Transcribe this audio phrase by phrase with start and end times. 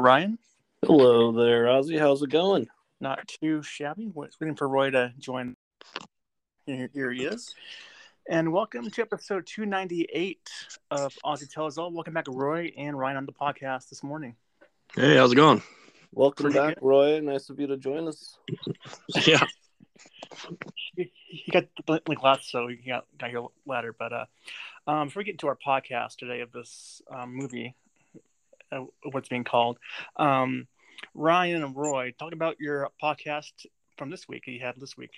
[0.00, 0.38] Ryan.
[0.82, 1.98] Hello there, Ozzy.
[1.98, 2.66] How's it going?
[3.02, 4.06] Not too shabby.
[4.06, 5.56] We're Waiting for Roy to join.
[6.64, 7.54] Here, here he is.
[8.26, 10.38] And welcome to episode 298
[10.90, 11.92] of Ozzy Tells All.
[11.92, 14.36] Welcome back, Roy and Ryan, on the podcast this morning.
[14.96, 15.62] Hey, how's it going?
[16.12, 16.86] Welcome Pretty back, good.
[16.86, 17.20] Roy.
[17.20, 18.38] Nice of you to join us.
[19.26, 19.44] Yeah.
[20.96, 23.94] He, he got the link last, so he got, got your ladder.
[23.96, 24.24] But uh,
[24.86, 27.74] um, before we get into our podcast today of this um, movie,
[28.72, 29.78] uh, what's being called,
[30.16, 30.66] um,
[31.14, 33.52] Ryan and Roy, talk about your podcast
[33.96, 34.44] from this week.
[34.46, 35.12] You had this week.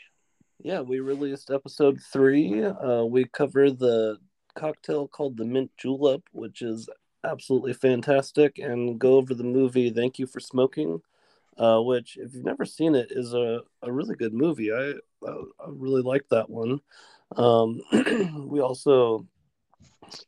[0.62, 2.62] Yeah, we released episode three.
[2.64, 4.18] Uh, we cover the
[4.54, 6.88] cocktail called the Mint Julep, which is
[7.24, 11.00] absolutely fantastic, and go over the movie Thank You for Smoking,
[11.58, 14.72] uh, which, if you've never seen it, is a, a really good movie.
[14.72, 14.94] I,
[15.26, 16.81] I, I really like that one.
[17.37, 17.81] Um,
[18.48, 19.26] we also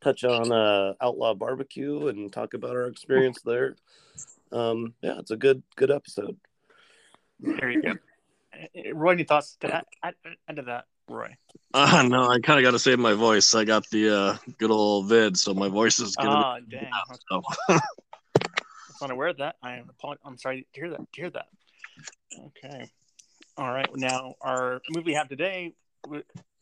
[0.01, 3.75] touch on uh, Outlaw Barbecue and talk about our experience there.
[4.51, 6.37] Um, yeah, it's a good good episode.
[7.39, 7.91] There you go.
[8.53, 10.13] Uh, Roy, any thoughts to add, add,
[10.47, 11.35] add to that, Roy?
[11.73, 13.53] Uh, no, I kind of got to save my voice.
[13.53, 16.31] I got the uh, good old vid, so my voice is gonna.
[16.31, 16.81] Ah, dang.
[16.81, 17.41] be so.
[17.69, 19.55] I'm not aware of that.
[19.61, 20.99] I am apolog- I'm sorry to hear that.
[20.99, 21.47] To hear that.
[22.39, 22.89] Okay.
[23.57, 23.89] All right.
[23.95, 25.73] Now, our movie we have today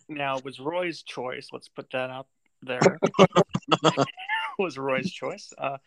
[0.10, 1.50] now was Roy's choice.
[1.52, 2.28] Let's put that out
[2.66, 3.00] there.
[4.60, 5.54] was Roy's choice.
[5.58, 5.78] Uh,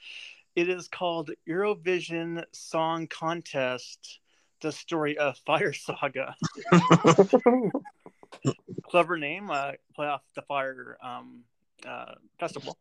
[0.54, 4.20] it is called Eurovision Song Contest:
[4.60, 6.34] The Story of Fire Saga.
[8.82, 9.50] Clever name.
[9.50, 11.42] Uh, play off the Fyre um,
[11.86, 12.78] uh, Festival.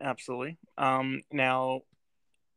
[0.00, 0.58] Absolutely.
[0.76, 1.82] Um, now,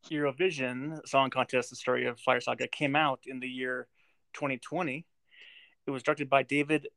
[0.10, 3.88] Eurovision Song Contest: The Story of Fire Saga came out in the year
[4.34, 5.06] 2020.
[5.88, 6.88] It was directed by David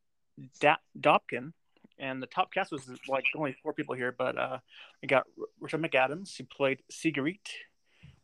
[0.60, 1.52] da- Dobkin
[1.98, 4.58] and the top cast was like only four people here, but uh,
[5.00, 5.26] we got
[5.60, 7.38] Richard McAdams, who played Sigrid.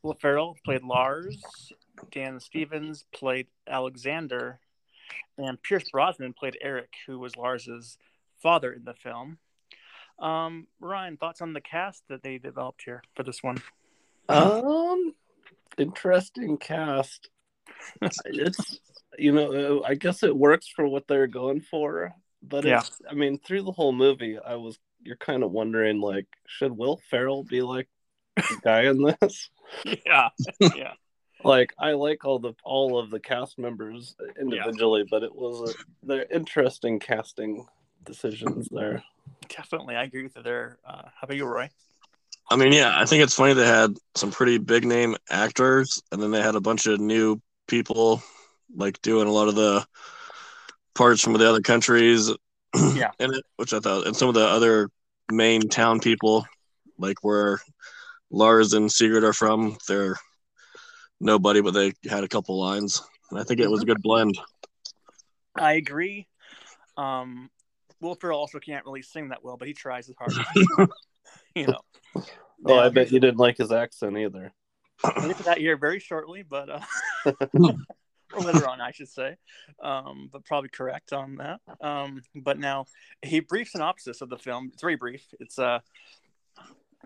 [0.03, 1.43] Will Ferrell played Lars.
[2.12, 4.61] Dan Stevens played Alexander,
[5.37, 7.99] and Pierce Brosnan played Eric, who was Lars's
[8.41, 9.38] father in the film.
[10.19, 13.59] Um, Ryan, thoughts on the cast that they developed here for this one?
[14.29, 15.14] Um,
[15.76, 17.29] interesting cast.
[18.26, 18.81] it's
[19.19, 22.79] you know, I guess it works for what they're going for, but Yeah.
[22.79, 26.76] it's, I mean, through the whole movie, I was you're kind of wondering like, should
[26.76, 27.88] Will Ferrell be like
[28.37, 29.50] the guy in this?
[29.85, 30.31] Yeah,
[30.75, 30.94] yeah,
[31.44, 36.06] like I like all the all of the cast members individually, but it was a,
[36.06, 37.67] they're interesting casting
[38.05, 39.05] decisions there.
[39.49, 39.94] definitely.
[39.94, 40.79] I agree with you there.
[40.87, 41.69] Uh, how about you, Roy?
[42.50, 46.23] I mean, yeah, I think it's funny they had some pretty big name actors, and
[46.23, 48.23] then they had a bunch of new people
[48.75, 49.87] like doing a lot of the
[50.99, 52.31] parts from the other countries.
[52.95, 53.12] Yeah.
[53.19, 54.91] in it, which I thought, and some of the other
[55.33, 56.47] main town people,
[56.99, 57.61] like where
[58.31, 60.17] Lars and Sigrid are from, they're
[61.19, 63.03] nobody, but they had a couple lines.
[63.31, 64.39] And I think it was a good blend.
[65.56, 66.27] I agree.
[66.99, 67.49] Um,
[68.03, 70.41] Will Ferrell also can't really sing that well, but he tries his hardest.
[71.55, 71.81] you know.
[72.67, 74.53] Oh, I bet you didn't like his accent either.
[75.17, 76.81] We'll get to that here very shortly, but uh,
[77.25, 77.35] or
[78.37, 79.37] later on, I should say.
[79.83, 81.61] Um, but probably correct on that.
[81.81, 82.87] Um, but now,
[83.23, 84.71] a brief synopsis of the film.
[84.73, 85.25] It's very brief.
[85.41, 85.81] It's uh,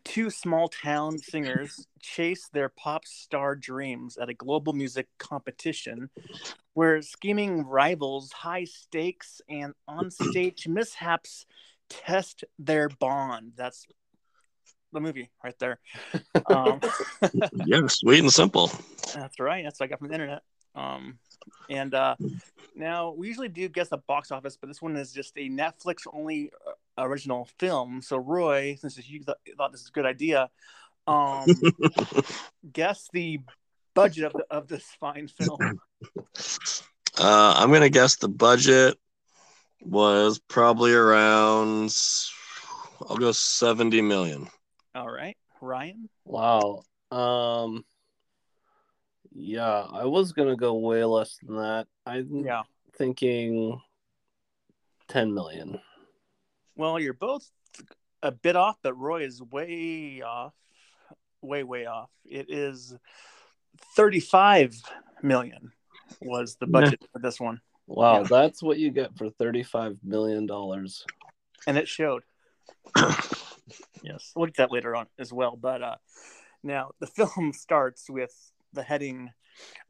[0.05, 6.11] two small town singers chase their pop star dreams at a global music competition,
[6.75, 11.47] where scheming rivals, high stakes, and onstage mishaps
[11.89, 13.53] test their bond.
[13.57, 13.87] That's
[14.93, 15.79] the movie right there.
[16.47, 16.81] Um,
[17.67, 18.71] yeah, sweet and simple.
[19.15, 19.63] that's right.
[19.63, 20.43] That's what I got from the internet.
[20.75, 21.19] Um,
[21.69, 22.17] and uh,
[22.75, 26.07] now we usually do guess the box office, but this one is just a Netflix
[26.13, 28.03] only uh, original film.
[28.03, 30.51] So Roy, since you th- thought this is a good idea,
[31.07, 31.47] um,
[32.73, 33.41] guess the
[33.95, 35.59] budget of the, of this fine film.
[37.19, 38.99] Uh, I'm gonna guess the budget
[39.83, 41.95] was probably around.
[43.07, 44.49] I'll go seventy million.
[44.95, 46.09] All right, Ryan.
[46.25, 46.85] Wow.
[47.11, 47.85] Um.
[49.35, 51.87] Yeah, I was gonna go way less than that.
[52.07, 52.63] I'm Yeah.
[52.97, 53.81] thinking
[55.09, 55.81] ten million.
[56.77, 57.51] Well, you're both
[58.23, 60.55] a bit off, but Roy is way off,
[61.41, 62.11] way way off.
[62.25, 62.95] It is
[63.97, 64.75] thirty-five
[65.23, 65.73] million
[66.21, 67.61] was the budget for this one.
[67.87, 68.27] Wow, Yeah.
[68.29, 71.05] that's what you get for thirty-five million dollars.
[71.67, 72.23] and it showed.
[74.03, 75.57] yes, we'll get that later on as well.
[75.57, 75.97] But uh,
[76.63, 79.31] now the film starts with the heading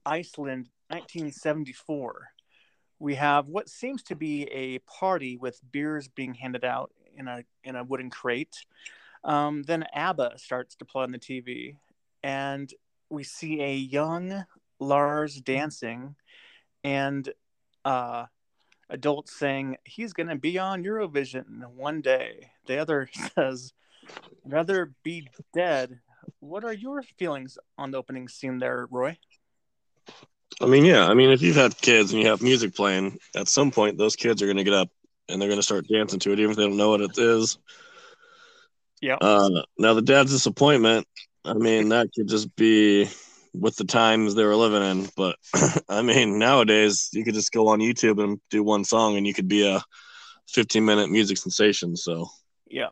[0.05, 2.29] Iceland 1974.
[2.99, 7.45] We have what seems to be a party with beers being handed out in a
[7.65, 8.57] in a wooden crate.
[9.25, 11.77] Um, then ABBA starts to play on the TV,
[12.23, 12.73] and
[13.11, 14.45] we see a young
[14.81, 16.17] Lars dancing,
[16.83, 17.29] and
[17.85, 18.27] uh,
[18.91, 22.51] adults saying he's going to be on Eurovision one day.
[22.67, 23.73] The other says,
[24.45, 26.01] rather be dead.
[26.41, 29.19] What are your feelings on the opening scene there, Roy?
[30.61, 31.07] I mean, yeah.
[31.09, 34.17] I mean, if you've had kids and you have music playing, at some point those
[34.17, 34.89] kids are gonna get up
[35.29, 37.59] and they're gonna start dancing to it, even if they don't know what it is.
[39.01, 39.17] Yeah.
[39.21, 41.07] Uh, now the dad's disappointment.
[41.45, 43.09] I mean, that could just be
[43.55, 45.09] with the times they were living in.
[45.17, 45.37] But
[45.89, 49.35] I mean, nowadays you could just go on YouTube and do one song, and you
[49.35, 49.83] could be a
[50.49, 51.97] 15 minute music sensation.
[51.97, 52.29] So
[52.69, 52.89] Yeah.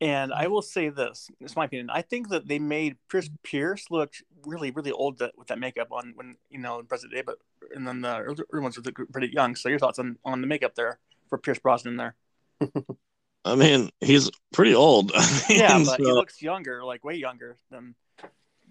[0.00, 0.52] And I mm-hmm.
[0.52, 1.88] will say this, it's my opinion.
[1.90, 4.12] I think that they made Chris Pierce look
[4.44, 7.38] really, really old that, with that makeup on when, you know, in present day, but
[7.74, 9.56] and then the other ones look pretty young.
[9.56, 10.98] So your thoughts on, on the makeup there
[11.28, 12.14] for Pierce Brosnan there?
[13.44, 15.12] I mean, he's pretty old.
[15.14, 17.94] I mean, Yeah, but he looks younger, like way younger than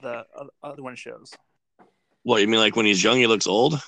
[0.02, 0.26] the
[0.62, 1.32] other one shows.
[2.24, 2.60] what you mean?
[2.60, 3.82] Like when he's young, he looks old?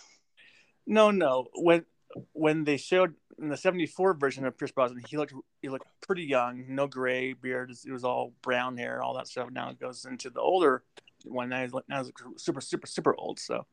[0.86, 1.48] No, no.
[1.54, 1.86] When
[2.32, 6.24] when they showed in the '74 version of Pierce Brosnan, he looked he looked pretty
[6.24, 7.72] young, no gray beard.
[7.86, 9.50] It was all brown hair, all that stuff.
[9.52, 10.84] Now it goes into the older
[11.26, 11.50] one.
[11.50, 13.40] Now he's now he's super, super, super old.
[13.40, 13.66] So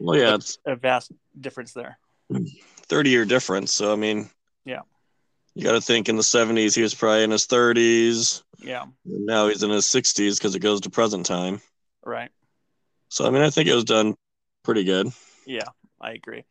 [0.00, 1.98] Well, yeah, it's a vast difference there.
[2.88, 3.72] 30 year difference.
[3.72, 4.28] So I mean,
[4.64, 4.80] Yeah.
[5.54, 8.42] you got to think in the 70s he was probably in his 30s.
[8.58, 11.60] Yeah, now he's in his 60s because it goes to present time.
[12.04, 12.30] right.
[13.08, 14.16] So I mean, I think it was done
[14.64, 15.12] pretty good.
[15.46, 15.68] Yeah,
[16.00, 16.44] I agree.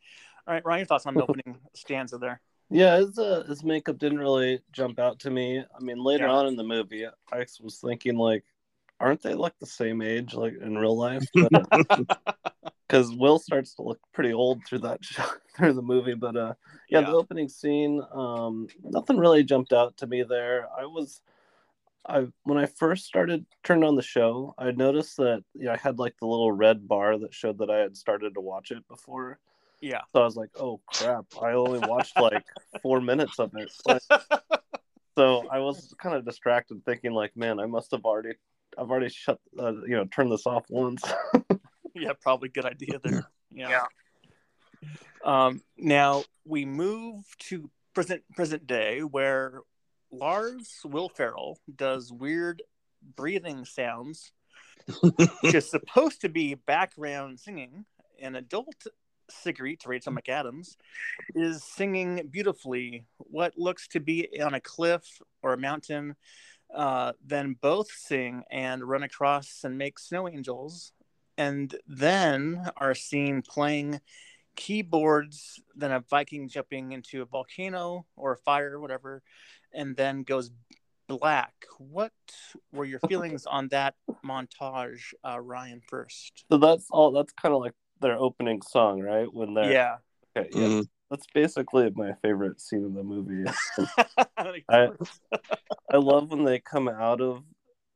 [0.46, 2.40] All right, Ryan, your thoughts on the opening stanza there?
[2.70, 5.58] Yeah, his uh, his makeup didn't really jump out to me.
[5.58, 6.32] I mean, later Yeah.
[6.32, 8.44] on in the movie, I was thinking like,
[8.98, 11.24] aren't they like the same age, like in real life?
[12.88, 16.54] Because Will starts to look pretty old through that shot, through the movie, but uh,
[16.90, 17.10] yeah, Yeah.
[17.10, 20.68] the opening scene, um, nothing really jumped out to me there.
[20.76, 21.20] I was,
[22.08, 25.98] I when I first started turned on the show, I noticed that yeah, I had
[26.00, 29.38] like the little red bar that showed that I had started to watch it before.
[29.80, 30.00] Yeah.
[30.12, 32.44] So I was like, oh crap, I only watched like
[32.82, 33.70] four minutes of it.
[33.86, 34.02] Like,
[35.16, 38.34] so I was kind of distracted, thinking like, man, I must have already,
[38.78, 41.02] I've already shut, uh, you know, turned this off once.
[41.94, 43.28] yeah, probably good idea there.
[43.50, 43.84] Yeah.
[45.24, 49.60] Um, now we move to present present day where
[50.10, 52.62] Lars Will Ferrell does weird
[53.16, 54.32] breathing sounds,
[55.40, 57.84] which is supposed to be background singing.
[58.20, 58.86] An adult
[59.30, 60.76] Sigrid, to Rachel McAdams,
[61.34, 65.04] is singing beautifully what looks to be on a cliff
[65.42, 66.16] or a mountain.
[66.74, 70.92] Uh, then both sing and run across and make snow angels
[71.38, 74.00] and then are seen playing
[74.56, 79.22] keyboards, then a Viking jumping into a volcano or a fire, whatever,
[79.72, 80.50] and then goes
[81.06, 81.52] black.
[81.78, 82.12] What
[82.72, 85.82] were your feelings on that montage, uh, Ryan?
[85.88, 87.12] First, So that's all.
[87.12, 89.32] That's kind of like their opening song, right?
[89.32, 89.96] When they're yeah,
[90.36, 90.66] Okay, yeah.
[90.66, 90.88] Mhm.
[91.10, 93.48] That's basically my favorite scene in the movie.
[94.68, 94.90] I
[95.90, 97.42] I love when they come out of.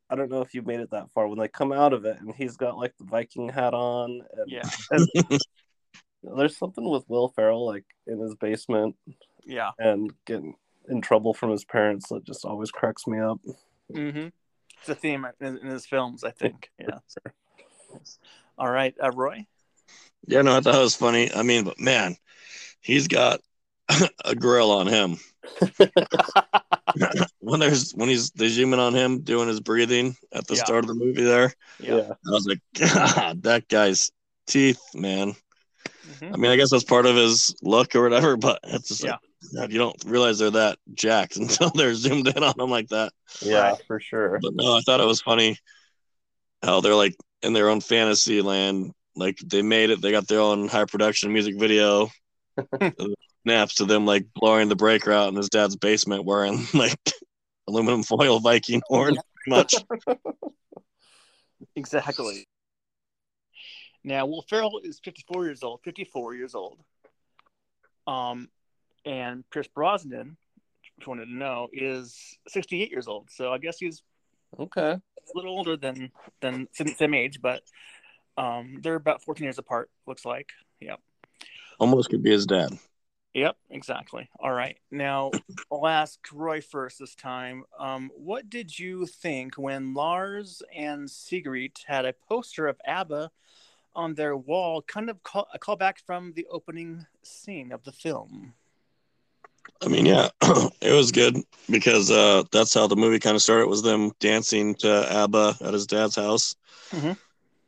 [0.09, 2.21] I don't know if you made it that far when they come out of it,
[2.21, 4.23] and he's got like the Viking hat on.
[4.37, 8.97] And, yeah, and there's something with Will Ferrell like in his basement
[9.45, 9.71] yeah.
[9.79, 10.55] and getting
[10.89, 13.41] in trouble from his parents that just always cracks me up.
[13.93, 14.29] Mm-hmm.
[14.81, 16.71] It's a theme in, in his films, I think.
[16.79, 16.99] Yeah.
[18.59, 19.47] All right, uh, Roy.
[20.27, 21.33] Yeah, no, I thought it was funny.
[21.35, 22.17] I mean, but man,
[22.81, 23.41] he's got
[24.25, 25.19] a grill on him.
[27.41, 30.65] when there's when he's they zoom in on him doing his breathing at the Yeah.
[30.65, 32.11] start of the movie there, Yeah.
[32.27, 34.11] I was like, God, that guy's
[34.47, 35.35] teeth, man.
[36.07, 36.35] Mhm.
[36.35, 39.17] I mean, I guess that's part of his look or whatever, but it's just Yeah.
[39.53, 43.13] like you don't realize they're that jacked until they're zoomed in on them like that.
[43.41, 43.83] Yeah, Right.
[43.87, 44.39] for sure.
[44.41, 45.59] But no, I thought it was funny
[46.63, 48.93] how they're like in their own fantasy land.
[49.21, 52.09] Like they made it, they got their own high production music video.
[53.43, 56.99] Snaps to them like blowing the breaker out in his dad's basement wearing like
[57.69, 59.75] aluminum foil Viking horn, pretty much.
[61.77, 62.47] Exactly.
[64.03, 65.81] Now, Will Ferrell is 54 years old.
[65.85, 66.79] 54 years old.
[68.07, 68.49] Um,
[69.05, 70.37] and Pierce Brosnan,
[70.99, 73.29] if you wanted to know, is 68 years old.
[73.31, 74.03] So I guess he's
[74.59, 74.93] Okay.
[74.93, 75.01] a
[75.35, 76.11] little older than
[76.41, 77.63] than same, same age, but
[78.41, 79.91] um, they're about 14 years apart.
[80.07, 80.51] Looks like.
[80.81, 81.01] Yep.
[81.79, 82.79] Almost could be his dad.
[83.35, 83.57] Yep.
[83.71, 84.29] Exactly.
[84.41, 84.77] All right.
[84.91, 85.31] Now
[85.73, 87.65] I'll ask Roy first this time.
[87.79, 93.31] Um, what did you think when Lars and Sigrid had a poster of ABBA
[93.95, 98.55] on their wall, kind of call, a callback from the opening scene of the film?
[99.83, 100.29] I mean, yeah,
[100.81, 101.37] it was good
[101.69, 103.67] because uh, that's how the movie kind of started.
[103.69, 106.57] Was them dancing to ABBA at his dad's house,
[106.91, 107.17] Mhm.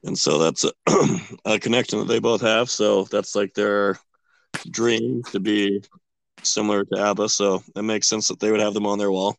[0.04, 0.72] And so that's a,
[1.44, 2.70] a connection that they both have.
[2.70, 3.98] So that's like their
[4.70, 5.82] dream to be
[6.42, 7.28] similar to ABBA.
[7.28, 9.36] So it makes sense that they would have them on their wall.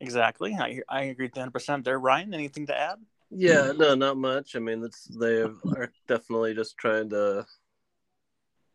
[0.00, 0.54] Exactly.
[0.54, 1.98] I I agree 100 percent there.
[1.98, 2.98] Ryan, anything to add?
[3.30, 4.54] Yeah, no, not much.
[4.54, 7.46] I mean, it's they are definitely just trying to,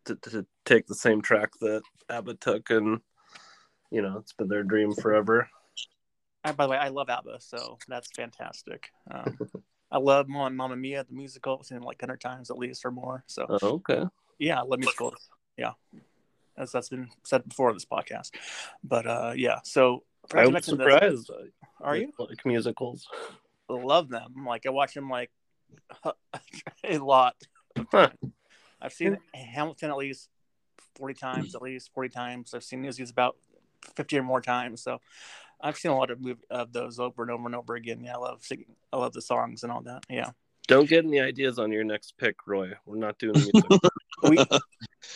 [0.05, 2.99] to to take the same track that ABBA took, and
[3.91, 5.47] you know, it's been their dream forever.
[6.43, 8.89] I, by the way, I love ABBA, so that's fantastic.
[9.11, 9.37] Um,
[9.91, 11.57] I love Mamma Mamma Mia, the musical.
[11.59, 13.23] I've seen like 100 times at least or more.
[13.27, 14.03] So Oh, okay.
[14.39, 15.29] yeah, I love musicals.
[15.57, 15.73] Yeah,
[16.57, 18.31] as that's been said before on this podcast.
[18.83, 20.93] But uh, yeah, so I forgot to I'm mention this.
[20.93, 21.31] surprised.
[21.81, 22.11] Are you?
[22.19, 23.07] like musicals?
[23.67, 24.45] Love them.
[24.47, 25.31] Like I watch them like
[26.83, 27.35] a lot.
[27.91, 28.09] Huh.
[28.81, 30.29] I've seen Hamilton at least
[30.95, 32.53] 40 times, at least 40 times.
[32.53, 33.35] I've seen Newsies about
[33.95, 34.81] 50 or more times.
[34.81, 34.99] So
[35.63, 38.03] I've seen a lot of mov- of those over and over and over again.
[38.03, 38.75] Yeah, I love singing.
[38.91, 40.03] I love the songs and all that.
[40.09, 40.31] Yeah.
[40.67, 42.71] Don't get any ideas on your next pick, Roy.
[42.85, 43.53] We're not doing music.
[44.23, 44.37] We,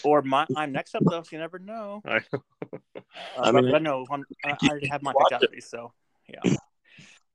[0.03, 2.01] or my, I'm next up though, so you never know.
[2.07, 2.39] I- Uh,
[3.37, 5.93] I mean- but no, I'm, I, I already have my pick out already, so
[6.27, 6.55] yeah.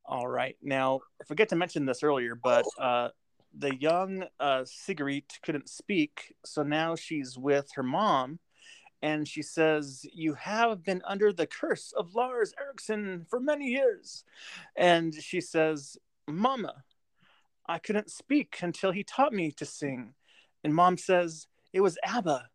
[0.05, 0.57] All right.
[0.61, 3.11] Now, I forget to mention this earlier, but uh,
[3.57, 8.41] the young uh, Sigrid couldn't speak, so now she's with her mom,
[9.03, 14.25] and she says, "You have been under the curse of Lars Eriksson for many years,"
[14.77, 15.97] and she says,
[16.29, 16.85] "Mama,
[17.67, 20.15] I couldn't speak until he taught me to sing,"
[20.65, 22.49] and mom says, "It was ABBA,"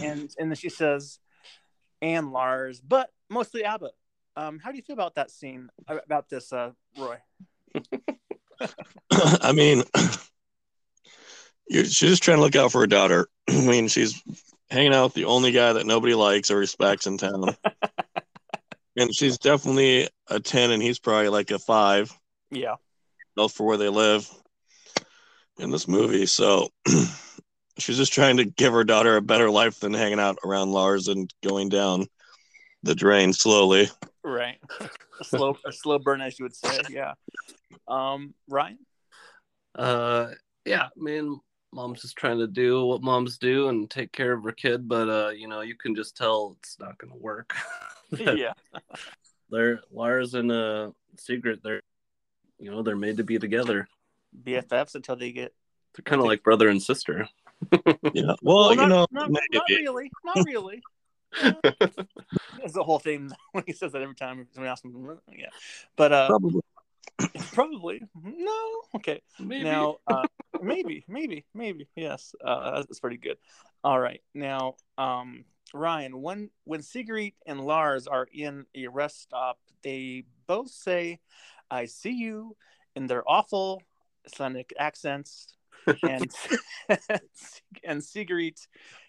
[0.00, 1.18] and and then she says,
[2.00, 3.90] "And Lars, but mostly ABBA."
[4.34, 5.68] Um, how do you feel about that scene?
[5.86, 7.18] About this, uh, Roy?
[9.10, 9.82] I mean,
[11.68, 13.28] you're, she's just trying to look out for her daughter.
[13.48, 14.22] I mean, she's
[14.72, 17.54] hanging out with the only guy that nobody likes or respects in town.
[18.96, 22.10] and she's definitely a 10 and he's probably like a 5
[22.50, 22.76] Yeah.
[23.36, 24.28] both for where they live
[25.58, 26.70] in this movie so
[27.78, 31.08] she's just trying to give her daughter a better life than hanging out around lars
[31.08, 32.06] and going down
[32.82, 33.88] the drain slowly
[34.24, 34.58] Right.
[35.20, 36.78] a slow a slow burn as you would say.
[36.88, 37.14] Yeah.
[37.88, 38.78] Um, Ryan?
[39.74, 40.28] Uh,
[40.64, 41.40] yeah, I mean,
[41.72, 45.08] mom's just trying to do what moms do and take care of her kid, but
[45.08, 47.54] uh, you know, you can just tell it's not gonna work.
[48.10, 48.52] yeah.
[49.50, 51.82] they're Lars and uh Sigrid, they're
[52.58, 53.88] you know, they're made to be together.
[54.44, 55.52] BFFs until they get
[55.94, 57.28] They're kind of like brother and sister.
[58.12, 60.10] yeah well, you not, know not, not really.
[60.24, 60.82] Not really.
[61.42, 65.18] That's the whole thing when he says that every time someone asks him.
[65.36, 65.46] Yeah.
[65.96, 66.60] But uh probably
[67.52, 68.02] probably.
[68.22, 68.70] No.
[68.96, 69.22] Okay.
[69.38, 69.64] Maybe.
[69.64, 70.26] Now, uh,
[70.60, 73.36] maybe, maybe, maybe, yes, uh, that's pretty good.
[73.84, 75.44] All right, now, um,
[75.74, 81.20] Ryan, when when Sigrid and Lars are in a rest stop, they both say,
[81.70, 82.56] "I see you,"
[82.94, 83.82] in their awful
[84.26, 85.54] Icelandic accents,
[86.02, 86.30] and
[87.84, 88.58] and Sigrid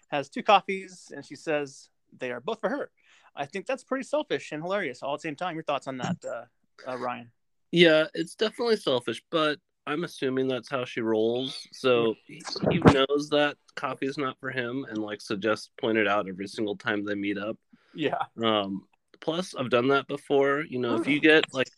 [0.08, 2.90] has two coffees, and she says they are both for her.
[3.36, 5.54] I think that's pretty selfish and hilarious all at the same time.
[5.56, 7.30] Your thoughts on that, uh, uh, Ryan?
[7.74, 11.66] Yeah, it's definitely selfish, but I'm assuming that's how she rolls.
[11.72, 16.06] So he knows that coffee is not for him and like suggests just point it
[16.06, 17.56] out every single time they meet up.
[17.92, 18.22] Yeah.
[18.42, 18.86] Um,
[19.20, 20.62] plus, I've done that before.
[20.68, 21.68] You know, if you get like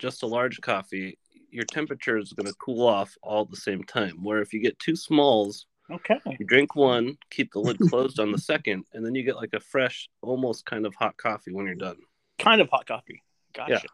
[0.00, 1.16] just a large coffee,
[1.50, 4.24] your temperature is going to cool off all at the same time.
[4.24, 6.18] Where if you get two smalls, Okay.
[6.38, 9.52] you drink one, keep the lid closed on the second, and then you get like
[9.52, 11.98] a fresh, almost kind of hot coffee when you're done.
[12.40, 13.22] kind of hot coffee.
[13.54, 13.86] Gotcha.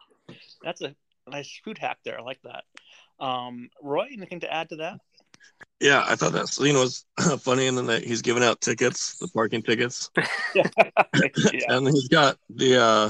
[0.63, 0.95] That's a
[1.29, 2.19] nice food hack there.
[2.19, 2.63] I like that.
[3.23, 4.99] Um, Roy, anything to add to that?
[5.79, 7.05] yeah i thought that scene was
[7.39, 10.09] funny and then that he's giving out tickets the parking tickets
[10.55, 10.63] yeah.
[11.67, 13.09] and he's got the uh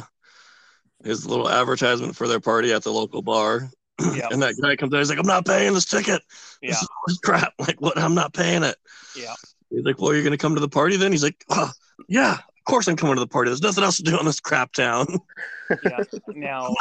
[1.04, 3.70] his little advertisement for their party at the local bar
[4.16, 4.28] Yeah.
[4.32, 6.22] and that guy comes out he's like i'm not paying this ticket
[6.62, 6.72] Yeah.
[6.72, 8.76] this is crap like what i'm not paying it
[9.16, 9.34] Yeah.
[9.70, 11.72] he's like well you're gonna come to the party then he's like oh,
[12.08, 14.40] yeah of course i'm coming to the party there's nothing else to do in this
[14.40, 15.06] crap town
[15.84, 16.00] Yeah.
[16.28, 16.74] Now,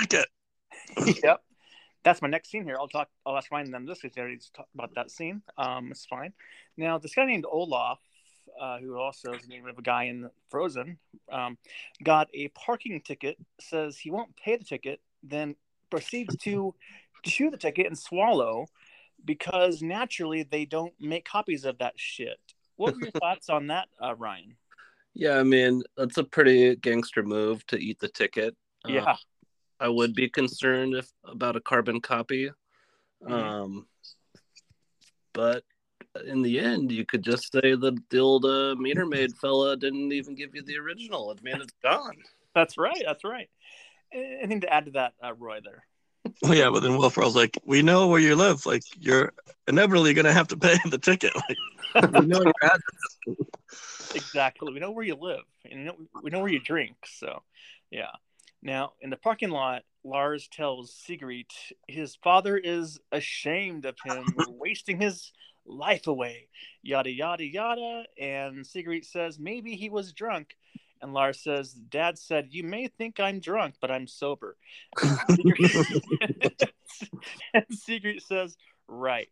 [0.00, 0.26] ticket
[1.22, 1.42] yep.
[2.04, 2.76] That's my next scene here.
[2.78, 3.08] I'll talk.
[3.24, 5.42] I'll ask Ryan then this because they already talked about that scene.
[5.56, 6.32] Um, it's fine.
[6.76, 7.98] Now, this guy named Olaf,
[8.60, 10.98] uh, who also is the name of a guy in Frozen,
[11.32, 11.56] um,
[12.02, 13.38] got a parking ticket.
[13.58, 15.56] Says he won't pay the ticket, then
[15.88, 16.74] proceeds to
[17.24, 18.66] chew the ticket and swallow
[19.24, 22.38] because naturally they don't make copies of that shit.
[22.76, 24.56] What were your thoughts on that, uh, Ryan?
[25.14, 28.56] Yeah, I mean, that's a pretty gangster move to eat the ticket.
[28.84, 29.16] Uh, Yeah.
[29.80, 32.50] I would be concerned if about a carbon copy.
[33.22, 33.32] Mhm.
[33.32, 33.86] Um,
[35.32, 35.64] but
[36.26, 40.12] in the end, you could just say that the old uh, meter maid fella didn't
[40.12, 41.30] even give you the original.
[41.32, 42.22] It man, it's gone.
[42.54, 43.02] That's right.
[43.04, 43.50] That's right.
[44.12, 45.60] Anything to add to that, uh, Roy?
[45.62, 45.84] There.
[46.42, 49.34] well yeah but then will ferrell's like we know where you live like you're
[49.68, 53.18] inevitably gonna have to pay the ticket like we know your address
[54.14, 54.72] exactly.
[54.72, 56.96] We know where you live, and we know, we know where you drink.
[57.06, 57.42] So,
[57.90, 58.10] yeah.
[58.64, 61.50] Now, in the parking lot, Lars tells Sigrid
[61.86, 65.32] his father is ashamed of him wasting his
[65.66, 66.48] life away.
[66.82, 68.04] Yada yada yada.
[68.18, 70.56] And Sigrid says maybe he was drunk.
[71.02, 74.56] And Lars says, Dad said, You may think I'm drunk, but I'm sober.
[77.52, 78.56] And Sigrid, says,
[78.88, 79.28] Right.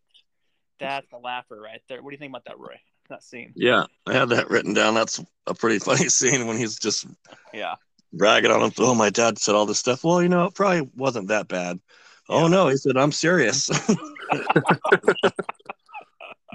[0.78, 2.02] That's a laugher right there.
[2.02, 2.78] What do you think about that, Roy?
[3.08, 3.52] That scene.
[3.54, 4.94] Yeah, I had that written down.
[4.94, 7.06] That's a pretty funny scene when he's just
[7.54, 7.76] Yeah.
[8.12, 8.72] Bragging on him.
[8.78, 10.04] Oh, my dad said all this stuff.
[10.04, 11.80] Well, you know, it probably wasn't that bad.
[12.28, 13.68] Oh no, he said I'm serious.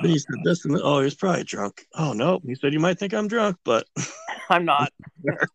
[0.02, 1.86] He said this and oh, he's probably drunk.
[1.96, 3.86] Oh no, he said you might think I'm drunk, but
[4.50, 4.94] I'm not.
[5.24, 5.50] that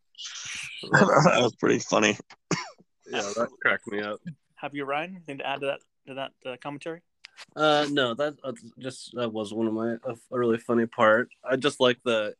[0.93, 2.19] was pretty funny.
[3.07, 4.21] Yeah, that cracked me up.
[4.57, 7.03] Have you, Ryan, anything to add to that to that uh, commentary?
[7.55, 11.29] Uh, no, that uh, just that was one of my a, a really funny part.
[11.49, 12.35] I just like the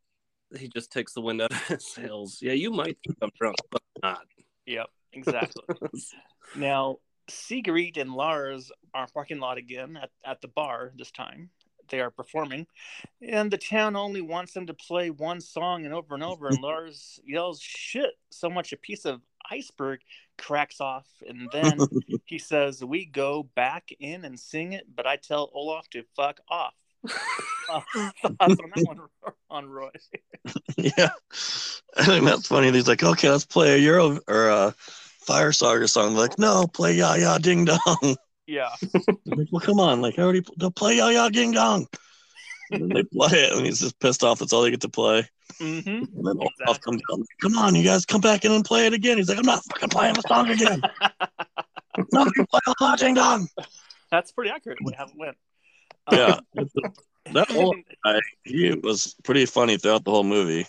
[0.57, 2.39] he just takes the wind out of his sails.
[2.41, 4.27] Yeah, you might think I'm drunk, but I'm not.
[4.67, 5.65] Yep, exactly.
[6.57, 11.51] now, Sigrid and Lars are parking lot again at, at the bar this time.
[11.89, 12.67] They are performing,
[13.21, 16.49] and the town only wants them to play one song and over and over.
[16.49, 20.01] And Lars yells, "Shit!" So much a piece of iceberg
[20.39, 21.81] cracks off, and then
[22.25, 26.41] he says, "We go back in and sing it," but I tell Olaf to fuck
[26.49, 26.75] off.
[27.73, 28.99] Thoughts on that one,
[29.51, 29.91] on Roy?
[30.77, 31.11] yeah,
[31.97, 32.71] I think that's funny.
[32.73, 34.75] He's like, okay, let's play a Euro or a
[35.27, 36.15] Fire Saga song.
[36.15, 38.17] They're like, no, play Jaja Ding Dong.
[38.47, 38.71] Yeah,
[39.27, 41.87] like, well, come on, like I already they'll play Jaja Ding Dong.
[42.71, 44.39] And they play it, and he's just pissed off.
[44.39, 45.29] That's all they get to play.
[45.61, 45.89] Mm-hmm.
[45.89, 46.79] And then Exactly.
[46.83, 49.19] comes down, come on, you guys, come back in and play it again.
[49.19, 50.81] He's like, I'm not fucking playing the song again.
[52.13, 53.47] no, you play the Ding Dong.
[54.11, 54.79] That's pretty accurate.
[54.83, 55.37] We haven't went.
[56.07, 56.39] Um, Yeah,
[57.33, 60.67] that Olaf guy, he was pretty funny throughout the whole movie.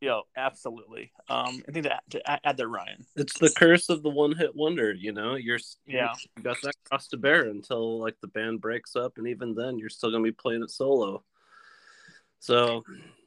[0.00, 1.10] Yo, absolutely.
[1.30, 3.06] Um, I think to, to add- add there, Ryan.
[3.16, 5.36] It's the curse of the one hit wonder, you know.
[5.36, 6.12] You're Yeah.
[6.36, 9.78] you got that cross to bear until like the band breaks up, and even then,
[9.78, 11.24] you're still gonna be playing it solo.
[12.40, 12.84] So,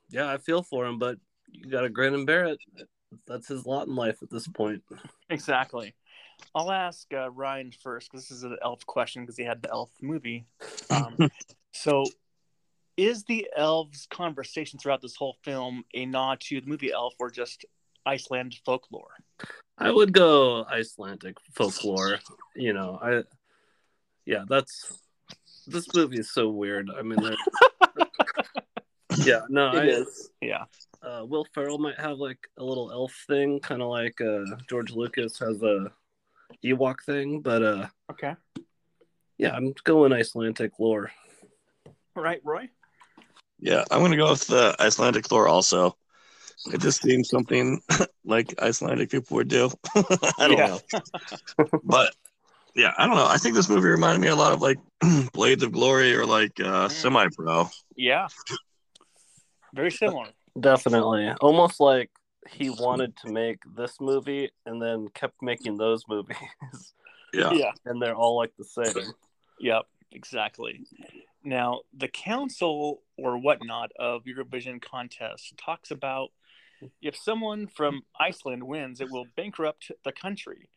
[0.09, 1.17] yeah, I feel for him, but
[1.51, 2.59] you got to grin and bear it.
[3.27, 4.83] That's his lot in life at this point.
[5.29, 5.95] Exactly.
[6.55, 9.71] I'll ask uh, Ryan first because this is an elf question because he had the
[9.71, 10.45] elf movie.
[10.89, 11.17] Um,
[11.73, 12.05] so,
[12.99, 17.29] is the elves' conversation throughout this whole film a nod to the movie Elf or
[17.31, 17.65] just
[18.05, 19.15] Iceland folklore?
[19.77, 22.19] I would go Icelandic folklore.
[22.55, 23.23] You know, I
[24.25, 24.99] yeah, that's
[25.67, 26.89] this movie is so weird.
[26.97, 27.19] I mean,
[29.23, 30.31] yeah, no, I, is.
[30.41, 30.65] Yeah.
[31.01, 34.91] uh, Will Ferrell might have like a little elf thing, kind of like uh, George
[34.91, 35.91] Lucas has a
[36.65, 38.35] Ewok thing, but uh, Okay.
[39.37, 41.11] yeah, I'm going Icelandic lore.
[42.15, 42.69] All right, Roy.
[43.59, 45.97] Yeah, I'm gonna go with the Icelandic lore also.
[46.73, 47.81] It just seems something
[48.25, 49.71] like Icelandic people would do.
[49.95, 50.77] I don't Yeah.
[51.57, 52.13] know, but
[52.75, 53.25] yeah, I don't know.
[53.27, 54.77] I think this movie reminded me a lot of like
[55.33, 56.91] Blades of Glory or like uh, Mm.
[56.91, 57.69] Semi Pro.
[57.95, 58.27] Yeah.
[59.73, 60.27] Very similar.
[60.59, 62.09] Definitely, almost like
[62.49, 66.37] he wanted to make this movie and then kept making those movies,
[67.33, 67.71] Yeah, Yeah.
[67.85, 69.13] and they're all like the same.
[69.59, 70.85] Yep, exactly.
[71.43, 76.29] Now, the council or whatnot of Eurovision contest talks about
[77.01, 80.69] if someone from Iceland wins, it will bankrupt the country.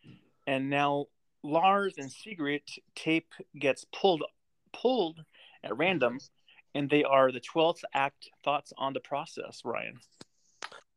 [0.47, 1.07] And now
[1.43, 2.63] Lars and Sigrid
[2.95, 4.25] tape gets pulled
[4.73, 5.21] pulled
[5.63, 6.19] at random,
[6.75, 8.29] and they are the twelfth act.
[8.45, 9.99] Thoughts on the process, Ryan?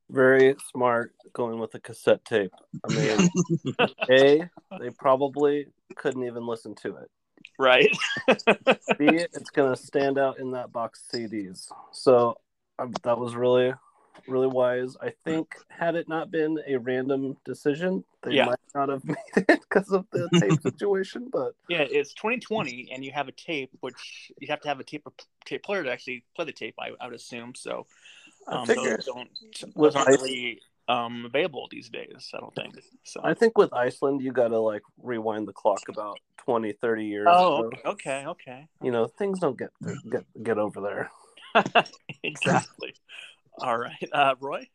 [0.10, 2.54] Very smart going with a cassette tape.
[2.88, 3.30] I mean,
[4.10, 4.50] A,
[4.80, 7.10] they probably couldn't even listen to it.
[7.58, 7.90] Right.
[8.28, 11.72] B, it's going to stand out in that box of CDs.
[11.92, 12.38] So
[12.80, 13.74] um, that was really,
[14.28, 14.98] really wise.
[15.02, 18.46] I think had it not been a random decision, they Yeah.
[18.46, 21.30] might not have made it because of the tape situation.
[21.32, 24.84] But Yeah, it's 2020, and you have a tape, which you have to have a
[24.84, 25.08] tape
[25.46, 26.76] tape player to actually play the tape.
[26.80, 27.88] I, I would assume so.
[28.48, 29.30] Um, figure those don't
[29.76, 32.30] with those aren't really um, available these days.
[32.34, 33.22] I don't think so.
[33.24, 37.28] I think with Iceland, you got to like rewind the clock about 20, 30 years.
[37.30, 38.68] oh, So, okay, okay, okay.
[38.82, 39.70] you know, things don't get
[40.10, 41.12] get get over there.
[42.24, 42.94] exactly.
[43.60, 44.68] All right, uh, Roy.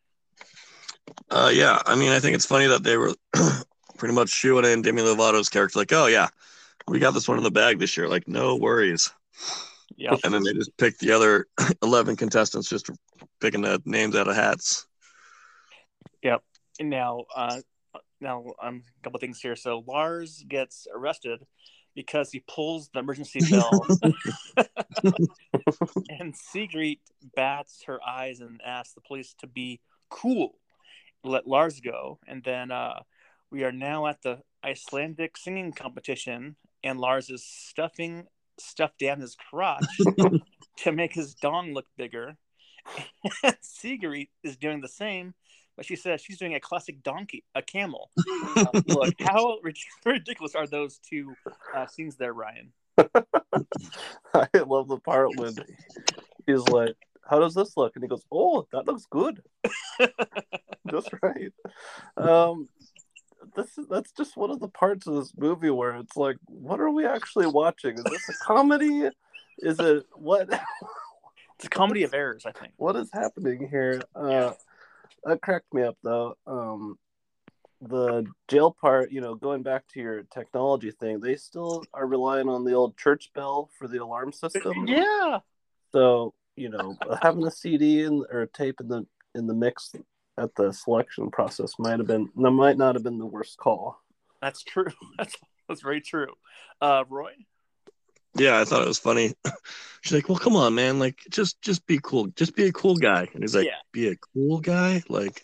[1.29, 1.79] uh, yeah.
[1.85, 3.13] I mean, I think it's funny that they were
[3.97, 6.27] pretty much shooing in Demi Lovato's character, like, oh yeah,
[6.87, 8.07] we got this one in the bag this year.
[8.09, 9.11] Like, no worries.
[9.97, 10.15] Yeah.
[10.23, 11.45] And then they just picked the other
[11.83, 12.89] 11 contestants, just
[13.39, 14.87] picking the names out of hats.
[16.23, 17.59] And now, uh,
[18.19, 19.55] now um, a couple things here.
[19.55, 21.45] So Lars gets arrested
[21.95, 23.85] because he pulls the emergency bell,
[26.09, 26.99] and Sigrid
[27.35, 30.55] bats her eyes and asks the police to be cool,
[31.23, 32.19] let Lars go.
[32.27, 33.01] And then uh,
[33.51, 38.25] we are now at the Icelandic singing competition, and Lars is stuffing
[38.59, 39.85] stuff down his crotch
[40.77, 42.37] to make his dong look bigger.
[43.61, 45.33] Sigrid is doing the same,
[45.75, 48.11] but she says she's doing a classic donkey, a camel.
[48.57, 51.33] Um, look, how rid- ridiculous are those two
[51.73, 52.73] uh, scenes there, Ryan?
[52.97, 55.55] I love the part when
[56.45, 59.41] he's like, "How does this look?" And he goes, "Oh, that looks good,
[60.89, 61.53] just right."
[62.17, 62.67] Um,
[63.55, 66.79] this is that's just one of the parts of this movie where it's like, what
[66.79, 67.97] are we actually watching?
[67.97, 69.09] Is this a comedy?
[69.59, 70.49] Is it what?
[71.55, 72.73] It's a comedy of errors, I think.
[72.77, 74.01] what is happening here?
[74.15, 74.53] Uh,
[75.23, 76.35] that cracked me up though.
[76.47, 76.97] Um,
[77.81, 82.47] the jail part, you know, going back to your technology thing, they still are relying
[82.47, 84.85] on the old church bell for the alarm system.
[84.87, 85.39] Yeah,
[85.91, 89.05] So you know, having a CD in, or a tape in the
[89.35, 89.93] in the mix
[90.37, 93.99] at the selection process might have been that might not have been the worst call.
[94.41, 94.91] that's true.
[95.17, 95.35] That's
[95.67, 96.33] that's very true.
[96.81, 97.31] Uh, Roy.
[98.35, 99.33] Yeah, I thought it was funny.
[100.01, 100.97] She's like, "Well, come on, man.
[100.99, 102.27] Like, just just be cool.
[102.35, 103.75] Just be a cool guy." And he's like, Yeah.
[103.91, 105.03] "Be a cool guy?
[105.09, 105.43] Like,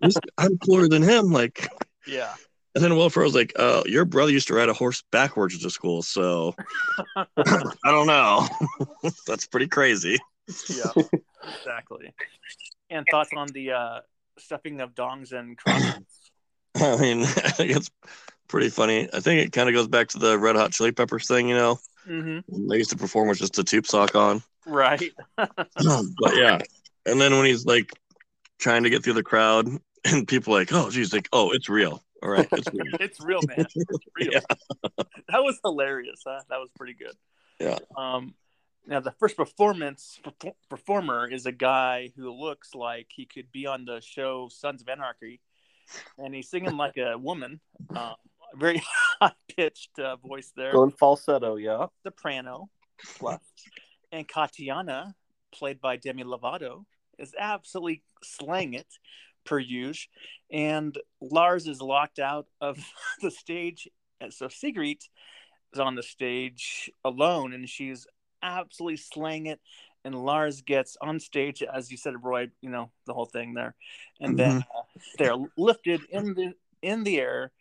[0.00, 1.68] this- I'm cooler than him." Like,
[2.06, 2.32] Yeah.
[2.76, 5.70] and then Will was like, "Oh, your brother used to ride a horse backwards to
[5.70, 6.54] school, so
[7.16, 8.46] I don't know.
[9.26, 10.18] That's pretty crazy."
[10.68, 10.90] Yeah.
[11.58, 12.12] exactly.
[12.90, 14.00] And thoughts on the uh,
[14.38, 16.04] stuffing of dongs and crosses?
[16.76, 17.90] I mean, I think it's
[18.48, 19.08] pretty funny.
[19.12, 21.56] I think it kind of goes back to the Red Hot Chili Peppers thing, you
[21.56, 21.78] know.
[22.04, 24.42] Hmm They used to perform with just a tube sock on.
[24.66, 25.12] Right.
[25.36, 26.58] but yeah,
[27.06, 27.92] and then when he's like
[28.58, 29.68] trying to get through the crowd,
[30.04, 32.02] and people are like, oh, geez, like, oh, it's real.
[32.22, 32.84] All right, it's real.
[33.00, 33.66] it's real, man.
[33.74, 33.74] It's
[34.16, 34.40] real.
[35.28, 36.22] that was hilarious.
[36.26, 36.40] Huh?
[36.48, 37.16] That was pretty good.
[37.58, 37.78] Yeah.
[37.96, 38.34] Um,
[38.86, 43.66] now the first performance perfor- performer is a guy who looks like he could be
[43.66, 45.40] on the show Sons of Anarchy,
[46.18, 47.60] and he's singing like a woman.
[47.90, 48.14] Um,
[48.58, 48.82] very
[49.20, 51.86] high pitched uh, voice there, Going falsetto, yeah.
[52.02, 52.68] soprano
[53.16, 53.40] plus,
[54.10, 55.14] and Katiana,
[55.52, 56.84] played by Demi Lovato,
[57.18, 58.86] is absolutely slaying it
[59.44, 60.10] per usual.
[60.50, 62.78] And Lars is locked out of
[63.22, 63.88] the stage.
[64.20, 65.02] And so Sigrid
[65.72, 68.06] is on the stage alone and she's
[68.42, 69.60] absolutely slaying it.
[70.04, 73.76] And Lars gets on stage, as you said, Roy, you know, the whole thing there.
[74.20, 74.82] And then uh,
[75.16, 77.52] they're lifted in the in the air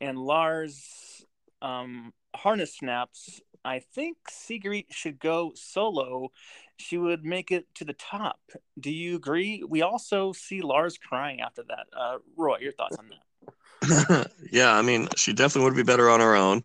[0.00, 1.24] and Lars
[1.62, 3.40] um, harness snaps.
[3.64, 6.30] I think Sigrid should go solo.
[6.76, 8.40] She would make it to the top.
[8.78, 9.64] Do you agree?
[9.66, 11.86] We also see Lars crying after that.
[11.96, 14.30] Uh, Roy, your thoughts on that?
[14.52, 16.62] yeah, I mean, she definitely would be better on her own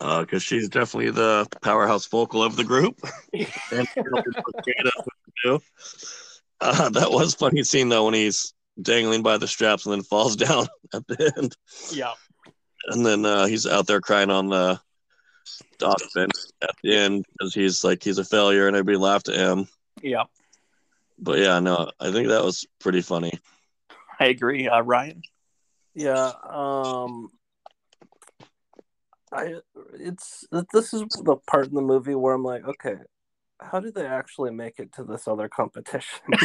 [0.00, 3.00] because she's definitely the powerhouse vocal of the group.
[3.32, 3.88] and
[6.60, 10.36] uh, that was funny scene though when he's dangling by the straps and then falls
[10.48, 11.56] down at the end.
[11.90, 12.12] Yeah.
[12.86, 14.80] And then uh, he's out there crying on the
[15.78, 16.32] dock bench
[16.62, 19.68] at the end because he's like he's a failure and everybody laughed at him.
[20.00, 20.24] Yeah.
[21.18, 23.32] But yeah, no, I think that was pretty funny.
[24.18, 24.68] I agree.
[24.68, 25.22] Uh, Ryan?
[25.94, 27.28] Yeah, um
[29.32, 29.54] I
[29.94, 32.96] it's this is the part in the movie where I'm like, okay,
[33.60, 36.20] how did they actually make it to this other competition?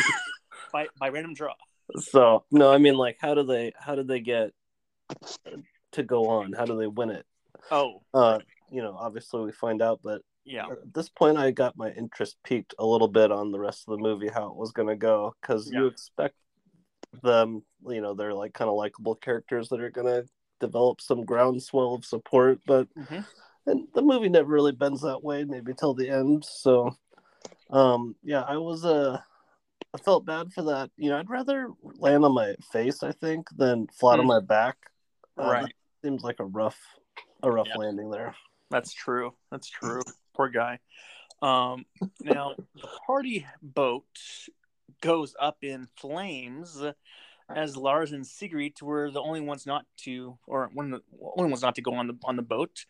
[0.74, 1.54] By, by random draw.
[1.96, 4.52] So, no, I mean like how do they how did they get
[5.94, 6.54] to go on?
[6.54, 7.26] How do they win it?
[7.72, 8.40] Oh, Uh,
[8.72, 10.68] you know, obviously we find out, but yeah.
[10.70, 13.98] at this point I got my interest peaked a little bit on the rest of
[13.98, 16.36] the movie how it was going to go cuz you expect
[17.24, 20.28] them, you know, they're like kind of likable characters that are going to
[20.60, 23.20] develop some groundswell of support, but hmm
[23.68, 26.96] and the movie never really bends that way maybe till the end so
[27.70, 29.20] um yeah i was uh
[29.94, 31.70] i felt bad for that you know i'd rather
[32.00, 34.30] land on my face i think than flat on Mm.
[34.30, 34.78] my back
[35.40, 35.74] Uh, Right.
[36.04, 36.80] seems like a rough
[37.44, 37.78] a rough Yeah.
[37.78, 38.36] landing there
[38.70, 39.34] That's true.
[39.50, 40.02] That's true.
[40.36, 40.80] Poor guy.
[41.42, 41.86] Um,
[42.20, 44.04] now, the party boat
[45.00, 46.84] goes up in flames
[47.56, 51.50] as Lars and Sigrid were the only ones not to, or one of the only
[51.50, 52.86] ones not to go on the on the boat.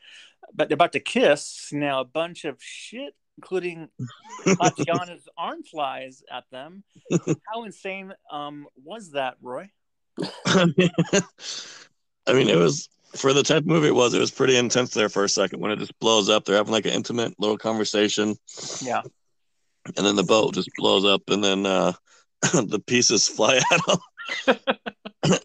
[0.52, 1.70] But they're about to kiss.
[1.72, 3.90] Now, a bunch of shit, including
[4.46, 6.84] Katiana's arm flies at them.
[7.52, 9.70] How insane um, was that, Roy?
[10.46, 10.66] I
[12.34, 14.14] mean, it was for the type of movie it was.
[14.14, 16.46] It was pretty intense there for a second when it just blows up.
[16.46, 18.36] They're having like an intimate little conversation,
[18.82, 19.02] Yeah.
[19.96, 21.94] and then the boat just blows up, and then uh,
[22.42, 24.58] the pieces fly at them.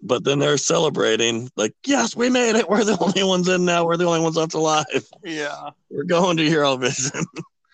[0.02, 2.68] but then they're celebrating, like, "Yes, we made it.
[2.68, 3.85] We're the only ones in now.
[3.85, 4.85] We're the only ones left alive.
[5.22, 5.70] Yeah.
[5.90, 7.24] We're going to Eurovision."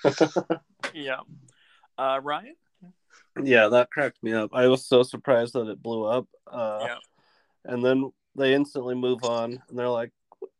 [0.94, 1.20] Yeah.
[1.96, 2.54] Uh, Ryan?
[3.42, 6.96] yeah that cracked me up i was so surprised that it blew up uh Yeah.
[7.64, 10.10] and then they instantly move on and they're like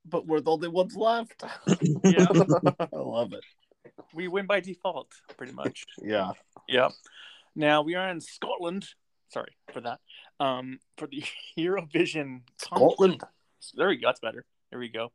[0.05, 1.43] but we're the only ones left
[2.05, 2.27] Yeah.
[2.93, 3.45] i love it
[4.15, 5.85] we win by default, pretty much.
[6.03, 6.33] yeah
[6.69, 6.93] Yep.
[7.57, 8.87] Now we are in Scotland.
[9.31, 9.99] Sorry for that.
[10.39, 11.25] Um, for the
[11.59, 12.43] Eurovision.
[12.59, 13.23] scotland
[13.75, 14.09] There we go.
[14.09, 14.45] That's better.
[14.71, 15.11] There we go.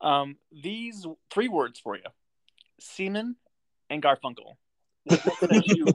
[0.00, 2.02] Um, these three words for you:
[2.80, 3.36] Seaman
[3.90, 4.56] and Garfunkel.
[5.04, 5.86] What what say you,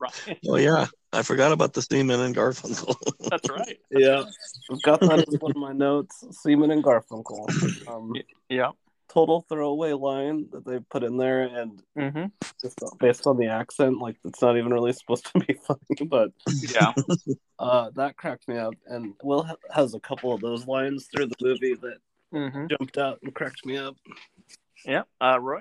[0.00, 0.36] Ryan?
[0.48, 2.96] oh yeah, I forgot about the Seaman and Garfunkel.
[3.30, 3.78] That's right.
[3.90, 4.22] Yeah,
[4.70, 6.24] I've got that as one of my notes.
[6.30, 7.46] Seaman and Garfunkel.
[7.86, 8.14] Um,
[8.48, 8.70] Yeah.
[9.12, 12.26] total throwaway line that they put in there, and Mm-hmm.
[12.62, 16.30] just based on the accent, like it's not even really supposed to be funny, but
[16.62, 16.92] Yeah.
[17.58, 18.74] uh, that cracked me up.
[18.86, 21.98] And Will has a couple of those lines through the movie that
[22.32, 22.66] Mm-hmm.
[22.68, 23.96] jumped out and cracked me up.
[24.86, 25.02] Yeah.
[25.20, 25.60] Uh, Roy.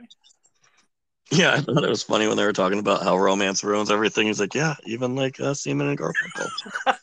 [1.32, 4.28] Yeah, I thought it was funny when they were talking about how romance ruins everything.
[4.28, 6.50] He's like, yeah, even like uh, Seaman and Garfunkel.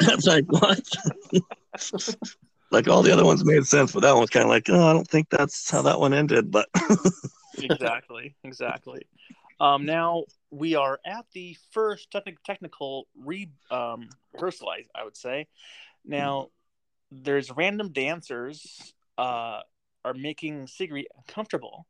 [0.00, 0.80] It's like, what?
[2.72, 4.92] like all the other ones made sense, but that one's kind of like, oh, I
[4.92, 6.50] don't think that's how that one ended.
[6.50, 6.68] But
[7.58, 8.34] exactly.
[8.42, 9.06] Exactly.
[9.60, 14.68] Um, now we are at the first techni- technical re um, rehearsal.
[14.68, 15.46] I, I would say.
[16.04, 16.48] Now
[17.10, 19.60] there's random dancers uh,
[20.04, 21.86] are making Sigrid comfortable.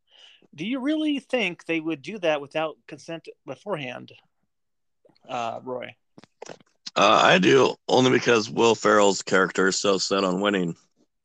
[0.55, 4.13] Do you really think they would do that without consent beforehand,
[5.29, 5.95] uh, Roy?
[6.97, 10.77] uh, I do only because Will Ferrell's character is so set on winning.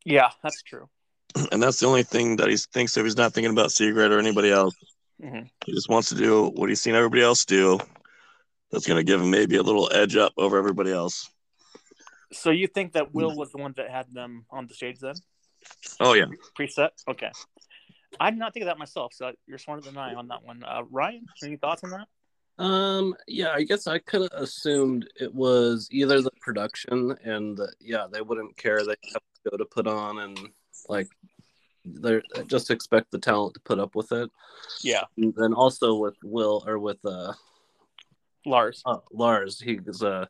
[0.03, 0.89] Yeah, that's true.
[1.51, 3.05] and that's the only thing that he thinks of.
[3.05, 4.75] He's not thinking about Sigrid or anybody else.
[5.21, 7.79] hmm He just wants to do what he's seen everybody else do.
[8.71, 11.29] That's going to give him maybe a little edge up over everybody else.
[12.31, 15.15] So you think that Will was the one that had them on the stage then?
[15.99, 16.25] Oh yeah,
[16.57, 16.89] Preset?
[17.07, 17.31] Okay.
[18.19, 20.63] I did not think of that myself, so you're smarter than I on that one.
[20.63, 22.07] Uh, Ryan, any thoughts on that?
[22.63, 27.71] Um, yeah, I guess I could have assumed it was either the production and the,
[27.79, 30.37] yeah, they wouldn't care they have to go to put on and
[30.89, 31.07] like
[31.85, 34.29] they're just expect the talent to put up with it.
[34.83, 37.33] Yeah, And then also with Will or with uh,
[38.45, 38.81] Lars.
[38.85, 40.25] uh Lars, he's uh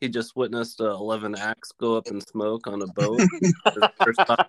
[0.00, 3.20] he just witnessed uh, 11 acts go up in smoke on a boat.
[4.04, 4.46] First time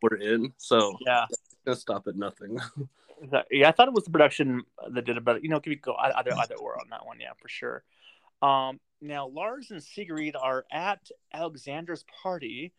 [0.00, 1.26] we're in, so Yeah.
[1.64, 2.58] Gonna stop at nothing.
[3.50, 5.76] Yeah, I thought it was the production that did it, but you know, could we
[5.76, 7.20] go either either or on that one?
[7.20, 7.84] Yeah, for sure.
[8.42, 12.72] Um, now Lars and Sigrid are at Alexander's party,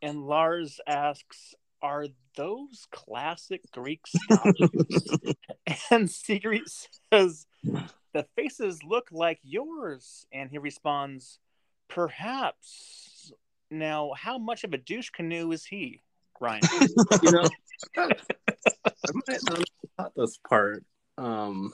[0.00, 5.08] and Lars asks, "Are those classic Greek statues?"
[5.90, 6.62] and Sigrid
[7.12, 7.46] says,
[8.12, 11.40] "The faces look like yours," and he responds,
[11.88, 13.32] "Perhaps."
[13.70, 16.02] Now, how much of a douche canoe is he,
[16.40, 16.62] Ryan?
[17.22, 17.48] you know,
[17.96, 18.06] I
[19.28, 19.64] might not have
[19.98, 20.84] caught this part.
[21.18, 21.72] Um.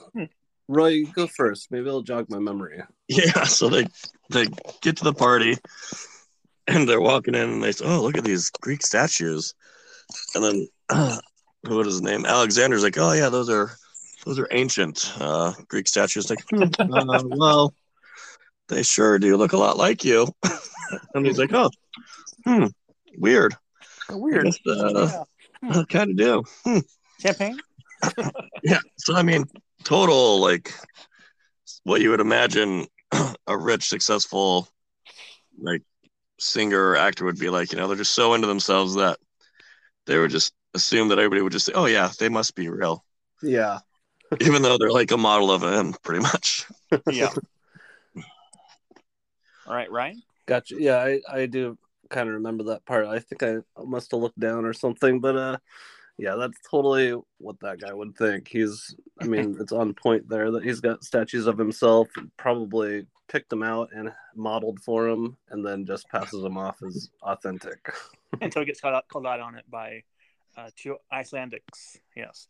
[0.69, 1.71] Roy, you go first.
[1.71, 2.81] Maybe it'll jog my memory.
[3.07, 3.43] yeah.
[3.45, 3.87] So they
[4.29, 4.47] they
[4.81, 5.57] get to the party,
[6.67, 9.53] and they're walking in, and they say, "Oh, look at these Greek statues,"
[10.35, 10.67] and then
[11.61, 12.25] what is his name?
[12.25, 13.71] Alexander's like, "Oh yeah, those are
[14.25, 17.73] those are ancient uh, Greek statues." Like, "Hmm, uh, well,
[18.67, 20.27] they sure do look a lot like you.
[21.13, 21.69] and he's like, "Oh,
[22.45, 22.65] hmm,
[23.17, 23.55] weird.
[24.09, 24.47] Weird.
[24.67, 25.23] Uh, Yeah.
[25.89, 26.79] kind of do." Hmm.
[27.19, 27.59] Champagne?
[28.63, 28.79] Yeah.
[28.97, 29.45] So I mean,
[29.83, 30.73] total like
[31.83, 32.87] what you would imagine
[33.47, 34.67] a rich, successful
[35.59, 35.81] like
[36.39, 37.71] singer or actor would be like.
[37.71, 39.17] You know, they're just so into themselves that
[40.05, 43.03] they would just assume that everybody would just say, "Oh yeah, they must be real,"
[43.41, 43.79] Yeah.
[44.41, 46.65] even though they're like a model of him, pretty much.
[47.09, 47.33] Yeah.
[49.65, 50.21] All right, Ryan.
[50.45, 50.75] Gotcha.
[50.79, 51.77] Yeah, I, I do
[52.09, 53.05] kind of remember that part.
[53.05, 55.57] I think I must have looked down or something, but uh
[56.17, 58.47] yeah, that's totally what that guy would think.
[58.47, 63.49] He's I mean, it's on point there that he's got statues of himself, probably picked
[63.49, 67.93] them out and modeled for him and then just passes them off as authentic.
[68.41, 70.03] until he gets called out, called out on it by
[70.57, 71.97] uh, two Icelandics.
[72.15, 72.47] Yes.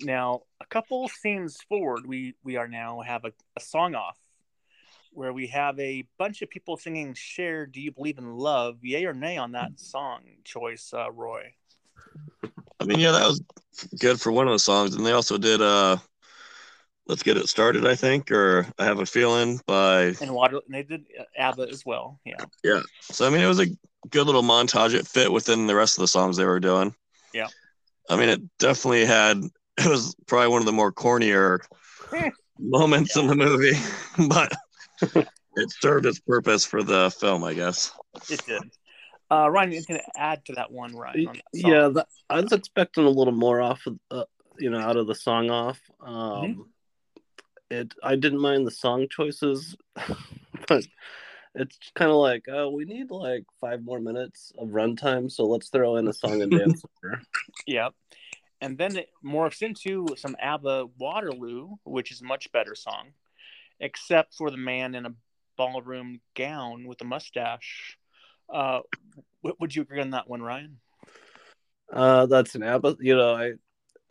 [0.00, 4.18] Now, a couple scenes forward, we we are now have a, a song off
[5.16, 8.78] where we have a bunch of people singing "Cher." Do you believe in love?
[8.82, 11.54] Yay or nay on that song choice, uh, Roy?
[12.78, 13.42] I mean, yeah, that was
[13.98, 15.96] good for one of the songs, and they also did uh,
[17.06, 20.60] "Let's Get It Started," I think, or "I Have a Feeling" by And water.
[20.66, 22.20] And they did uh, ABBA as well.
[22.24, 22.44] Yeah.
[22.62, 22.82] Yeah.
[23.00, 23.68] So I mean, it was a
[24.10, 24.94] good little montage.
[24.94, 26.94] It fit within the rest of the songs they were doing.
[27.32, 27.48] Yeah.
[28.08, 29.42] I mean, it definitely had.
[29.78, 31.60] It was probably one of the more cornier
[32.58, 33.78] moments in the movie,
[34.28, 34.52] but
[35.56, 37.92] it served its purpose for the film, I guess.
[38.30, 38.62] It did.
[39.30, 41.28] Uh, Ryan, you can add to that one, Ryan.
[41.28, 44.24] on that yeah, that, I was expecting a little more off of uh,
[44.58, 45.80] you know, out of the song off.
[46.00, 46.60] Um Mm-hmm.
[47.70, 49.76] it I didn't mind the song choices,
[50.68, 50.86] but
[51.56, 55.70] it's kind of like, oh, we need like five more minutes of runtime, so let's
[55.70, 57.22] throw in a song and dance number.
[57.66, 57.94] Yep.
[58.60, 63.08] And then it morphs into some ABBA Waterloo, which is a much better song,
[63.80, 65.14] except for the man in a
[65.56, 67.96] ballroom gown with a mustache.
[68.52, 68.80] Uh,
[69.58, 70.78] would you agree on that one, Ryan?
[71.92, 72.96] Uh, that's an ABBA.
[73.00, 73.52] You know, I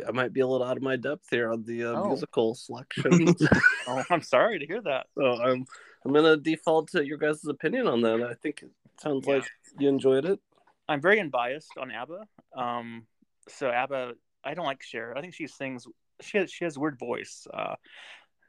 [0.08, 2.08] I might be a little out of my depth here on the uh, Oh.
[2.08, 3.34] musical selection,
[3.88, 5.08] Oh, I'm sorry to hear that.
[5.17, 5.65] so I'm
[6.06, 8.21] I'm gonna default to your guys' opinion on that.
[8.21, 9.36] I think it sounds Yeah.
[9.36, 9.45] like
[9.80, 10.39] you enjoyed it.
[10.88, 12.28] I'm very unbiased on ABBA.
[12.56, 13.08] Um,
[13.47, 15.17] so ABBA, I don't like Cher.
[15.17, 15.87] I think she sings.
[16.21, 17.48] She has she has a weird voice.
[17.54, 17.75] Uh,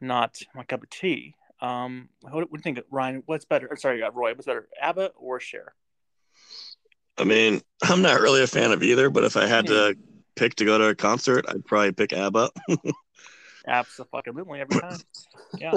[0.00, 1.34] not my cup of tea.
[1.60, 3.22] Um, what, do you think, Ryan?
[3.26, 3.66] What's better?
[3.70, 4.34] or Sorry, uh, Roy.
[4.34, 5.74] What's better, ABBA or Cher?
[7.18, 9.96] I mean, I'm not really a fan of either, but if I had to
[10.34, 12.50] pick to go to a concert, I'd probably pick ABBA.
[13.66, 14.98] Absolutely, every time.
[15.58, 15.72] Yeah.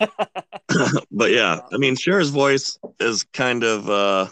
[1.10, 4.28] but yeah, I mean, Cher's voice is kind of uh,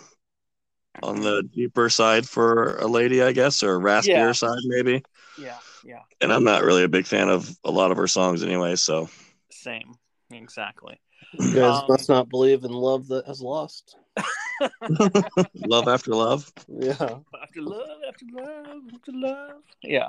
[1.02, 4.32] on the deeper side for a lady, I guess, or raspier Yeah.
[4.32, 5.02] side maybe.
[5.38, 8.42] yeah, yeah, And I'm not really a big fan of a lot of her songs
[8.42, 8.76] anyway.
[8.76, 9.08] So
[9.50, 9.94] same,
[10.30, 11.00] exactly.
[11.38, 13.96] You guys Um, must not believe in love that has lost.
[15.54, 16.50] love after love.
[16.68, 17.18] Yeah.
[17.42, 19.62] After love, after love, after love.
[19.82, 20.08] Yeah,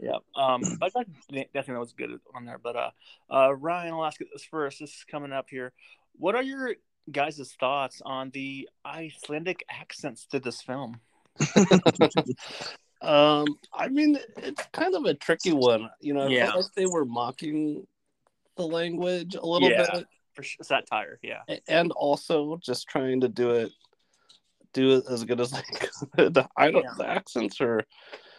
[0.00, 0.16] yeah.
[0.34, 1.06] Um, but that
[1.52, 2.58] definitely was good on there.
[2.58, 2.90] But uh,
[3.30, 4.80] uh, Ryan, I'll ask you this first.
[4.80, 5.72] This is coming up here.
[6.18, 6.74] What are your
[7.10, 11.00] guys' thoughts on the Icelandic accents to this film?
[13.02, 15.88] Um, I mean, it's kind of a tricky one.
[16.00, 16.50] You know, I Yeah.
[16.52, 17.86] felt like they were mocking
[18.56, 19.90] the language a little Yeah.
[19.98, 21.42] bit, For sure, satire, yeah.
[21.66, 23.72] and also just trying to do it,
[24.72, 25.62] do it as good as they
[26.16, 26.38] could.
[26.56, 26.84] I don't.
[26.84, 26.94] Yeah.
[26.98, 27.84] The accents are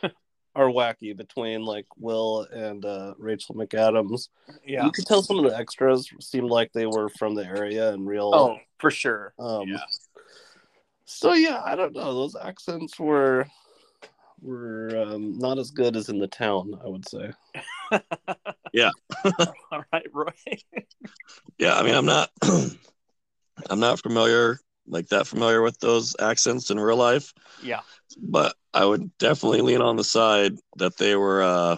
[0.55, 4.29] are wacky between like Will and uh, Rachel McAdams.
[4.65, 4.85] Yeah.
[4.85, 8.05] You could tell some of the extras seemed like they were from the area and
[8.07, 8.31] real.
[8.33, 9.33] Oh, for sure.
[9.39, 9.79] Um, Yeah.
[11.05, 12.13] So yeah, I don't know.
[12.13, 13.45] Those accents were
[14.41, 16.79] were um, not as good as in the town.
[16.83, 17.31] I would say.
[18.73, 18.91] Yeah.
[19.69, 20.31] All right, Roy.
[21.57, 22.29] Yeah, I mean, I'm not,
[23.69, 27.33] I'm not familiar like that familiar with those accents in real life,
[27.63, 27.81] yeah.
[28.17, 31.77] but I would definitely lean on the side that they were uh,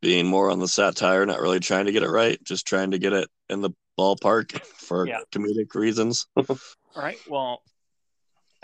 [0.00, 2.98] being more on the satire, not really trying to get it right, just trying to
[2.98, 5.20] get it in the ballpark for Yeah.
[5.32, 6.26] comedic reasons.
[6.36, 6.58] All
[6.96, 7.18] right.
[7.28, 7.62] Well,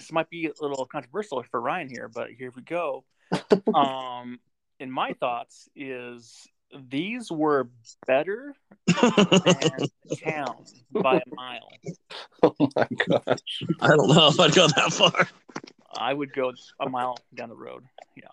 [0.01, 3.05] this might be a little controversial for Ryan here, but here we go.
[3.74, 4.40] um,
[4.78, 6.48] in my thoughts, is
[6.88, 7.68] these were
[8.07, 8.55] better
[8.86, 9.88] than
[10.24, 11.68] Town by a mile.
[12.42, 13.62] Oh my gosh.
[13.82, 15.28] I don't know if I'd go that far.
[15.94, 17.84] I would go a mile down the road.
[18.16, 18.24] Yeah.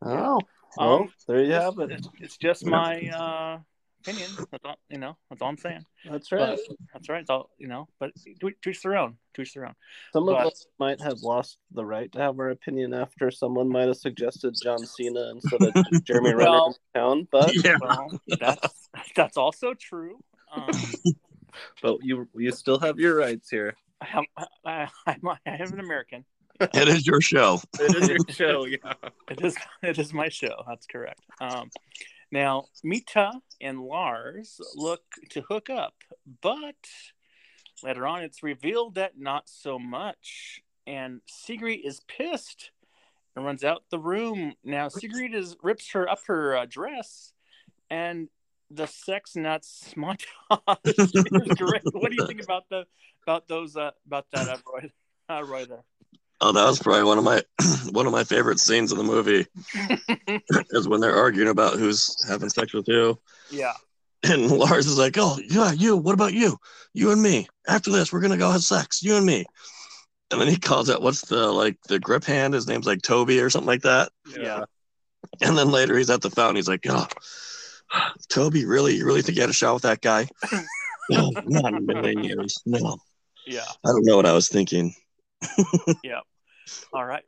[0.00, 0.38] Oh,
[0.76, 1.90] well, Um, there you have it.
[1.90, 3.58] It's, it's just my uh,
[4.04, 4.30] opinion.
[4.50, 5.16] That's all, you know.
[5.28, 5.84] That's all I'm saying.
[6.08, 6.58] That's right.
[6.68, 7.20] But that's right.
[7.20, 7.88] It's all you know.
[7.98, 9.16] But to to their own.
[9.34, 9.74] To each their own.
[10.12, 13.88] Some of us might have lost the right to have our opinion after someone might
[13.88, 15.74] have suggested John Cena instead of
[16.04, 17.76] Jeremy Renner Well- in town, but Yeah.
[17.80, 20.18] Well, that's that's also true.
[20.54, 20.70] Um,
[21.82, 23.74] but you you still have your rights here.
[24.00, 26.24] I, I, I, I am an American.
[26.60, 27.60] It is your show.
[27.80, 28.92] It is your show, yeah.
[29.28, 30.62] It is it is my show.
[30.68, 31.20] That's correct.
[31.40, 31.70] Um,
[32.30, 35.94] now Mita and Lars look to hook up,
[36.40, 36.74] but
[37.82, 40.60] later on it's revealed that not so much.
[40.86, 42.70] And Sigrid is pissed
[43.34, 44.54] and runs out the room.
[44.62, 47.32] Now Sigrid is rips her up her uh, dress,
[47.90, 48.28] and
[48.70, 50.26] the sex nuts montage.
[51.92, 52.84] What do you think about the
[53.22, 54.90] about those uh, about that uh, Roy?
[55.28, 55.84] Uh, Roy there.
[56.40, 57.42] Oh, that was probably one of my
[57.90, 59.46] one of my favorite scenes in the movie
[60.70, 63.18] is when they're arguing about who's having sex with who.
[63.50, 63.74] yeah.
[64.24, 65.96] And Lars is like, "Oh, yeah, you.
[65.96, 66.56] What about you?
[66.94, 67.46] You and me.
[67.68, 69.02] After this, we're gonna go have sex.
[69.02, 69.44] You and me."
[70.30, 72.54] And then he calls out, "What's the like the grip hand?
[72.54, 74.64] His name's like Toby or something like that." Yeah.
[75.42, 76.56] And then later he's at the fountain.
[76.56, 77.06] He's like, "Oh,
[78.28, 78.96] Toby, really?
[78.96, 80.26] You really think you had a shot with that guy?"
[81.10, 82.58] no, not in a million years.
[82.64, 82.98] No,
[83.46, 83.60] Yeah.
[83.84, 84.94] I don't know what I was thinking.
[86.94, 87.24] All right,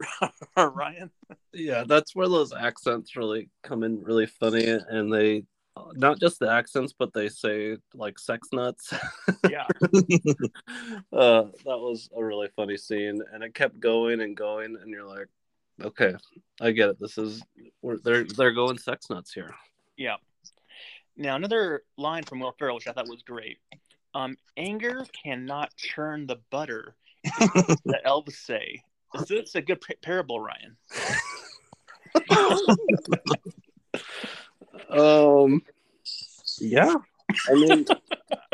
[0.57, 1.11] Ryan.
[1.53, 5.45] Yeah, that's where those accents really come in really funny and they
[5.95, 8.93] not just the accents, but they say like sex nuts.
[9.51, 9.67] Yeah,
[11.13, 15.07] uh, that was a really funny scene, and it kept going and going, and you're
[15.07, 15.29] like,
[15.83, 16.15] okay,
[16.61, 17.01] I get it.
[17.01, 17.43] This is
[18.03, 19.55] they're they're going sex nuts here.
[19.97, 20.17] yeah.
[21.17, 23.59] Now another line from Will Ferrell, which I thought was great.
[24.15, 26.97] Um, anger cannot churn the butter.
[27.85, 28.83] That Elvis say.
[29.15, 30.77] Is a good parable, Ryan?
[34.89, 35.63] Um,
[36.59, 36.95] yeah,
[37.49, 37.85] I mean,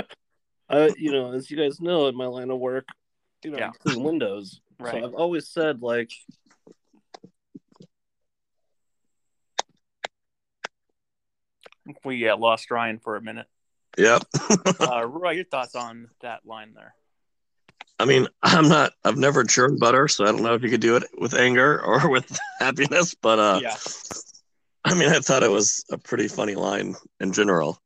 [0.68, 2.88] I you know, as you guys know, in my line of work,
[3.44, 3.70] you know, Yeah.
[3.80, 4.60] Clean windows.
[4.78, 4.92] Right.
[4.92, 6.10] So I've always said like,
[12.04, 13.46] We uh, lost Ryan for a minute.
[13.98, 14.22] Yep.
[14.80, 16.94] Uh, Roy, your thoughts on that line there?
[18.02, 18.92] I mean, I'm not.
[19.04, 21.80] I've never churned butter, so I don't know if you could do it with anger
[21.80, 23.14] or with happiness.
[23.14, 23.76] But uh, yeah,
[24.84, 27.80] I mean, I thought it was a pretty funny line in general.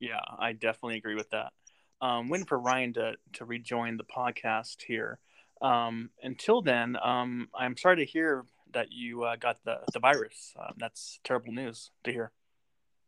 [0.00, 1.52] yeah, I definitely agree with that.
[2.00, 5.18] Um, waiting for Ryan to to rejoin the podcast here.
[5.62, 10.52] Um, until then, um, I'm sorry to hear that you uh, got the the virus.
[10.58, 12.32] Um, that's terrible news to hear.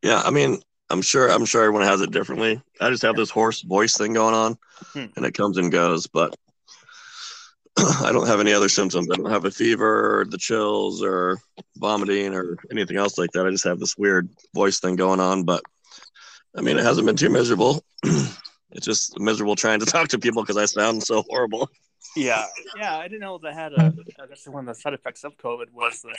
[0.03, 1.28] Yeah, I mean, I'm sure.
[1.28, 2.61] I'm sure everyone has it differently.
[2.80, 4.57] I just have this hoarse voice thing going on,
[4.93, 5.07] Hmm.
[5.16, 6.07] and it comes and goes.
[6.07, 6.37] But
[7.78, 9.09] I don't have any other symptoms.
[9.11, 11.39] I don't have a fever, or the chills, or
[11.76, 13.47] vomiting, or anything else like that.
[13.47, 15.43] I just have this weird voice thing going on.
[15.43, 15.62] But
[16.57, 17.84] I mean, it hasn't been too miserable.
[18.03, 21.68] it's just miserable trying to talk to people because I sound so horrible.
[22.14, 22.47] Yeah,
[22.78, 23.93] yeah, I didn't know that had a.
[24.28, 26.16] That's one of the side effects of COVID was the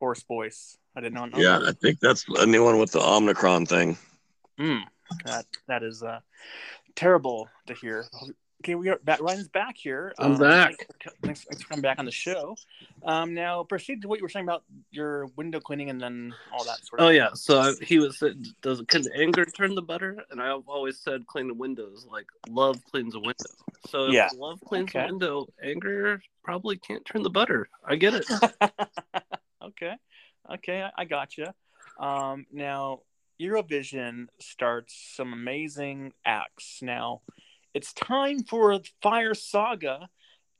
[0.00, 0.76] hoarse voice.
[0.94, 1.38] I didn't know.
[1.38, 3.96] Yeah, I think that's a new one with the Omicron thing.
[4.60, 4.82] Mm,
[5.24, 6.20] that that is uh,
[6.94, 8.04] terrible to hear.
[8.62, 9.20] Okay, we are back.
[9.20, 10.14] Ryan's back here.
[10.18, 10.76] I'm Um, back.
[10.76, 12.54] Thanks for, thanks, thanks for coming back on the show.
[13.04, 14.62] Um, now proceed to what you were saying about
[14.92, 17.06] your window cleaning and then all that sort of.
[17.06, 17.30] oh yeah.
[17.34, 18.22] So I, he was
[18.60, 20.22] does can anger turn the butter?
[20.30, 23.34] And I've always said clean the windows like love cleans a window.
[23.88, 24.28] So if Yeah.
[24.36, 25.02] love cleans Okay.
[25.02, 27.68] a window, anger probably can't turn the butter.
[27.84, 28.26] I get it.
[29.62, 29.94] okay,
[30.54, 31.46] okay, I, I got you.
[31.98, 33.00] Um, now
[33.40, 36.80] Eurovision starts some amazing acts.
[36.82, 37.22] Now
[37.74, 40.08] it's time for Fire Saga,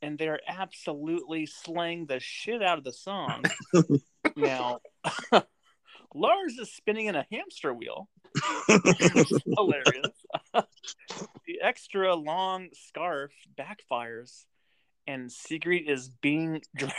[0.00, 3.42] and they're absolutely slaying the shit out of the song.
[4.36, 4.80] now,
[6.14, 8.08] Lars is spinning in a hamster wheel.
[8.68, 10.24] Hilarious.
[10.54, 14.44] the extra long scarf backfires,
[15.06, 16.92] and Sigrid is being dra-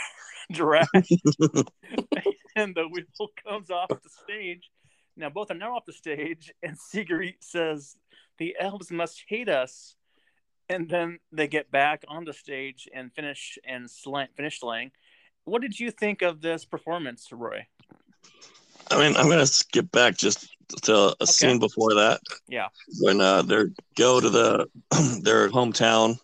[0.52, 0.88] dragged,
[2.56, 4.70] and the wheel comes off the stage.
[5.16, 7.96] Now both are now off the stage, and Sigrid says,
[8.38, 9.96] "The elves must hate us."
[10.70, 14.92] And then they get back on the stage and finish and slang, finish slaying.
[15.44, 17.66] What did you think of this performance, Roy?
[18.90, 20.48] I mean, I'm gonna skip back just
[20.82, 21.26] to a Okay.
[21.26, 22.20] scene before that.
[22.48, 22.68] Yeah.
[23.00, 23.64] When uh, they
[23.96, 24.66] go to the
[25.22, 26.18] their hometown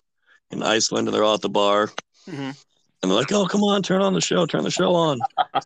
[0.50, 1.88] in Iceland, and they're all at the bar,
[2.28, 2.56] Mhm.
[3.02, 5.20] and they're like, "Oh, come on, turn on the show, turn the show on."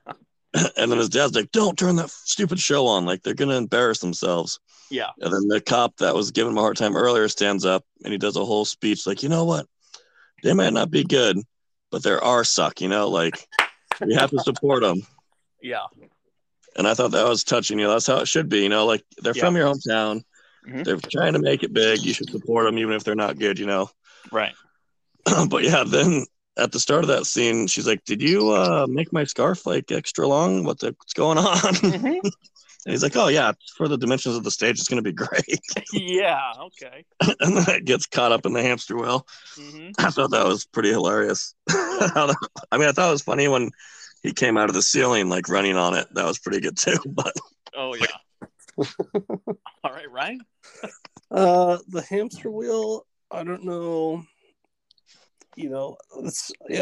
[0.77, 3.05] and then his dad's like, "Don't turn that stupid show on!
[3.07, 4.61] Like they're gonna embarrass themselves."
[4.91, 5.11] Yeah.
[5.21, 8.13] And then the cop that was giving him a hard time earlier stands up and
[8.13, 9.67] he does a whole speech like, "You know what?
[10.43, 11.39] They might not be good,
[11.91, 12.81] but they're our suck.
[12.81, 13.49] You know, like
[14.01, 15.07] we have to support them."
[15.63, 15.87] Yeah.
[16.77, 17.79] and I thought that was touching.
[17.79, 18.65] You know, that's how it should be.
[18.65, 19.45] You know, like they're Yeah.
[19.45, 20.25] from your hometown.
[20.69, 20.85] Mhm.
[20.85, 22.03] They're trying to make it big.
[22.05, 23.59] You should support them, even if they're not good.
[23.59, 23.91] You know.
[24.31, 24.53] Right.
[25.49, 29.13] but yeah, then at the start of that scene, she's like, "Did you uh, make
[29.13, 30.65] my scarf like extra long?
[30.65, 32.21] What the, what's going on?" Mhm.
[32.87, 35.61] and he's like, "Oh yeah, for the dimensions of the stage, it's gonna be great."
[35.93, 36.53] yeah.
[36.61, 37.05] Okay.
[37.41, 39.27] and then it gets caught up in the hamster wheel.
[39.57, 41.55] hmm I thought that was pretty hilarious.
[41.69, 42.35] I
[42.73, 43.71] mean, I thought it was funny when
[44.23, 46.09] he came out of the ceiling like running on it.
[46.15, 46.97] That was pretty good too.
[47.07, 47.33] But
[47.77, 48.07] Oh yeah.
[49.85, 50.41] All right, Ryan.
[51.31, 53.07] Uh, the hamster wheel.
[53.31, 54.25] I don't know.
[55.57, 55.97] You know,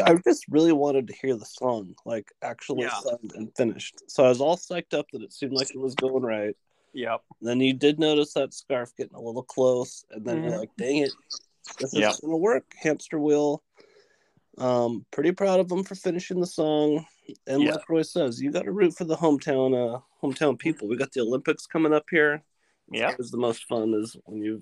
[0.05, 2.99] I just really wanted to hear the song, like actually Yeah.
[2.99, 4.01] sung and finished.
[4.07, 6.55] So I was all psyched up that it seemed like it was going right.
[6.95, 7.23] Yep.
[7.41, 10.43] then you did notice that scarf getting a little close, and then Mhm.
[10.43, 11.11] you're like, "Dang it,
[11.79, 12.11] this Yep.
[12.11, 13.63] is gonna work." Hamster wheel.
[14.59, 17.05] Um, pretty proud of them for finishing the song.
[17.47, 17.71] And Yeah.
[17.71, 20.87] like Roy says, you got to root for the hometown, uh, hometown people.
[20.87, 22.43] We got the Olympics coming up here.
[22.91, 23.15] Yep.
[23.19, 24.61] It's the most fun is when you've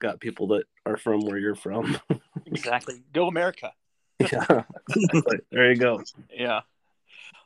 [0.00, 1.98] got people that are from where you're from.
[2.46, 3.02] Exactly.
[3.12, 3.72] Go America.
[4.18, 4.64] yeah,
[5.52, 6.02] there you go.
[6.32, 6.62] Yeah.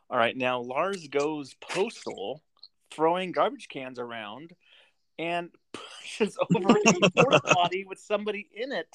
[0.09, 0.34] All right.
[0.34, 2.42] Now Lars goes postal,
[2.90, 4.52] throwing garbage cans around,
[5.18, 8.88] and pushes over a porta potty with somebody in it.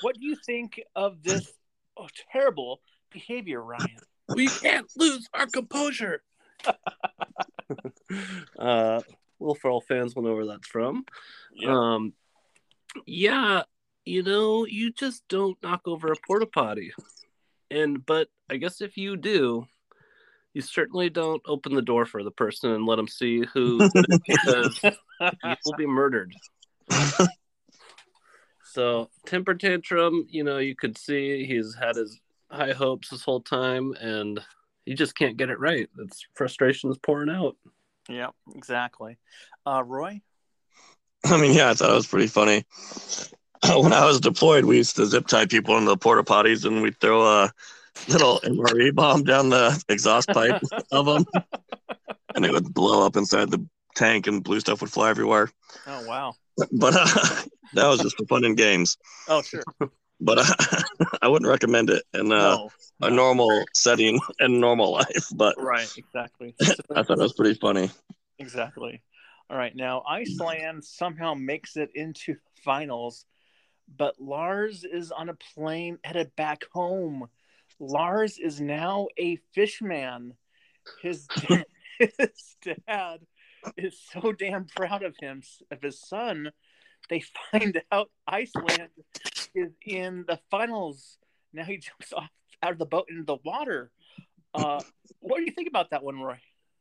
[0.00, 1.52] What do you think of this
[1.96, 2.80] oh, terrible
[3.12, 3.98] behavior, Ryan?
[4.34, 6.22] We can't lose our composure.
[8.58, 9.02] uh,
[9.38, 11.04] Will Ferrell fans will know where that's from.
[11.66, 12.12] Um,
[13.06, 13.62] yeah,
[14.04, 16.92] you know, you just don't knock over a porta potty,
[17.70, 19.66] and but I guess if you do,
[20.54, 23.90] you certainly don't open the door for the person and let them see who did
[24.08, 26.34] it because you will be murdered.
[28.72, 32.18] So temper tantrum, you know, you could see he's had his
[32.50, 34.40] high hopes this whole time, and
[34.86, 35.90] he just can't get it right.
[35.98, 37.56] It's frustration is pouring out.
[38.08, 39.18] yeah, exactly.
[39.66, 40.22] Uh, Roy?
[41.24, 42.64] I mean, yeah, I thought it was pretty funny.
[43.76, 46.82] When I was deployed, we used to zip tie people into the porta potties, and
[46.82, 47.52] we'd throw a
[48.08, 50.60] little MRE bomb down the exhaust pipe
[50.90, 51.24] of them,
[52.34, 53.64] and it would blow up inside the
[53.94, 55.48] tank, and blue stuff would fly everywhere.
[55.86, 56.34] Oh, wow.
[56.72, 57.06] But uh,
[57.74, 58.96] that was just for fun and games.
[59.28, 59.62] Oh, sure.
[60.24, 60.82] But uh,
[61.20, 62.70] I wouldn't recommend it in uh, no.
[63.00, 63.16] a no.
[63.16, 65.26] normal setting and normal life.
[65.34, 66.54] But Right, exactly.
[66.94, 67.90] I thought it was pretty funny.
[68.38, 69.02] Exactly.
[69.52, 69.76] All right.
[69.76, 73.26] Now, Iceland somehow makes it into finals,
[73.98, 77.28] but Lars is on a plane headed back home.
[77.78, 80.32] Lars is now a fishman.
[81.02, 81.28] His,
[81.98, 82.56] his
[82.88, 83.18] dad
[83.76, 86.50] is so damn proud of him, of his son.
[87.10, 88.88] They find out Iceland
[89.54, 91.18] is in the finals.
[91.52, 92.30] Now he jumps off
[92.62, 93.90] out of the boat into the water.
[94.54, 94.80] Uh,
[95.20, 96.38] what do you think about that one, Roy?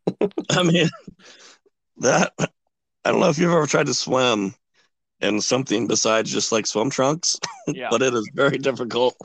[0.52, 0.90] I mean,
[1.98, 2.32] that
[3.06, 4.54] I don't know if you've ever tried to swim
[5.22, 7.38] in something besides just like swim trunks,
[7.68, 7.88] Yeah.
[7.90, 9.16] but it is very difficult,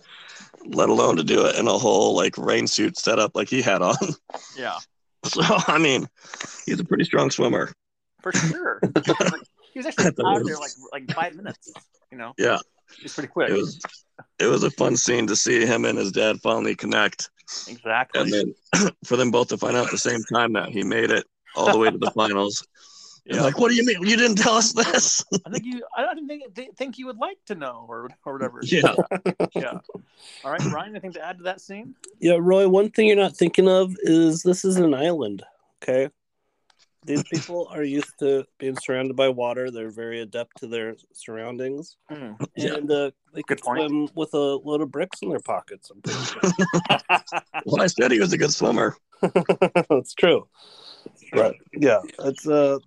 [0.67, 3.83] let alone to do it in a whole like rain suit setup like he had
[3.83, 3.97] on.
[4.57, 4.77] yeah.
[5.25, 6.07] So I mean,
[6.67, 7.73] he's a pretty strong swimmer.
[8.23, 8.79] for sure.
[9.73, 11.73] he was actually I thought it out there like like five minutes.
[12.13, 12.59] You know, Yeah,
[13.01, 13.49] he's pretty quick.
[13.51, 13.81] it was
[14.39, 17.31] it was a fun scene to see him and his dad finally connect,
[17.67, 18.21] exactly.
[18.21, 21.11] and then for them both to find out at the same time that he made
[21.11, 21.25] it
[21.57, 22.65] all the way to the finals.
[23.27, 23.43] Yeah.
[23.43, 24.01] Like, what do you mean?
[24.03, 25.25] You didn't tell us this?
[25.45, 25.83] I think you.
[25.97, 28.61] I don't think think you would like to know, or or whatever.
[28.63, 28.95] Yeah.
[29.55, 29.79] yeah.
[30.45, 30.91] All right, Ryan.
[30.91, 31.97] Anything to add to that scene?
[32.21, 35.43] Yeah, Roy, one thing you're not thinking of is this is an island,
[35.83, 36.09] okay?
[37.05, 39.71] These people are used to being surrounded by water.
[39.71, 41.97] They're very adept to their surroundings.
[42.11, 42.37] Mm.
[42.57, 42.75] Yeah.
[42.75, 43.91] And uh, they Good could point.
[43.91, 45.91] swim with a load of bricks in their pockets.
[45.91, 46.41] I'm sure.
[47.65, 48.97] well, I said he was a good swimmer.
[49.89, 50.49] That's true.
[51.33, 52.79] But yeah, it's uh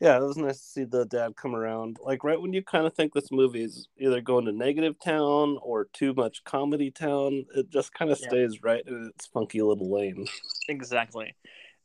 [0.00, 1.98] yeah, it was nice to see the dad come around.
[2.02, 5.86] Like right when you kind of think this movie's either going to negative town or
[5.92, 8.28] too much comedy town, it just kind of Yeah.
[8.28, 10.26] stays right in its funky little lane.
[10.68, 11.34] Exactly.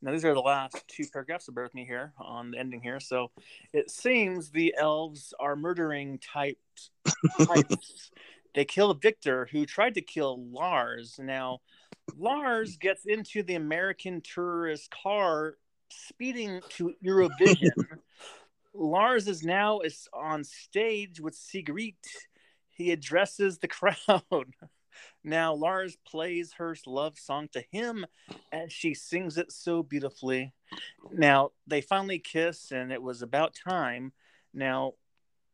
[0.00, 1.46] Now these are the last two paragraphs.
[1.46, 3.00] So bear with me here on the ending here.
[3.00, 3.30] So
[3.72, 6.90] it seems the elves are murdering types.
[7.46, 8.10] types.
[8.54, 11.16] they kill Victor, who tried to kill Lars.
[11.18, 11.60] Now
[12.16, 15.56] Lars gets into the American tourist car,
[16.08, 17.70] speeding to Eurovision.
[18.74, 21.94] Lars is now is on stage with Sigrid.
[22.70, 24.46] He addresses the crowd.
[25.22, 28.06] Now Lars plays her love song to him
[28.52, 30.52] and she sings it so beautifully.
[31.12, 34.12] Now they finally kiss, and it was about time.
[34.52, 34.94] Now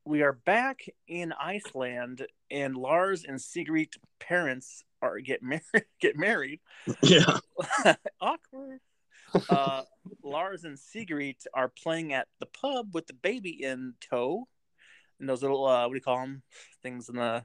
[0.04, 5.62] we are back in Iceland, and Lars and Sigrid parents are get married.
[6.00, 6.60] Get married.
[7.02, 7.38] Yeah.
[8.20, 8.80] Awkward.
[9.48, 9.82] Uh,
[10.22, 14.46] Lars and Sigrid are playing at the pub with the baby in tow,
[15.18, 16.42] and those little uh, what do you call them?
[16.82, 17.44] Things in the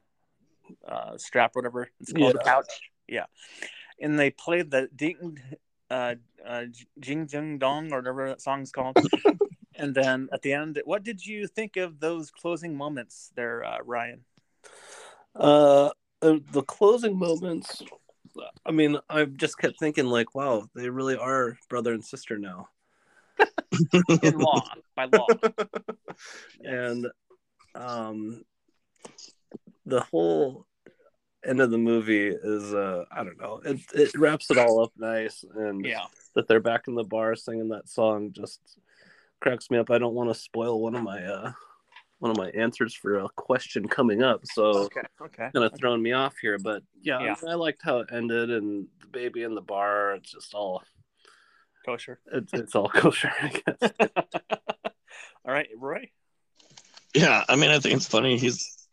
[0.87, 2.43] uh, strap, or whatever it's called, the Yeah.
[2.43, 2.81] pouch.
[3.07, 3.25] Yeah,
[3.99, 5.39] and they play the ding,
[5.89, 6.15] uh,
[6.45, 6.65] uh,
[6.99, 8.97] jing jing dong, or whatever that song's called.
[9.75, 13.77] and then at the end, what did you think of those closing moments there, uh,
[13.83, 14.25] Ryan?
[15.35, 17.83] Uh, uh, the closing moments.
[18.65, 22.69] I mean, I just kept thinking, like, wow, they really are brother and sister now.
[24.21, 24.63] In law,
[24.95, 25.27] by law.
[26.63, 27.07] And
[27.75, 28.43] um,
[29.85, 30.65] the whole
[31.45, 34.93] end of the movie is, uh, I don't know, it it wraps it all up
[34.97, 36.05] nice, and Yeah.
[36.35, 38.61] that they're back in the bar singing that song just
[39.41, 39.91] cracks me up.
[39.91, 41.51] I don't want to spoil one of my uh,
[42.19, 45.01] one of my answers for a question coming up, so Okay.
[45.21, 45.49] Okay.
[45.53, 46.57] kind of throwing me off here.
[46.57, 47.35] But yeah, Yeah.
[47.47, 50.13] I liked how it ended, and the baby in the bar.
[50.15, 50.83] It's just all
[51.85, 52.19] Kosher.
[52.31, 53.31] it's, it's all kosher.
[53.41, 53.91] I guess.
[55.47, 56.09] All right, Roy.
[57.13, 58.35] Yeah, I mean, I think it's funny.
[58.39, 58.87] He's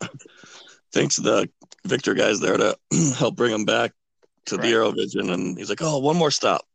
[0.93, 1.49] thinks the
[1.87, 2.77] Victor guy's there to
[3.17, 3.93] help bring him back
[4.47, 4.73] to the Right.
[4.75, 6.67] Eurovision, and he's like, "Oh, one more stop."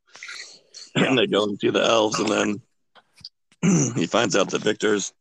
[0.96, 1.04] Yeah.
[1.06, 2.62] And they go and see the elves, and then
[3.96, 5.14] he finds out that Victor's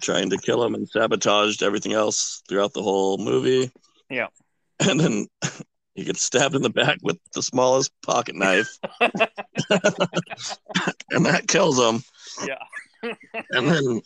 [0.00, 3.70] trying to kill him and sabotaged everything else throughout the whole movie.
[4.08, 4.28] Yeah.
[4.80, 5.26] and then
[5.94, 9.12] he gets stabbed in the back with the smallest pocket knife, and
[11.26, 12.02] that kills him.
[12.46, 13.12] Yeah.
[13.52, 14.00] And then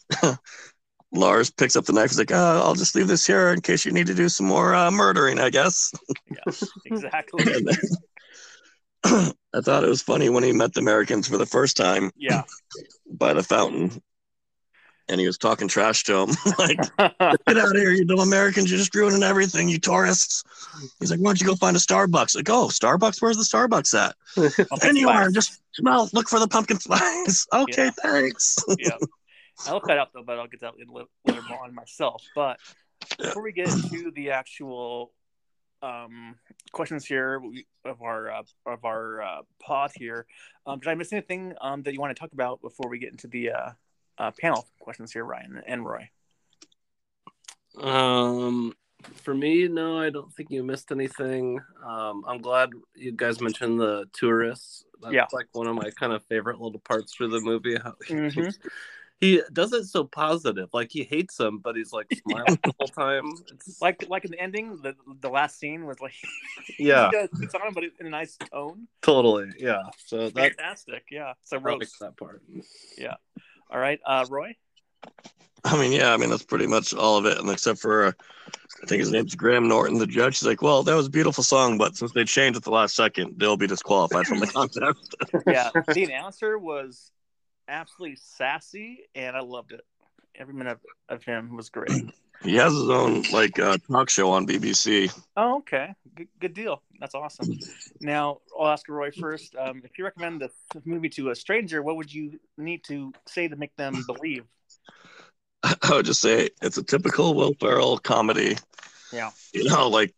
[1.13, 2.11] Lars picks up the knife.
[2.11, 4.47] He's like, uh, "I'll just leave this here in case you need to do some
[4.47, 5.93] more uh, murdering, I guess."
[6.31, 6.53] Yeah.
[6.87, 7.45] Exactly.
[7.45, 7.67] Then-
[9.55, 12.43] I thought it was funny when he met the Americans for the first time Yeah.
[13.11, 14.03] by the fountain,
[15.09, 18.71] and he was talking trash to him, like, "Get out of here, you dumb Americans!
[18.71, 20.43] You're just ruining everything, you tourists."
[21.01, 23.21] He's like, "Why don't you go find a Starbucks?" Like, "Oh, Starbucks?
[23.21, 25.31] Where's the Starbucks at?" Anywhere.
[25.31, 27.47] Just smell, look for the pumpkin spice.
[27.53, 27.91] okay, Yeah.
[28.03, 28.57] thanks.
[28.79, 28.91] yeah.
[29.67, 32.23] I'll cut out though, but I'll get that a little, little more on myself.
[32.35, 32.59] But
[33.19, 35.13] before we get into the actual
[35.83, 36.35] um,
[36.73, 37.41] questions here
[37.85, 40.27] of our uh, of our uh, pod here,
[40.67, 43.13] um, did I miss anything um, that you want to talk about before we get
[43.13, 43.71] into the uh,
[44.19, 46.09] uh, panel questions here, Ryan and Roy?
[47.77, 48.73] Um,
[49.15, 51.61] for me, no, I don't think you missed anything.
[51.85, 54.85] Um, I'm glad you guys mentioned the tourists.
[55.03, 55.27] That's Yeah.
[55.33, 57.77] like one of my kind of favorite little parts through the movie.
[57.77, 57.95] How
[59.21, 62.89] he, does it so positive, like he hates them, but he's like smiling the whole
[62.89, 63.33] time.
[63.53, 66.15] It's Like like in the ending, the the last scene was like
[66.79, 68.89] yeah, it's on, but in a nice tone.
[69.03, 69.83] totally, yeah.
[70.07, 71.35] So that Fantastic, yeah.
[71.43, 71.99] So roast.
[72.01, 72.43] that part.
[73.71, 74.55] All right, uh, Roy.
[75.65, 78.13] I mean, yeah, I mean that's pretty much all of it, and except for uh,
[78.83, 80.39] I think his name's Graham Norton, the judge.
[80.39, 82.95] He's like, "Well, that was a beautiful song, but since they changed at the last
[82.95, 85.15] second, they'll be disqualified from the contest."
[85.47, 87.11] yeah, the announcer was
[87.67, 89.83] absolutely sassy, and I loved it.
[90.35, 91.91] Every minute of, of him was great.
[92.43, 95.13] He has his own like uh, talk show on BBC.
[95.37, 96.83] Oh, okay, good, good deal.
[97.01, 97.59] That's awesome.
[98.01, 99.55] Now I'll ask Roy first.
[99.57, 100.53] Um, if you recommend this
[100.85, 104.45] movie to a stranger, what would you need to say to make them believe?
[105.63, 108.57] I would just say it's a typical Will Ferrell comedy.
[109.13, 109.31] Yeah.
[109.53, 110.15] You know, like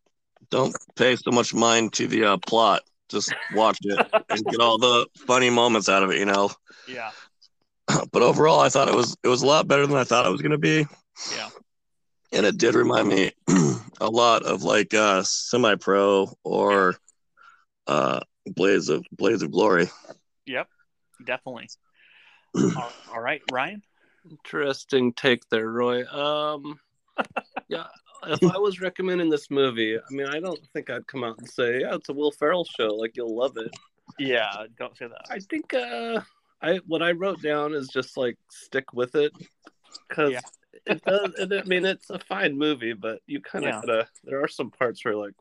[0.51, 2.83] don't pay so much mind to the uh, plot.
[3.09, 6.19] Just watch it and get all the funny moments out of it.
[6.19, 6.51] You know.
[6.89, 7.11] Yeah,
[8.13, 10.33] but overall, I thought it was it was a lot better than I thought it
[10.33, 10.87] was going to be.
[11.37, 11.49] Yeah.
[12.33, 13.33] And it did remind me
[14.01, 16.97] a lot of like uh, Semi Pro or
[17.87, 19.89] uh, Blades of Blades of Glory.
[20.47, 20.69] Yep,
[21.25, 21.69] definitely.
[22.57, 23.83] all, all right, Ryan.
[24.29, 26.05] Interesting take there, Roy.
[26.07, 26.81] Um,
[27.69, 27.87] yeah,
[28.27, 31.49] if I was recommending this movie, I mean, I don't think I'd come out and
[31.49, 32.89] say, "Yeah, it's a Will Ferrell show.
[32.89, 33.73] Like you'll love it."
[34.19, 35.27] Yeah, don't say that.
[35.31, 36.21] I think uh,
[36.63, 39.33] I what I wrote down is just like stick with it
[40.09, 40.41] because Yeah.
[40.87, 41.35] It does.
[41.39, 43.81] I mean, it's a fine movie, but you kind of Yeah.
[43.81, 44.09] gotta.
[44.25, 45.35] There are some parts where like.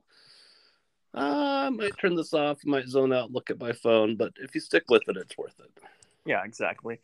[1.13, 4.53] Uh, I might turn this off, might zone out, look at my phone, but if
[4.53, 5.71] you stick with it, it's worth it.
[6.25, 6.99] Yeah, exactly.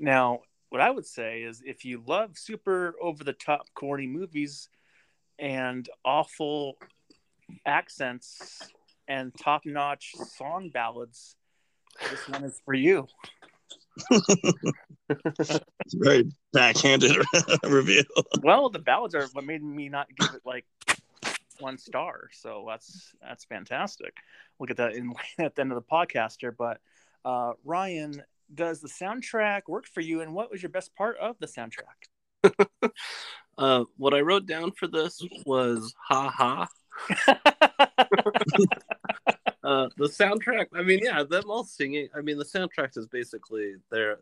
[0.00, 0.40] Now,
[0.70, 4.68] what I would say is if you love super over the top corny movies
[5.38, 6.76] and awful
[7.64, 8.72] accents
[9.06, 11.36] and top notch song ballads,
[12.10, 13.06] this one is for you.
[15.08, 17.16] It's very backhanded
[17.64, 18.04] review.
[18.42, 20.64] Well, the ballads are what made me not give it like
[21.58, 22.28] one star.
[22.32, 24.16] So that's that's fantastic.
[24.58, 26.52] We'll get that in at the end of the podcast here.
[26.52, 26.80] But
[27.24, 28.22] uh, Ryan,
[28.54, 30.20] does the soundtrack work for you?
[30.20, 32.90] And what was your best part of the soundtrack?
[33.58, 36.66] Uh, what I wrote down for this was ha ha.
[39.64, 42.08] Uh, the soundtrack, I mean, yeah, them all singing.
[42.16, 44.18] I mean, the soundtrack is basically their,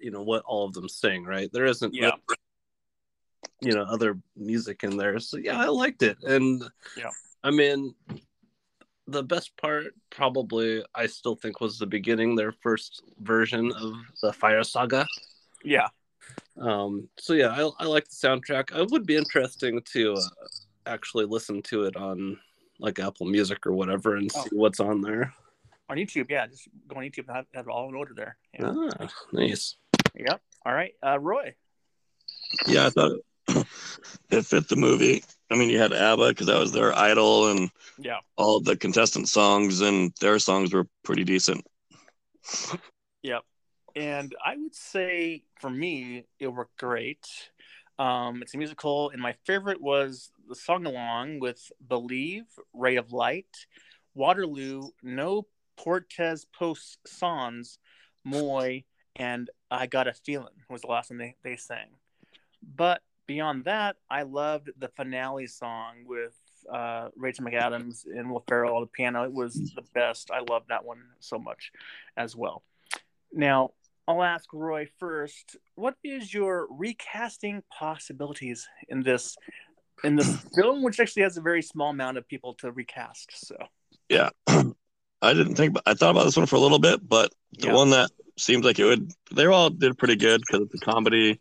[0.00, 1.50] you know, what all of them sing, right?
[1.52, 2.12] There isn't, Yeah.
[3.60, 5.18] you know, other music in there.
[5.18, 6.62] So yeah, I liked it, and
[6.96, 7.10] Yeah.
[7.42, 7.94] I mean,
[9.06, 14.32] the best part probably I still think was the beginning, their first version of the
[14.32, 15.06] Fire Saga.
[15.64, 15.88] yeah,
[16.58, 18.76] Um, so yeah, I, I like the soundtrack.
[18.76, 20.20] It would be interesting to uh,
[20.86, 22.38] actually listen to it on
[22.82, 24.42] like Apple Music or whatever and Oh.
[24.42, 25.32] see what's on there.
[25.88, 26.30] on YouTube.
[26.30, 28.36] Yeah, just go on YouTube and have, have it all in order there.
[28.58, 28.72] Yeah.
[29.00, 29.76] Ah, nice.
[30.14, 30.40] Yep.
[30.64, 31.54] All right, uh, Roy.
[32.66, 33.12] Yeah, I thought
[33.48, 33.66] it,
[34.30, 35.22] it fit the movie.
[35.50, 38.20] I mean, you had ABBA because that was their idol, and Yeah.
[38.36, 41.66] all the contestant songs and their songs were pretty decent.
[43.22, 43.42] Yep.
[43.94, 47.26] And I would say for me, it worked great.
[47.98, 52.44] Um, it's a musical, and my favorite was the song along with Believe,
[52.74, 53.46] Ray of Light,
[54.14, 55.46] Waterloo, No
[55.78, 57.78] Partez Pas Sans,
[58.22, 58.80] Moi,
[59.16, 61.86] and I Got a Feeling was the last one they, they sang.
[62.76, 66.38] But beyond that, I loved the finale song with
[66.70, 69.24] uh, Rachel McAdams and Will Ferrell on the piano.
[69.24, 70.30] It was the best.
[70.30, 71.72] I loved that one so much
[72.18, 72.62] as well.
[73.32, 73.70] Now,
[74.06, 75.56] I'll ask Roy first.
[75.76, 79.34] What is your recasting possibilities in this
[80.04, 80.24] in the
[80.54, 83.30] film, which actually has a very small amount of people to recast?
[83.46, 83.56] So,
[84.08, 85.76] Yeah, I didn't think.
[85.86, 87.74] I thought about this one for a little bit, but the Yeah.
[87.74, 91.40] one that seems like it would, they all did pretty good because it's a comedy.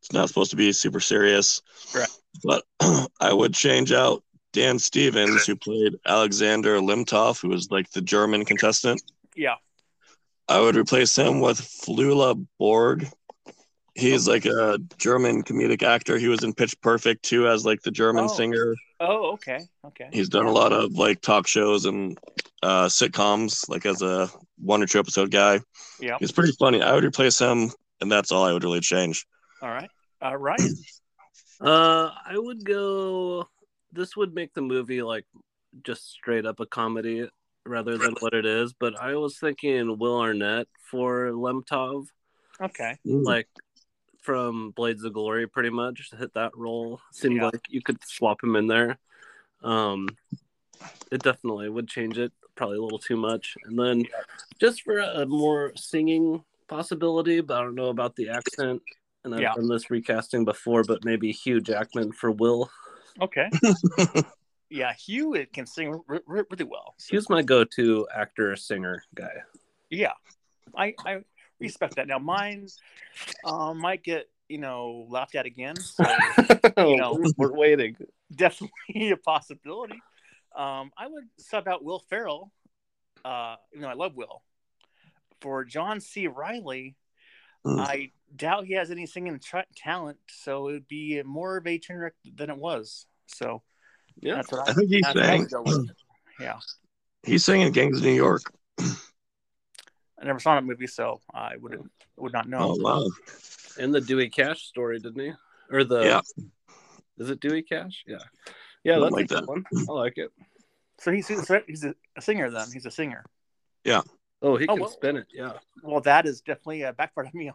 [0.00, 1.60] It's not supposed to be super serious.
[1.94, 2.08] Right.
[2.44, 2.64] But
[3.20, 8.44] I would change out Dan Stevens, who played Alexander Lemtov, who was like the German
[8.44, 9.02] contestant.
[9.36, 9.56] yeah,
[10.48, 13.06] I would replace him with Flula Borg.
[13.98, 16.18] He's like a German comedic actor.
[16.18, 18.28] He was in Pitch Perfect too, as like the German Oh.
[18.28, 18.74] singer.
[19.00, 20.08] Oh, okay, okay.
[20.12, 22.16] He's done a lot of like talk shows and
[22.62, 24.28] uh, sitcoms, like as a
[24.58, 25.60] one or two episode guy.
[26.00, 26.16] Yeah.
[26.20, 26.80] He's pretty funny.
[26.82, 27.70] I would replace him,
[28.00, 29.26] and that's all I would really change.
[29.62, 29.90] All right,
[30.22, 30.60] all right.
[31.60, 33.48] Uh, I would go.
[33.92, 35.24] This would make the movie like
[35.84, 37.28] just straight up a comedy
[37.66, 38.72] rather than what it is.
[38.78, 42.06] But I was thinking Will Arnett for Lemtov,
[42.60, 42.96] Okay.
[43.04, 43.48] like
[44.28, 47.00] from Blades of Glory, pretty much hit that role.
[47.12, 47.46] Seemed Yeah.
[47.46, 48.98] like you could swap him in there.
[49.62, 50.06] Um,
[51.10, 52.30] it definitely would change it.
[52.54, 53.56] Probably a little too much.
[53.64, 54.20] And then Yeah.
[54.60, 58.82] just for a more singing possibility, but I don't know about the accent.
[59.24, 59.54] And I've Yeah.
[59.54, 62.70] done this recasting before, but maybe Hugh Jackman for Will.
[63.22, 63.48] Okay.
[64.68, 66.94] yeah, Hugh it can sing r- r- really well.
[66.98, 69.42] So, Hugh's my go-to actor singer guy.
[69.88, 70.12] yeah,
[70.76, 71.24] I I
[71.60, 72.06] respect that.
[72.06, 72.66] Now mine
[73.44, 75.76] um, might get you know laughed at again.
[75.76, 76.04] So
[76.76, 77.18] know.
[77.36, 77.96] we're waiting.
[78.34, 80.00] definitely a possibility.
[80.56, 82.50] Um, I would sub out Will Ferrell,
[83.24, 84.42] uh, even though I love Will,
[85.40, 86.26] for John C.
[86.26, 86.96] Reilly.
[87.66, 87.80] Mm.
[87.80, 91.76] I doubt he has any singing tra- talent, so it would be more of a
[91.78, 93.04] train wreck than it was.
[93.26, 93.62] So
[94.20, 94.36] Yeah.
[94.36, 95.40] that's what I I, think he that's what I sang.
[95.40, 95.90] would go with.
[96.40, 96.58] Yeah,
[97.24, 98.42] he's sang in Gangs of New York.
[100.20, 101.78] I never saw that movie, so I would
[102.16, 102.74] would not know.
[102.74, 103.08] Oh wow!
[103.78, 105.32] And the Dewey Cash story, didn't he?
[105.70, 106.20] Or the Yeah.
[107.18, 108.04] Is it Dewey Cash?
[108.06, 108.18] Yeah.
[108.84, 109.48] Yeah, that's like a good that.
[109.48, 109.64] one.
[109.88, 110.30] I like it.
[111.00, 112.66] So he's he's a, he's a singer then.
[112.72, 113.24] He's a singer.
[113.84, 114.02] Yeah.
[114.40, 115.26] Oh, he Oh, can well- spin it.
[115.32, 115.52] Yeah.
[115.82, 117.50] Well, that is definitely a backfired on me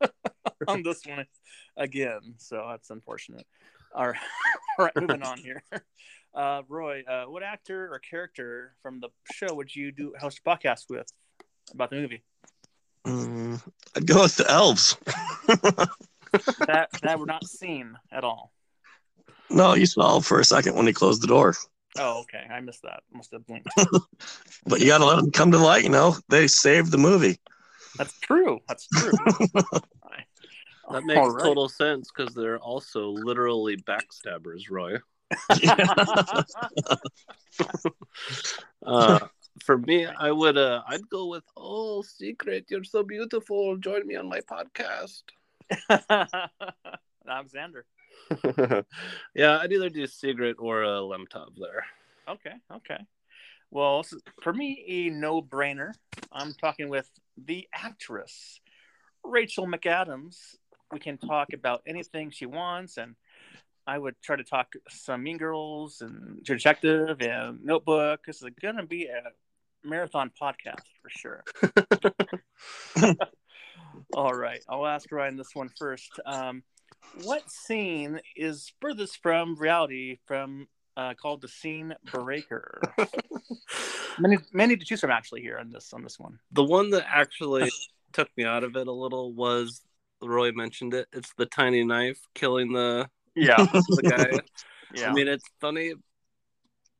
[0.68, 1.26] on this one
[1.76, 3.46] again, so that's unfortunate.
[3.94, 4.16] All right,
[4.78, 5.62] all right, moving on here.
[6.34, 10.48] Uh, Roy, uh, what actor or character from the show would you do host a
[10.48, 11.10] podcast with
[11.72, 12.22] about the movie?
[13.06, 13.62] Mm,
[13.96, 14.96] I'd go with the elves.
[16.66, 18.52] That that we're not seen at all.
[19.48, 21.54] no, you saw for a second when he closed the door.
[21.98, 23.02] Oh, okay, I missed that.
[23.12, 23.72] Must have blinked.
[24.66, 25.84] But you got to let them come to light.
[25.84, 27.38] You know, they saved the movie.
[27.96, 28.60] That's true.
[28.68, 29.12] That's true.
[30.90, 31.44] That makes All right.
[31.44, 34.96] total sense because they're also literally backstabbers, Roy.
[38.86, 39.18] Uh,
[39.62, 43.76] for me, I would uh, I'd go with oh Sigrid, you're so beautiful.
[43.76, 45.22] Join me on my podcast.
[47.28, 47.84] Alexander.
[49.34, 51.84] yeah, I'd either do Sigrid or a Lemtov there.
[52.28, 52.98] Okay, okay.
[53.70, 54.04] Well,
[54.42, 55.92] for me, a no-brainer.
[56.32, 58.60] I'm talking with the actress
[59.24, 60.36] Rachel McAdams.
[60.90, 63.14] We can talk about anything she wants, and
[63.86, 68.20] I would try to talk some Mean Girls and Detective and Notebook.
[68.26, 69.22] This is gonna be a
[69.84, 71.44] marathon podcast for sure.
[74.14, 76.10] All right, I'll ask Ryan this one first.
[76.26, 76.62] Um,
[77.24, 82.80] what scene is furthest from reality from uh, called the scene breaker?
[84.18, 86.38] many, many to choose from actually here on this on this one.
[86.52, 87.70] The one that actually
[88.12, 89.82] took me out of it a little was
[90.22, 91.08] Roy mentioned it.
[91.12, 94.40] It's the tiny knife killing the Yeah, the guy.
[94.94, 95.94] yeah, I mean, it's funny,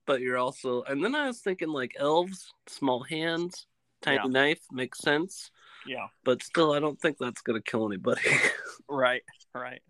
[0.09, 0.82] but you're also.
[0.84, 3.66] And then I was thinking like elves, small hands,
[4.00, 4.30] tiny Yeah.
[4.30, 5.50] knife makes sense,
[5.86, 6.09] yeah.
[6.24, 8.22] but still, I don't think that's gonna kill anybody.
[8.90, 9.22] Right,
[9.54, 9.82] right.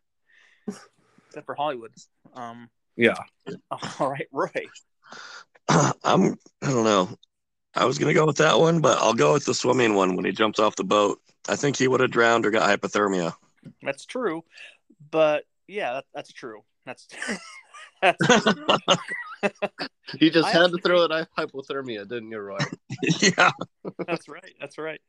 [0.67, 1.93] Except for Hollywood.
[2.35, 3.15] Um, yeah,
[4.01, 4.67] all right, Roy.
[5.69, 6.37] I'm.
[6.63, 7.09] I don't know.
[7.77, 10.25] I was gonna go with that one, but I'll go with the swimming one when
[10.25, 11.21] he jumps off the boat.
[11.49, 13.35] I think he would have drowned or got hypothermia.
[13.85, 14.43] That's true,
[15.13, 16.65] but yeah, that, that's true.
[16.85, 17.41] That's that's
[20.21, 22.59] you just I had to throw it at hypothermia, didn't you, Roy?
[23.21, 23.51] yeah.
[24.07, 24.55] That's right.
[24.61, 25.01] That's right.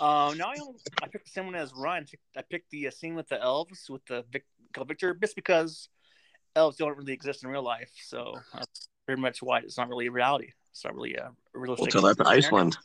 [0.00, 0.56] Um, now I,
[1.02, 2.06] I picked the same one as Ryan.
[2.36, 4.44] I picked the uh, scene with the elves with the Vic,
[4.86, 5.88] Victor, just because
[6.54, 7.90] elves don't really exist in real life.
[8.04, 10.48] So that's pretty much why it's not really a reality.
[10.72, 11.90] It's not really a We'll realistic.
[11.90, 12.38] tell that to scenario.
[12.38, 12.76] Iceland.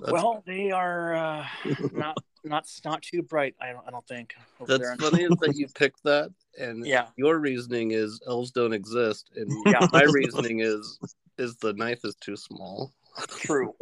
[0.00, 1.46] That's, Well, they are uh,
[1.92, 3.54] not not not too bright.
[3.60, 3.86] I don't.
[3.86, 4.34] I don't think.
[4.66, 4.96] that's there.
[4.96, 7.06] funny that you picked that, and Yeah.
[7.16, 9.86] your reasoning is elves don't exist, and Yeah.
[9.92, 10.98] my reasoning is
[11.38, 12.92] is the knife is too small.
[13.28, 13.74] True.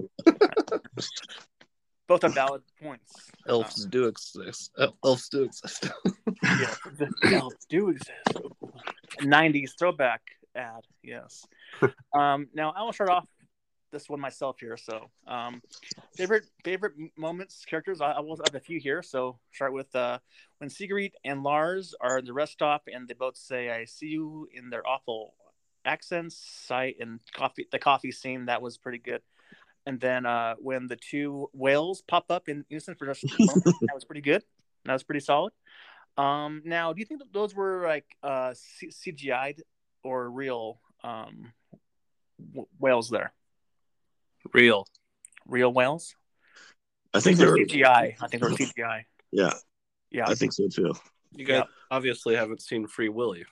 [2.07, 3.31] Both are valid points.
[3.49, 4.71] Elves do exist.
[5.03, 5.89] Elves do exist.
[6.43, 8.29] yeah, the elves do exist.
[9.21, 10.21] 90s throwback
[10.55, 11.47] ad, yes.
[12.13, 13.25] um, now I will start off
[13.95, 14.77] this one myself here.
[14.77, 15.63] So, um,
[16.17, 18.03] favorite favorite moments, characters.
[18.03, 19.03] I, I will have a few here.
[19.03, 20.19] So, start with uh,
[20.59, 24.09] when Sigrid and Lars are at the rest stop, and they both say, "I see
[24.09, 25.35] you" in their awful
[25.87, 26.37] accents.
[26.67, 27.67] Sight and coffee.
[27.71, 29.23] The coffee scene that was pretty good.
[29.87, 33.65] And then uh, when the two whales pop up in unison for just a moment,
[33.83, 34.43] that was pretty good.
[34.87, 35.53] That was pretty solid.
[36.17, 39.63] Um, now, do you think that those were like uh, C- CGI'd
[40.03, 41.53] or real um,
[42.53, 43.35] w- whales there?
[44.53, 44.87] Real.
[45.47, 46.15] Real whales?
[47.13, 47.65] I think they're were were.
[47.67, 48.15] CGI.
[48.21, 49.05] I think they're CGI.
[49.33, 49.53] Yeah,
[50.11, 50.93] Yeah, I think so too.
[51.33, 51.65] You guys Yeah.
[51.91, 53.45] obviously haven't seen Free Willy.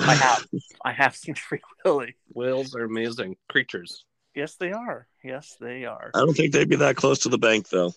[0.00, 0.46] I have.
[0.84, 2.16] I have seen Free Willy.
[2.32, 4.04] Whales are amazing creatures.
[4.34, 5.08] Yes, they are.
[5.24, 6.10] Yes, they are.
[6.14, 7.92] I don't think they'd be that close to the bank though.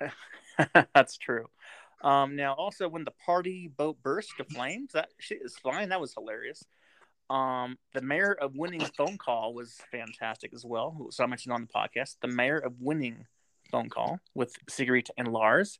[0.94, 1.46] That's true.
[2.02, 5.88] Um, now, also when the party boat burst to flames, that shit is fine.
[5.88, 6.62] That was hilarious.
[7.30, 11.08] Um, the mayor of winning phone call was fantastic as well.
[11.10, 13.26] So I mentioned on the podcast, the mayor of winning
[13.70, 15.78] phone call with Sigrid and Lars.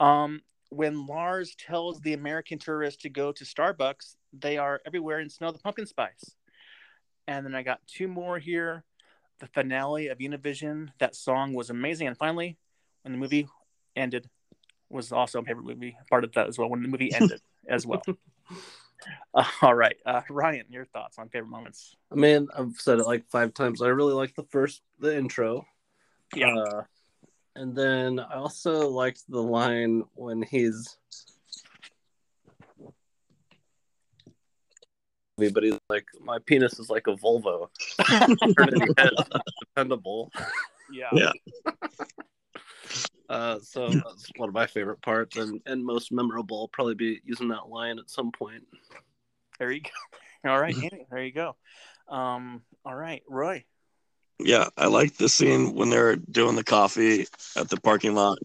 [0.00, 5.30] Um, when Lars tells the American tourists to go to Starbucks, they are everywhere and
[5.30, 6.34] smell the pumpkin spice.
[7.28, 8.84] And then I got two more here.
[9.38, 12.08] The finale of Eurovision, that song was amazing.
[12.08, 12.56] And finally,
[13.02, 13.48] when the movie
[13.94, 14.28] ended,
[14.88, 16.68] was also a favorite movie part of that as well.
[16.68, 18.02] When the movie ended as well.
[19.34, 21.96] Uh, all right, uh, Ryan, your thoughts on favorite moments?
[22.10, 23.82] I mean, I've said it like five times.
[23.82, 25.66] I really like the first, the intro.
[26.34, 26.54] Yeah.
[26.54, 26.82] Uh,
[27.54, 30.96] and then I also liked the line when he's.
[35.36, 37.68] But he's like, my penis is like a Volvo.
[39.60, 40.30] Dependable.
[40.92, 41.32] Yeah, Yeah.
[43.32, 46.60] Uh, so that's one of my favorite parts and, and most memorable.
[46.60, 48.62] I'll probably be using that line at some point.
[49.58, 49.88] there you go.
[50.50, 51.56] All right, Andy, there you go.
[52.08, 53.62] Um, all right, Roy.
[54.40, 57.26] yeah, I like the scene when they're doing the coffee
[57.56, 58.38] at the parking lot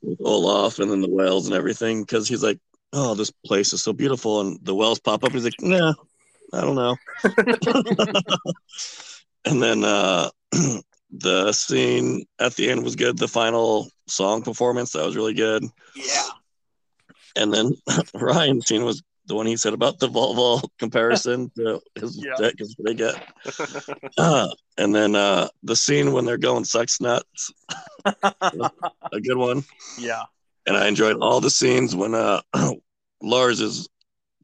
[0.00, 2.60] with Olaf and then the whales and everything because he's like,
[2.92, 5.32] "Oh, this place is so beautiful," and the whales pop up.
[5.32, 5.94] He's like, "Nah,
[6.54, 6.96] I don't know."
[9.44, 10.30] and then uh,
[11.10, 13.18] the scene at the end was good.
[13.18, 15.64] The final song performance that was really good.
[15.96, 16.26] Yeah.
[17.36, 17.72] And then
[18.14, 22.34] Ryan's scene was the one he said about the Volvo comparison to his Yeah.
[22.38, 23.14] deck is pretty good.
[24.16, 24.48] Uh,
[24.78, 27.50] and then uh, the scene when they're going sex nuts,
[28.04, 29.64] a good one.
[29.98, 30.22] yeah.
[30.66, 32.40] And I enjoyed all the scenes when uh,
[33.22, 33.88] Lars is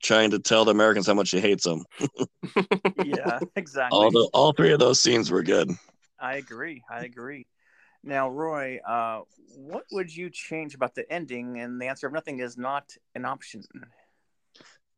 [0.03, 1.85] trying to tell the Americans how much he hates them.
[3.05, 3.41] Yeah.
[3.57, 3.97] Exactly.
[3.99, 5.71] All the all three of those scenes were good.
[6.21, 6.83] I agree.
[6.91, 7.47] I agree.
[8.03, 9.23] Now, Roy, uh,
[9.57, 11.59] what would you change about the ending?
[11.61, 13.63] And the answer of nothing is not an option.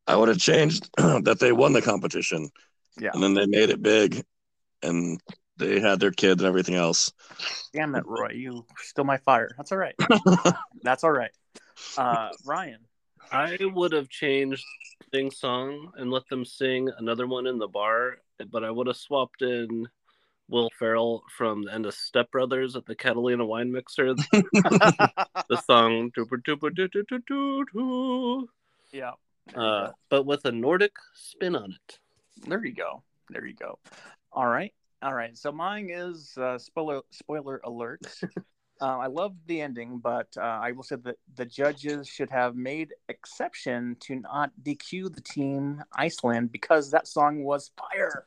[0.06, 2.50] I would have changed that they won the competition.
[2.98, 3.10] Yeah.
[3.12, 4.24] And then they made it big
[4.82, 5.20] and
[5.56, 7.12] they had their kids and everything else.
[7.72, 8.32] Damn it, Roy.
[8.32, 9.50] You stole my fire.
[9.56, 9.94] That's all right.
[10.82, 11.30] That's all right.
[11.96, 12.80] Uh, Ryan.
[13.32, 14.64] I would have changed
[15.12, 18.18] Sing Song and let them sing another one in the bar,
[18.50, 19.86] but I would have swapped in
[20.48, 24.14] Will Ferrell from the end of Step Brothers at the Catalina Wine Mixer.
[24.32, 28.48] the song "Dooper Dooper Doo Doo Doo Doo Doo,"
[28.92, 29.12] yeah.
[29.54, 31.98] uh, but with a Nordic spin on it.
[32.46, 33.02] There you go.
[33.30, 33.78] There you go.
[34.32, 34.72] All right.
[35.02, 35.36] All right.
[35.36, 38.02] So mine is uh, spoiler spoiler alert.
[38.80, 42.54] uh, I love the ending, but uh, I will say that the judges should have
[42.54, 48.24] made exception to not DQ the team Iceland because that song was fire.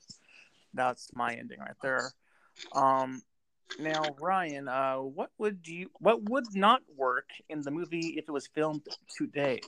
[0.74, 2.11] That's my ending right there.
[2.74, 3.22] Um,
[3.80, 8.32] now, Ryan, uh, what would you what would not work in the movie if it
[8.32, 8.82] was filmed
[9.15, 9.59] today?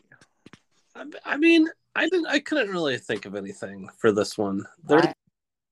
[0.96, 2.28] I, I mean, I didn't.
[2.28, 4.66] I couldn't really think of anything for this one.
[4.84, 5.14] There, I-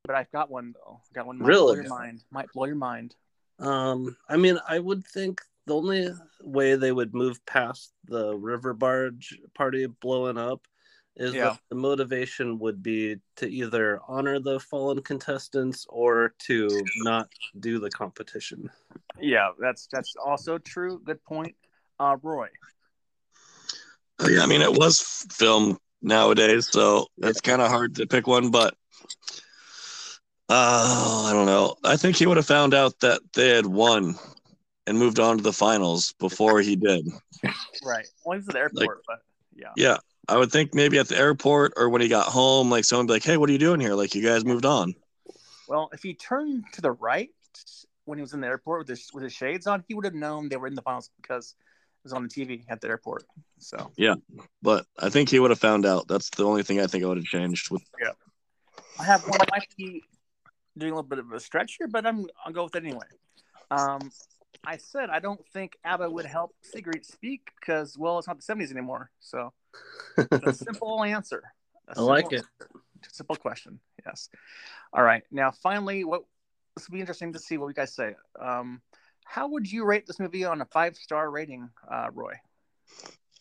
[0.05, 1.01] but I've got one though.
[1.09, 1.37] I've got one.
[1.39, 1.75] Might blow Really?
[1.81, 2.23] your mind.
[2.31, 3.15] Might blow your mind.
[3.59, 6.09] Um, I mean, I would think the only
[6.41, 10.65] way they would move past the river barge party blowing up
[11.19, 11.49] is Yeah.
[11.49, 17.27] that the motivation would be to either honor the fallen contestants or to not
[17.59, 18.69] do the competition.
[19.19, 20.99] Yeah, that's that's also true.
[21.03, 21.55] Good point.
[21.99, 22.47] Uh, Roy.
[24.19, 28.07] Oh, yeah, I mean, it was f- filmed nowadays, so it's kind of hard to
[28.07, 28.73] pick one, but
[30.49, 31.75] uh, I don't know.
[31.83, 34.15] I think he would have found out that they had won
[34.87, 37.07] and moved on to the finals before he did.
[37.83, 38.07] Right.
[38.25, 39.19] Well, he was at the airport, but
[39.55, 39.73] yeah.
[39.75, 39.97] Yeah,
[40.29, 43.13] I would think maybe at the airport or when he got home, like someone be
[43.13, 43.95] like, "Hey, what are you doing here?
[43.95, 44.93] Like, you guys moved on."
[45.67, 47.31] Well, if he turned to the right
[48.05, 50.13] when he was in the airport with his with his shades on, he would have
[50.13, 53.25] known they were in the finals because it was on the TV at the airport.
[53.57, 54.15] So yeah,
[54.61, 56.07] But I think he would have found out.
[56.07, 57.71] That's the only thing I think I would have changed.
[57.71, 58.11] With yeah,
[58.99, 59.41] I have one.
[59.41, 60.03] I might be
[60.77, 63.07] doing a little bit of a stretch here, but I'm I'll go with it anyway.
[63.71, 64.11] Um,
[64.63, 68.53] I said I don't think ABBA would help Sigrid speak because well, it's not the
[68.53, 69.09] '70s anymore.
[69.19, 69.53] So
[70.17, 71.43] a simple answer.
[71.89, 72.37] A I like it.
[72.37, 72.69] answer.
[73.11, 73.79] Simple question.
[74.05, 74.29] Yes.
[74.93, 75.23] All right.
[75.31, 76.23] Now, finally, what
[76.75, 78.15] this will be interesting to see what you guys say.
[78.41, 78.81] Um,
[79.25, 82.33] how would you rate this movie on a five star rating, uh, Roy?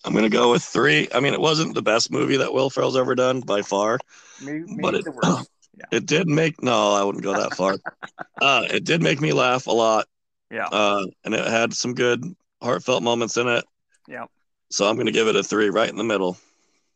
[0.04, 1.08] I'm gonna go with three.
[1.14, 3.98] I mean, it wasn't the best movie that Will Ferrell's ever done by far.
[4.42, 5.50] Maybe, maybe But it- the worst.
[5.92, 7.76] It did make no, I wouldn't go that far.
[8.42, 10.06] uh, it did make me laugh a lot,
[10.50, 10.66] Yeah.
[10.66, 12.24] uh, and it had some good
[12.60, 13.64] heartfelt moments in it.
[14.08, 14.24] Yeah.
[14.70, 16.36] So I'm gonna give it a three, right in the middle.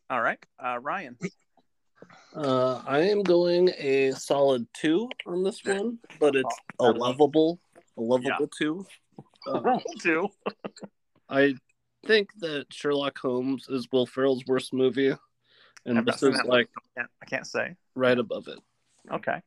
[0.09, 0.39] All right.
[0.63, 1.17] Uh, Ryan.
[2.35, 7.59] Uh, I am going a solid two on this one, but it's a lovable,
[7.97, 8.85] a lovable two.
[9.45, 10.29] Uh, Two.
[11.27, 11.55] I
[12.07, 15.13] think that Sherlock Holmes is Will Ferrell's worst movie,
[15.85, 17.75] and I've this is like I can't, I can't say.
[17.93, 18.59] right above it.
[19.11, 19.41] Okay.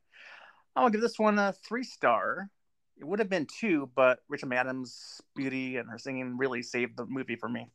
[0.75, 2.51] I'll give this one a three star.
[2.99, 7.05] It would have been two, but Rachel McAdams' beauty and her singing really saved the
[7.05, 7.69] movie for me.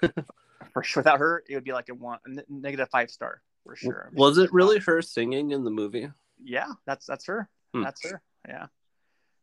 [0.72, 1.02] for sure.
[1.02, 4.10] Without her, it would be like a one a negative five star for sure.
[4.14, 6.08] Was it really her singing in the movie?
[6.42, 7.48] Yeah, that's that's her.
[7.74, 7.82] Hmm.
[7.82, 8.22] That's her.
[8.48, 8.66] Yeah.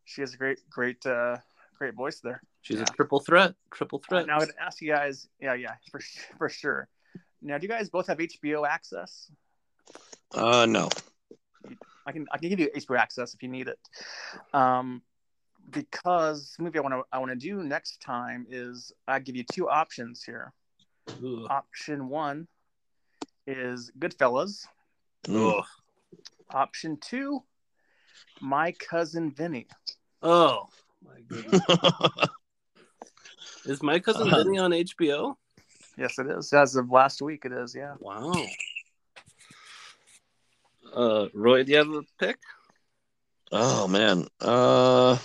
[0.05, 1.37] She has a great, great, uh,
[1.77, 2.41] great voice there.
[2.61, 2.83] She's Yeah.
[2.83, 3.53] a triple threat.
[3.71, 4.25] Triple Uh, threat.
[4.27, 5.29] now I'm gonna ask you guys.
[5.39, 5.99] Yeah, yeah, for
[6.39, 6.87] for sure.
[7.41, 9.31] Now, do you guys both have HBO access?
[10.33, 10.89] Uh, no.
[12.05, 13.79] I can I can give you HBO access if you need it.
[14.53, 15.03] Um,
[15.71, 19.35] because the movie I want to I want to do next time is I give
[19.35, 20.53] you two options here.
[21.23, 21.47] Ooh.
[21.49, 22.47] Option one
[23.47, 24.65] is Goodfellas.
[25.27, 25.63] Mm.
[26.51, 27.43] Option two,
[28.41, 29.67] My Cousin Vinny.
[30.23, 30.67] Oh
[31.05, 31.61] my goodness!
[33.65, 34.43] Is my cousin Uh-huh.
[34.43, 35.35] Vinny on HBO?
[35.97, 36.51] Yes, it is.
[36.53, 37.75] As of last week, it is.
[37.75, 37.95] Yeah.
[37.99, 38.33] Wow.
[40.93, 42.37] Uh, Roy, do you have a pick?
[43.51, 44.27] Oh man.
[44.39, 45.17] Uh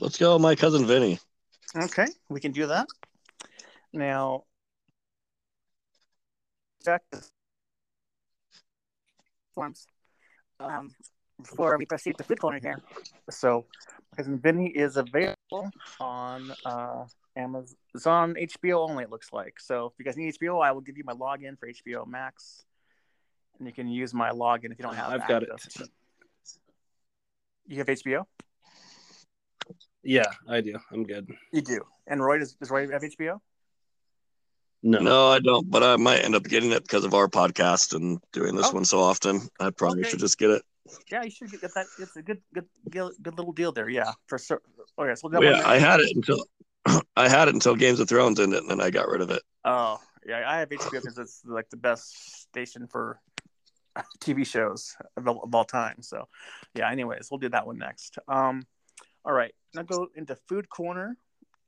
[0.00, 1.18] let's go my cousin Vinny.
[1.76, 2.86] Okay, we can do that.
[3.92, 4.44] Now,
[6.84, 7.30] check this
[9.54, 9.86] forms
[10.58, 10.90] um,
[11.40, 12.80] before we proceed to the food corner here.
[13.30, 13.66] So,
[14.16, 17.04] cousin Vinny is available on uh,
[17.36, 19.04] Amazon HBO only.
[19.04, 19.60] It looks like.
[19.60, 22.64] So, if you guys need HBO, I will give you my login for HBO Max,
[23.58, 25.10] and you can use my login if you don't have.
[25.10, 25.50] I've got it.
[25.74, 25.88] to-
[27.70, 28.24] You have HBO.
[30.02, 30.74] Yeah, I do.
[30.90, 31.30] I'm good.
[31.52, 31.82] You do.
[32.08, 33.38] And Roy does, does Roy have HBO?
[34.82, 34.98] No.
[34.98, 38.18] No, I don't, but I might end up getting it because of our podcast and
[38.32, 38.72] doing this Oh.
[38.72, 39.42] one so often.
[39.60, 40.10] I probably Okay.
[40.10, 40.62] should just get it.
[41.12, 41.86] Yeah, you should get that.
[42.00, 43.88] It's a good, good, good, good little deal there.
[43.88, 44.60] Yeah, for sure.
[44.98, 46.44] Oh yes, we'll do Well, yeah, I had it until
[47.16, 49.42] I had it until Games of Thrones ended, and then I got rid of it.
[49.64, 53.20] Oh yeah, I have HBO because it's like the best station for
[54.20, 56.02] TV shows of, all- of all time.
[56.02, 56.28] So
[56.74, 56.90] yeah.
[56.90, 58.18] Anyways, we'll do that one next.
[58.28, 58.62] Um,
[59.24, 59.52] all right.
[59.74, 61.16] Now go into food corner.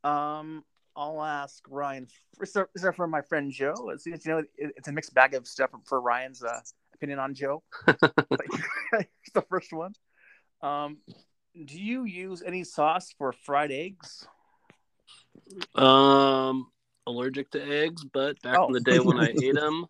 [0.05, 0.65] Um,
[0.97, 2.07] I'll ask Ryan.
[2.41, 3.91] Is there, is there for my friend Joe?
[3.95, 6.61] As you know, it- it's a mixed bag of stuff for Ryan's uh,
[6.95, 7.63] opinion on Joe.
[8.95, 9.95] It's the first one.
[10.63, 10.99] Um,
[11.65, 14.27] do you use any sauce for fried eggs?
[15.75, 16.71] Um,
[17.07, 18.67] allergic to eggs, but back Oh.
[18.67, 19.87] in the day when I ate them,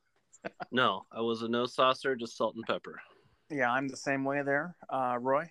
[0.71, 3.01] no, I was a no saucer, just salt and pepper.
[3.51, 4.77] Yeah, I'm the same way there.
[4.89, 5.51] Uh, Roy,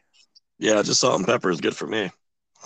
[0.59, 2.11] Yeah, just salt and pepper is good for me.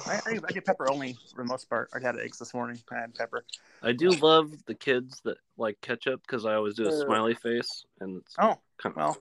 [0.07, 1.89] I, I, I did pepper only for the most part.
[1.93, 2.79] I had eggs this morning.
[2.91, 3.43] I had pepper.
[3.81, 7.35] I do love the kids that like ketchup because I always do a Uh, smiley
[7.35, 9.17] face, and it's Oh, kind of well,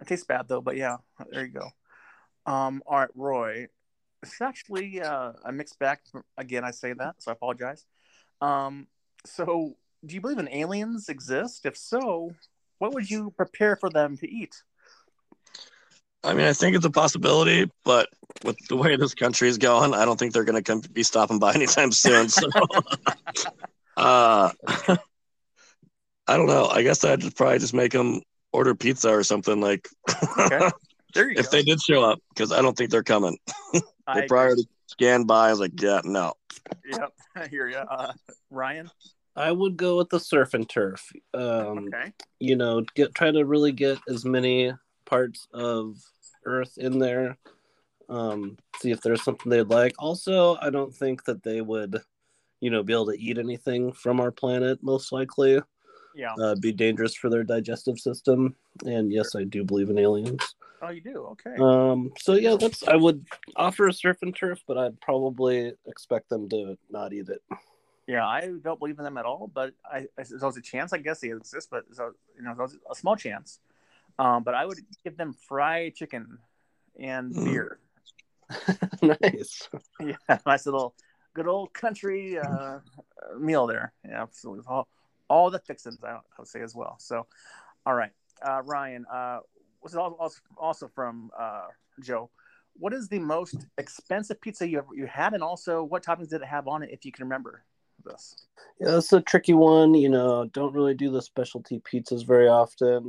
[0.00, 0.60] it tastes bad though.
[0.60, 0.98] But yeah,
[1.30, 1.70] there you go.
[2.52, 3.68] Um, all right, Roy.
[4.22, 5.98] It's actually uh, a mixed bag.
[6.36, 7.86] Again, I say that, so I apologize.
[8.40, 8.88] Um,
[9.24, 11.66] so, do you believe in aliens exist?
[11.66, 12.32] If so,
[12.78, 14.54] what would you prepare for them to eat?
[16.24, 18.08] I mean, I think it's a possibility, but
[18.44, 21.02] with the way this country is going, I don't think they're going to come be
[21.02, 22.28] stopping by anytime soon.
[22.28, 22.48] So,
[23.96, 24.50] uh,
[26.26, 26.66] I don't know.
[26.66, 28.20] I guess I'd just probably just make them
[28.52, 29.88] order pizza or something like
[30.38, 30.68] Okay,
[31.14, 31.56] there you if go.
[31.56, 33.38] they did show up, because I don't think they're coming.
[34.06, 35.48] I They probably already scanned by.
[35.48, 36.34] I was like, yeah, no.
[36.84, 37.76] Yep, I hear you.
[37.76, 38.12] Uh,
[38.50, 38.90] Ryan.
[39.38, 41.12] I would go with the surf and turf.
[41.32, 42.12] Um, Okay.
[42.40, 44.72] you know, get try to really get as many
[45.04, 45.96] parts of
[46.44, 47.38] Earth in there.
[48.08, 49.94] Um, see if there's something they'd like.
[49.98, 52.00] Also, I don't think that they would,
[52.60, 54.82] you know, be able to eat anything from our planet.
[54.82, 55.60] Most likely,
[56.14, 56.34] Yeah.
[56.40, 58.56] uh, be dangerous for their digestive system.
[58.86, 60.54] And yes, I do believe in aliens.
[60.82, 61.26] Oh, you do.
[61.32, 61.56] Okay.
[61.60, 63.24] Um, so yeah, that's I would
[63.56, 67.42] offer a surf and turf, but I'd probably expect them to not eat it.
[68.08, 70.94] Yeah, I don't believe in them at all, but I, I there's always a chance.
[70.94, 73.60] I guess they exist, but a, you know there's a small chance.
[74.18, 76.38] Um, but I would give them fried chicken
[76.98, 77.44] and Mm.
[77.44, 77.78] beer.
[79.02, 79.68] nice.
[80.00, 80.94] Yeah, nice little
[81.34, 82.78] good old country uh,
[83.38, 83.92] meal there.
[84.08, 84.64] Yeah, absolutely.
[84.66, 84.88] All,
[85.28, 86.96] all the fixins, I, I would say as well.
[86.98, 87.26] So,
[87.84, 89.04] all right, uh, Ryan.
[89.12, 89.40] Uh,
[89.82, 91.66] was also also from uh,
[92.00, 92.30] Joe.
[92.74, 96.40] What is the most expensive pizza you ever you had, and also what toppings did
[96.42, 97.64] it have on it, if you can remember
[98.08, 98.34] this?
[98.80, 99.94] Yeah, that's a tricky one.
[99.94, 103.08] You know, don't really do the specialty pizzas very often.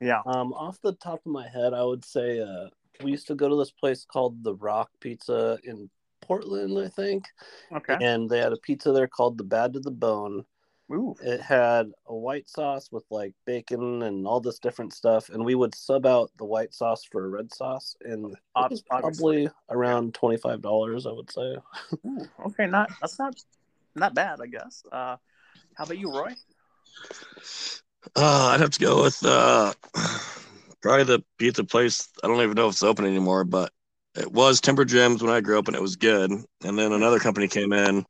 [0.00, 0.22] Yeah.
[0.26, 2.68] Um, off the top of my head, I would say uh,
[3.02, 5.90] we used to go to this place called the Rock Pizza in
[6.22, 7.24] Portland, I think,
[7.72, 7.96] Okay.
[8.00, 10.44] and they had a pizza there called the Bad to the Bone.
[10.92, 11.14] Ooh.
[11.22, 15.54] It had a white sauce with like bacon and all this different stuff, and we
[15.54, 19.48] would sub out the white sauce for a red sauce, and it Ob- was probably
[19.70, 21.56] around twenty five dollars, I would say.
[22.06, 23.34] Ooh, okay, not that's not
[23.94, 24.82] not bad, I guess.
[24.90, 25.16] Uh,
[25.74, 26.34] how about you, Roy?
[28.16, 29.72] Uh, I'd have to go with uh,
[30.82, 32.08] probably the pizza place.
[32.22, 33.72] I don't even know if it's open anymore, but
[34.16, 36.30] it was Timber Gems when I grew up, and it was good.
[36.30, 38.04] And then another company came in,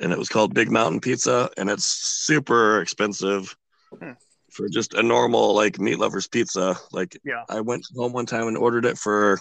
[0.00, 3.56] and it was called Big Mountain Pizza, and it's super expensive
[3.98, 4.12] Hmm.
[4.50, 6.76] for just a normal like meat lovers pizza.
[6.92, 7.44] Like Yeah.
[7.48, 9.40] I went home one time and ordered it for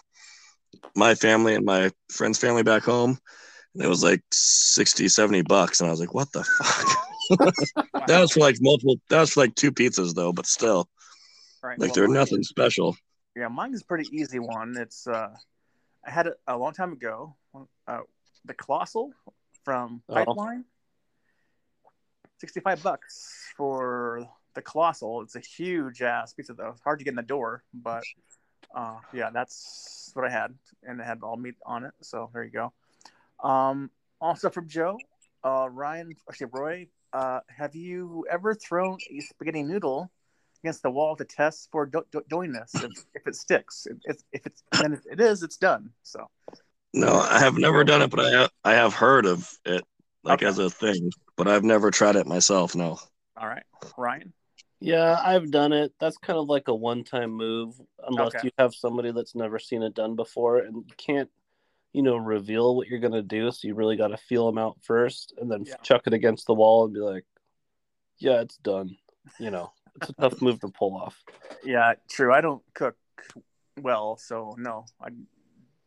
[0.95, 3.17] my family and my friend's family back home,
[3.73, 6.97] and it was like 60, 70 bucks, and I was like, what the fuck.
[8.07, 8.97] That was for like multiple.
[9.09, 10.89] That was for like two pizzas though, but still,
[11.63, 11.79] Right.
[11.79, 12.97] like well, they're nothing special.
[13.35, 14.75] Yeah, mine is a pretty easy one.
[14.77, 15.29] It's uh,
[16.05, 17.35] I had it a long time ago.
[17.87, 17.99] Uh,
[18.43, 19.13] the colossal
[19.63, 20.15] from Oh.
[20.15, 20.65] Pipeline,
[22.41, 25.21] sixty-five bucks for the colossal.
[25.21, 26.69] It's a huge ass pizza though.
[26.71, 28.03] It's hard to get in the door, but
[28.75, 31.93] uh, yeah, that's what I had, and it had all meat on it.
[32.01, 32.73] So there you go.
[33.43, 34.99] Um, also from Joe,
[35.43, 40.09] uh, Ryan, actually Roy, uh, have you ever thrown a spaghetti noodle
[40.63, 42.73] against the wall to test for do, do, doing this.
[42.75, 45.89] If, if it sticks, if, if it's then it is, it's done.
[46.03, 46.29] So
[46.93, 49.83] No, I have never done it, but I have I have heard of it
[50.23, 50.45] like Okay.
[50.45, 52.75] as a thing, but I've never tried it myself.
[52.75, 52.97] No.
[53.35, 53.63] all right,
[53.97, 54.31] Ryan.
[54.79, 55.93] Yeah, I've done it.
[55.99, 57.75] That's kind of like a one-time move,
[58.05, 58.39] unless Okay.
[58.43, 61.29] you have somebody that's never seen it done before, and you can't,
[61.93, 63.51] you know, reveal what you're gonna do.
[63.51, 65.75] So you really got to feel them out first, and then Yeah.
[65.83, 67.25] chuck it against the wall and be like,
[68.17, 68.97] "Yeah, it's done."
[69.39, 71.23] You know, it's a tough move to pull off.
[71.63, 72.33] Yeah, true.
[72.33, 72.97] I don't cook
[73.79, 75.09] well, so no, I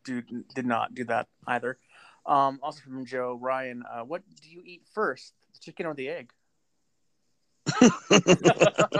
[0.04, 0.22] do
[0.54, 1.78] did not do that either.
[2.24, 6.08] Um, also from Joe Ryan, uh, what do you eat first, the chicken or the
[6.08, 6.32] egg?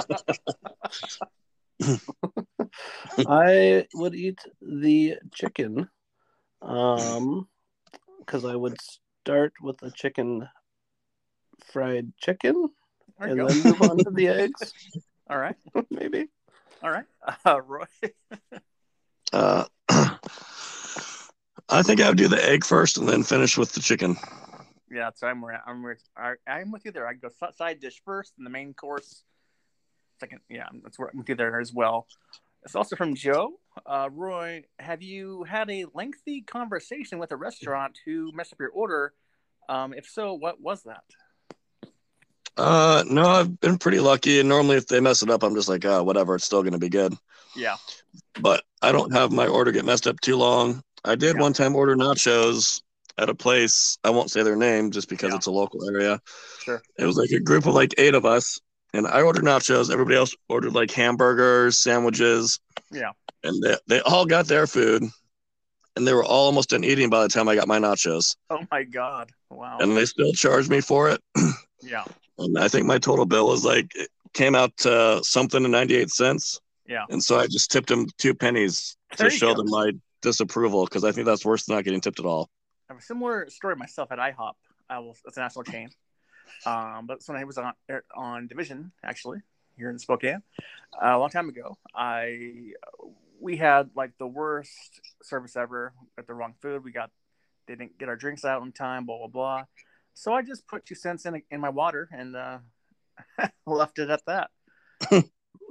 [3.29, 5.89] I would eat the chicken,
[6.63, 7.49] um,
[8.21, 8.77] because I would
[9.25, 10.49] start with the chicken
[11.65, 12.69] fried chicken
[13.19, 13.47] There and go.
[13.49, 14.73] then move on to the eggs,
[15.31, 15.57] All right,
[15.91, 16.29] maybe.
[16.83, 17.05] all right.
[17.45, 17.87] Uh, Roy.
[19.33, 19.65] Uh,
[21.69, 24.17] I think I would do the egg first and then finish with the chicken.
[24.91, 27.09] Yeah, so I'm where I'm where I- I'm with you there.
[27.09, 29.25] I go side dish first, and the main course
[30.21, 30.41] second.
[30.49, 32.07] Yeah, that's where I'm with you there as well.
[32.67, 33.61] It's also from Joe.
[33.87, 38.71] Uh, Roy, have you had a lengthy conversation with a restaurant who messed up your
[38.71, 39.13] order?
[39.69, 41.05] Um, if so, what was that?
[42.57, 45.69] Uh, no, I've been pretty lucky, and normally if they mess it up, I'm just
[45.69, 47.15] like, oh, whatever, it's still gonna be good.
[47.55, 47.77] Yeah,
[48.41, 50.83] But I don't have my order get messed up too long.
[51.05, 51.43] I did Yeah.
[51.43, 52.83] one time order nachos
[53.17, 53.97] at a place.
[54.03, 55.37] I won't say their name just because Yeah.
[55.37, 56.21] it's a local area.
[56.59, 56.83] sure.
[56.99, 58.59] It was like a group of like eight of us,
[58.97, 59.91] and I ordered nachos.
[59.93, 62.59] Everybody else ordered like hamburgers, sandwiches.
[62.91, 63.11] Yeah.
[63.45, 65.05] And they, they all got their food,
[65.97, 68.37] and they were all almost done eating by the time I got my nachos.
[68.51, 69.31] Oh my God!
[69.51, 69.79] Wow.
[69.81, 71.21] And they still charged me for it.
[71.83, 72.05] yeah,
[72.39, 76.11] And I think my total bill was like, it came out to something to 98
[76.11, 76.61] cents.
[76.89, 77.05] yeah.
[77.11, 79.63] And so I just tipped them two pennies There to show go.
[79.63, 79.93] them my
[80.23, 82.49] disapproval because I think that's worse than not getting tipped at all.
[82.89, 84.53] I have a similar story myself at IHOP.
[84.91, 85.17] I will.
[85.25, 85.91] It's a national chain.
[86.65, 87.73] Um, but when I was on
[88.15, 89.41] on Division, actually
[89.77, 90.43] here in Spokane,
[91.03, 92.73] uh, a long time ago, I
[93.41, 95.93] we had like the worst service ever.
[96.17, 96.85] Got the wrong food.
[96.85, 97.11] We got
[97.67, 99.07] they didn't get our drinks out in time.
[99.07, 99.63] Blah blah blah.
[100.15, 102.59] So I just put two cents in in my water and uh,
[103.67, 104.51] left it at that.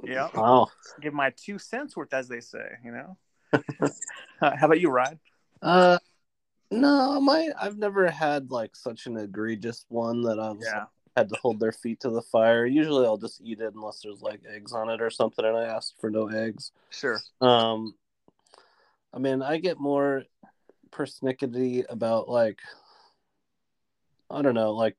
[0.04, 0.68] yeah, Wow.
[1.02, 2.78] give my two cents worth, as they say.
[2.84, 3.18] You know.
[4.42, 5.18] Uh, how about you, Ryan?
[5.62, 5.98] Uh,
[6.72, 10.86] no, my I've never had like such an egregious one that I was Yeah.
[11.16, 12.66] had to hold their feet to the fire.
[12.66, 15.66] Usually, I'll just eat it unless there's like eggs on it or something, and I
[15.66, 16.72] asked for no eggs.
[16.90, 17.22] Sure.
[17.42, 17.96] Um,
[19.14, 20.24] I mean, I get more
[20.92, 22.60] persnickety about like,
[24.30, 24.98] I don't know, like,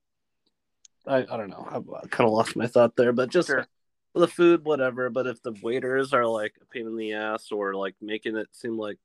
[1.06, 1.66] I I don't know.
[1.70, 3.66] I, kind of lost my thought there, but just Sure.
[4.14, 5.10] the food, whatever.
[5.10, 8.48] But if the waiters are like a pain in the ass or like making it
[8.52, 8.98] seem like,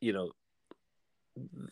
[0.00, 0.32] you know,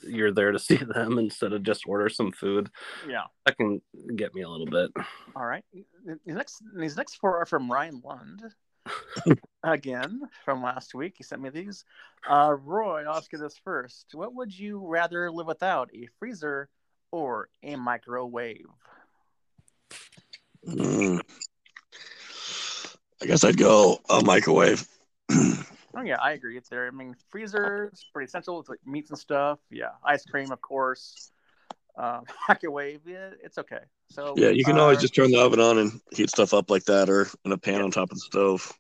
[0.03, 2.71] you're there to see them instead of just order some food,
[3.09, 3.25] Yeah.
[3.45, 3.81] that can
[4.15, 4.91] get me a little bit.
[5.35, 5.65] All right.
[6.05, 8.43] The next, these next four are from Ryan Lund.
[9.65, 11.15] Again, from last week.
[11.17, 11.85] He sent me these.
[12.29, 14.07] Uh, Roy, I'll ask you this first.
[14.13, 16.69] What would you rather live without, a freezer
[17.11, 18.67] or a microwave?
[20.69, 21.21] Mm.
[23.23, 24.87] I guess I'd go a microwave.
[25.97, 26.59] Oh, yeah, I agree.
[26.59, 26.87] It's there.
[26.87, 28.61] I mean, freezer is pretty essential.
[28.61, 29.59] It's like meats and stuff.
[29.71, 29.91] Yeah.
[30.05, 31.31] Ice cream, of course.
[31.97, 33.81] Uh, microwave, yeah, it's okay.
[34.11, 36.71] So, yeah, you can uh, always just turn the oven on and heat stuff up
[36.71, 38.71] like that or in a pan on top of the stove.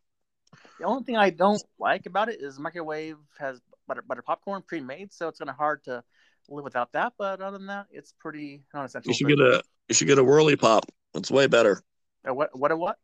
[0.78, 5.10] The only thing I don't like about it is microwave has butter, butter popcorn pre-made,
[5.12, 6.04] so it's kind of hard to
[6.50, 7.14] live without that.
[7.16, 9.08] But other than that, it's pretty non-essential.
[9.08, 10.84] You should get a you should get a whirly pop.
[11.14, 11.82] It's way better.
[12.26, 12.56] a what?
[12.58, 12.72] What?
[12.72, 12.98] A what?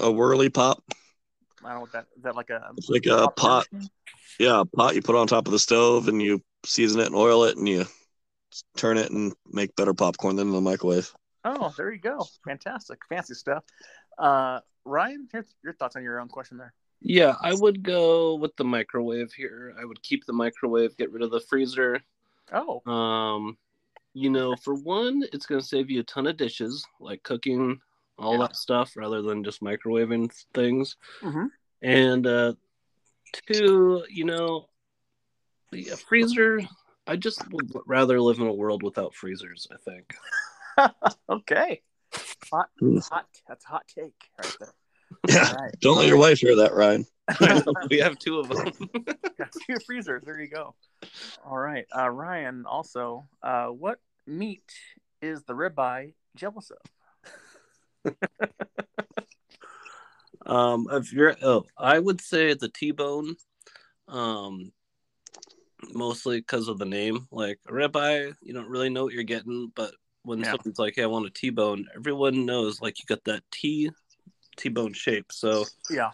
[0.00, 0.82] A whirly pop.
[1.64, 2.22] I don't know what that is.
[2.22, 3.66] That like a It's like a pot.
[3.72, 3.88] machine?
[4.38, 7.14] Yeah, a pot you put on top of the stove and you season it and
[7.14, 7.84] oil it and you
[8.76, 11.12] turn it and make better popcorn than in the microwave.
[11.44, 12.26] Oh, there you go.
[12.44, 13.64] Fantastic, fancy stuff.
[14.18, 16.72] Uh, Ryan, here's your thoughts on your own question there.
[17.00, 19.74] Yeah, I would go with the microwave here.
[19.80, 22.00] I would keep the microwave, get rid of the freezer.
[22.52, 23.56] Oh, Um,
[24.14, 27.80] you know, for one, it's going to save you a ton of dishes, like cooking,
[28.18, 28.46] all Yeah.
[28.46, 30.96] that stuff, rather than just microwaving things.
[31.22, 31.48] Mhm.
[31.82, 32.54] And uh,
[33.46, 34.68] two, you know,
[35.70, 36.60] the freezer.
[37.06, 39.66] I just would rather live in a world without freezers.
[39.72, 40.14] I think.
[41.30, 41.82] okay.
[42.52, 42.98] Hot, Hmm.
[42.98, 43.26] hot.
[43.48, 44.74] That's a hot take right there.
[45.28, 45.48] Yeah.
[45.48, 45.74] All right.
[45.80, 47.06] Don't let your wife hear that, Ryan.
[47.90, 48.72] we have two of them.
[49.66, 50.22] Two freezers.
[50.24, 50.74] There you go.
[51.44, 52.64] All right, uh, Ryan.
[52.66, 54.64] Also, uh, what meat
[55.22, 56.78] is the ribeye jealous of?
[60.46, 63.36] Um, if you're oh, I would say the T-bone.
[64.06, 64.72] Um,
[65.92, 67.26] mostly because of the name.
[67.30, 70.52] Like a ribeye, you don't really know what you're getting, but when Yeah.
[70.52, 73.90] someone's like, "Hey, I want a T-bone," everyone knows like you got that T
[74.56, 75.30] T-bone shape.
[75.30, 76.10] So Yeah.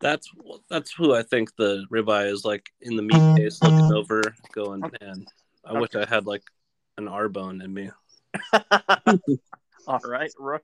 [0.00, 0.30] that's
[0.68, 4.82] that's who I think the ribeye is like in the meat case, looking over, going,
[5.00, 5.26] "Man,
[5.64, 6.44] I wish I had like
[6.98, 7.90] an R bone in me."
[9.90, 10.58] All right, Roy.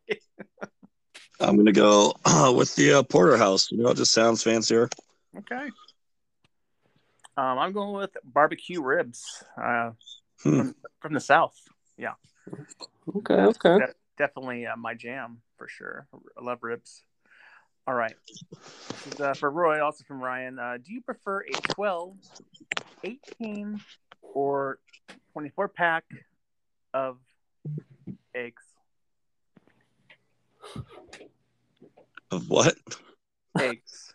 [1.40, 2.14] I'm gonna go
[2.54, 3.72] with the uh, porterhouse.
[3.72, 4.88] You know, it just sounds fancier.
[5.36, 5.68] Okay.
[7.36, 9.90] Um, I'm going with barbecue ribs uh,
[10.42, 10.58] Hmm.
[10.58, 11.56] from, from the south.
[11.98, 12.12] Yeah.
[13.16, 13.78] Okay, okay.
[13.78, 16.06] De- definitely uh, my jam for sure.
[16.14, 17.02] I love ribs.
[17.88, 18.14] All right.
[18.52, 20.60] This is, uh, for Roy, also from Ryan.
[20.60, 22.16] Uh, do you prefer a 12,
[23.02, 23.80] 18,
[24.22, 24.78] or
[25.32, 26.04] 24 pack
[26.94, 27.18] of
[28.34, 28.62] eggs?
[32.30, 32.74] Of what?
[33.58, 34.14] Eggs.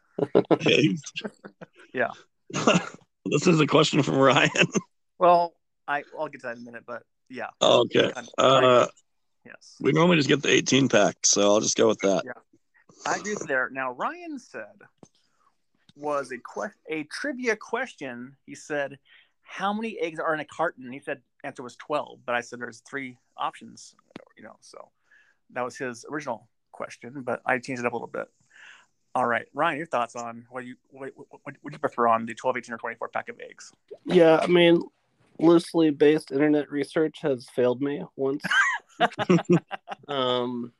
[0.68, 1.02] Eggs?
[1.94, 2.12] Yeah.
[3.26, 4.50] this is a question from Ryan.
[5.20, 5.54] Well,
[5.90, 7.48] I, I'll get to that in a minute, but yeah.
[7.62, 8.14] okay.
[8.14, 8.88] Kind of- Uh,
[9.46, 9.76] yes.
[9.82, 12.24] we normally just get the 18 pack, so I'll just go with that.
[12.26, 12.32] Yeah.
[13.06, 13.70] I agree with there.
[13.74, 14.64] Now Ryan said
[15.98, 18.38] was a que- a trivia question.
[18.46, 18.98] He said,
[19.42, 22.60] "How many eggs are in a carton?" He said answer was twelve, but I said
[22.62, 23.96] there's three options.
[24.38, 24.92] You know, so
[25.54, 28.28] that was his original question, but I changed it up a little bit.
[29.14, 32.26] All right, Ryan, your thoughts on what you what, what, what would you prefer on
[32.26, 33.72] the 12, 18, or 24 pack of eggs?
[34.06, 34.82] Yeah, I mean,
[35.40, 38.44] loosely based internet research has failed me once.
[40.08, 40.72] um,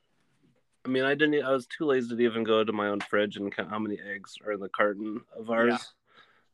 [0.86, 1.44] I mean, I didn't.
[1.44, 4.00] I was too lazy to even go to my own fridge and count how many
[4.00, 5.94] eggs are in the carton of ours.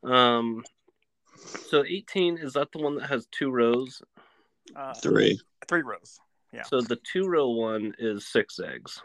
[0.04, 0.64] Um,
[1.70, 4.02] so eighteen is that the one that has two rows?
[4.76, 5.40] Uh, Three.
[5.68, 6.20] three rows.
[6.58, 6.64] Yeah.
[6.64, 9.02] So the two row one is six eggs,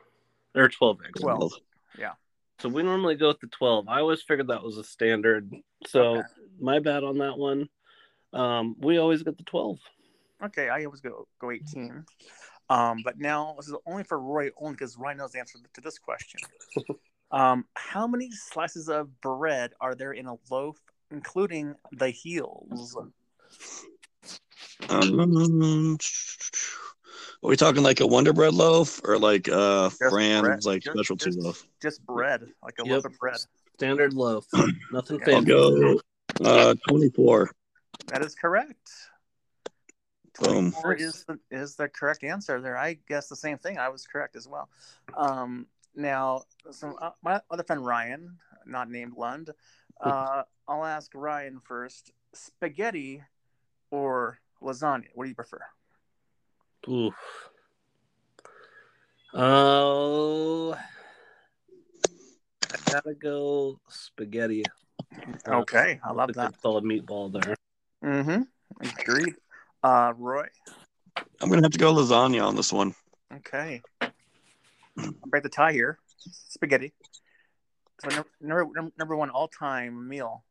[0.55, 1.21] or twelve eggs.
[1.21, 1.53] Twelve.
[1.99, 2.13] Yeah.
[2.61, 3.89] So we normally go with the twelve.
[3.89, 5.55] I always figured that was a standard.
[5.87, 6.29] So Okay.
[6.59, 7.69] my bad on that one.
[8.33, 9.79] Um, we always get the twelve.
[10.43, 12.05] Okay, I always go go 18.
[12.71, 15.81] Um, but now this is only for Roy, only because Roy knows the answer to
[15.83, 16.41] this question.
[17.31, 20.79] um, how many slices of bread are there in a loaf,
[21.11, 22.97] including the heels?
[22.97, 23.13] Um,
[27.43, 30.65] are we talking like a Wonder Bread loaf or like uh Just Fran's bread.
[30.65, 31.67] like Just- specialty just- loaf?
[31.81, 32.93] Just bread, like a Yep.
[32.93, 33.37] loaf of bread.
[33.75, 34.47] Standard loaf.
[34.93, 35.35] Nothing Okay.
[35.35, 35.47] I'll fancy.
[35.51, 36.01] go
[36.45, 37.51] uh 24.
[38.09, 38.91] That is correct.
[40.41, 40.73] Boom.
[40.73, 42.77] 24 is the, is the correct answer there.
[42.77, 43.79] I guess the same thing.
[43.79, 44.69] I was correct as well.
[45.15, 49.51] Um, now, so uh, my other friend Ryan, not named Lund,
[50.01, 53.23] uh, I'll ask Ryan first: spaghetti
[53.91, 55.05] or lasagna?
[55.15, 55.61] What do you prefer?
[56.89, 57.15] Oof.
[59.35, 60.75] Oh,
[62.71, 64.65] I gotta go spaghetti.
[65.47, 66.61] Okay, I love With that.
[66.61, 67.57] solid meatball there.
[68.05, 68.43] Mm-hmm.
[69.01, 69.35] Agreed.
[69.83, 70.47] Uh, Roy.
[71.41, 72.95] I'm gonna have to go lasagna on this one.
[73.35, 73.81] Okay.
[74.01, 75.99] I'll break the tie here.
[76.19, 76.93] Spaghetti.
[78.03, 80.45] So number, number, number one all time meal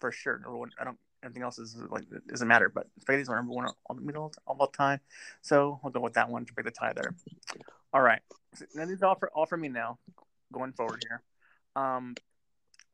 [0.00, 0.38] for sure.
[0.38, 0.98] Number one, I don't.
[1.26, 2.68] Anything else is like it doesn't matter.
[2.68, 5.00] But spaghetti's my number one all meal all the time.
[5.42, 7.16] So I'll go with that one to break the tie there.
[7.92, 8.20] All right.
[8.54, 9.98] So now these are all for all for me now.
[10.52, 11.22] Going forward here.
[11.74, 12.14] Um,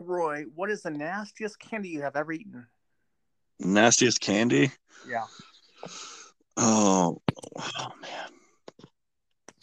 [0.01, 2.67] Roy, what is the nastiest candy you have ever eaten?
[3.61, 4.71] Nastiest candy.
[5.07, 5.27] Yeah.
[6.57, 7.21] Oh,
[7.59, 8.31] oh man.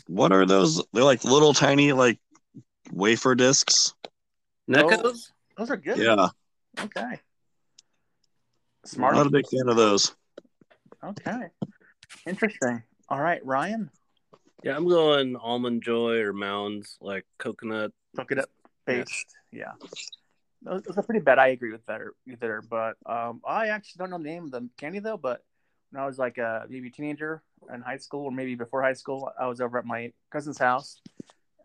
[0.06, 0.84] What are those?
[0.94, 2.20] They're like little tiny like
[2.92, 3.96] wafer discs.
[4.70, 5.32] Neccos?
[5.58, 5.98] Those are good.
[5.98, 6.30] Yeah,
[6.80, 7.20] Okay.
[8.90, 9.14] Smart.
[9.14, 10.16] not a big fan of those.
[11.04, 11.50] Okay.
[12.26, 12.82] Interesting.
[13.08, 13.92] All right, Ryan.
[14.64, 17.92] Yeah, I'm going almond joy or mounds, like coconut.
[18.16, 18.50] Cook it up
[18.88, 19.36] based.
[19.52, 19.74] Yeah.
[20.64, 21.38] Those, those are pretty bad.
[21.38, 22.64] I agree with that either.
[22.68, 25.18] but um, I actually don't know the name of the candy though.
[25.18, 25.44] But
[25.92, 28.94] when I was like a maybe a teenager in high school or maybe before high
[28.94, 31.00] school, I was over at my cousin's house,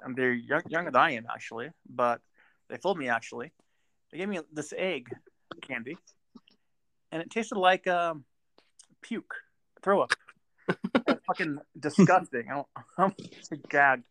[0.03, 2.21] and they're young, younger than I am actually, but
[2.69, 3.51] they fooled me actually.
[4.13, 5.09] They gave me this egg
[5.63, 5.97] candy,
[7.15, 8.25] and it tasted like um,
[9.01, 9.35] puke,
[9.83, 10.11] throw up.
[11.29, 12.47] Fucking disgusting.
[12.51, 12.67] I don't,
[12.99, 13.15] I'm
[13.69, 14.03] gagged.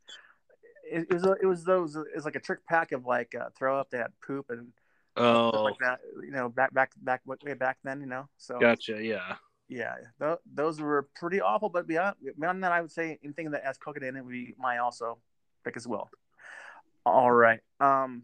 [0.89, 3.49] It, it was it was those it was like a trick pack of like uh,
[3.57, 3.89] throw up.
[3.89, 4.69] They had poop and
[5.15, 5.99] stuff Oh, like that.
[6.23, 7.99] You know, back back back way back then.
[7.99, 9.03] You know, so gotcha.
[9.03, 9.35] Yeah.
[9.67, 11.67] yeah, th- those were pretty awful.
[11.67, 14.55] But beyond beyond that, I would say anything that has coconut in it would be
[14.57, 15.17] my also
[15.65, 16.09] pick as well.
[17.05, 18.23] All right, um,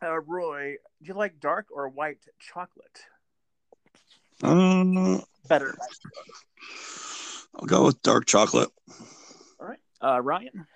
[0.00, 3.06] uh, Roy, do you like dark or white chocolate?
[4.42, 5.76] Um, Better.
[7.54, 8.68] I'll go with dark chocolate.
[9.60, 10.66] All right, uh, Ryan.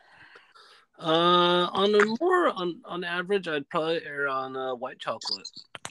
[0.98, 5.48] Uh, on a more on on average, I'd probably err on uh, white chocolate.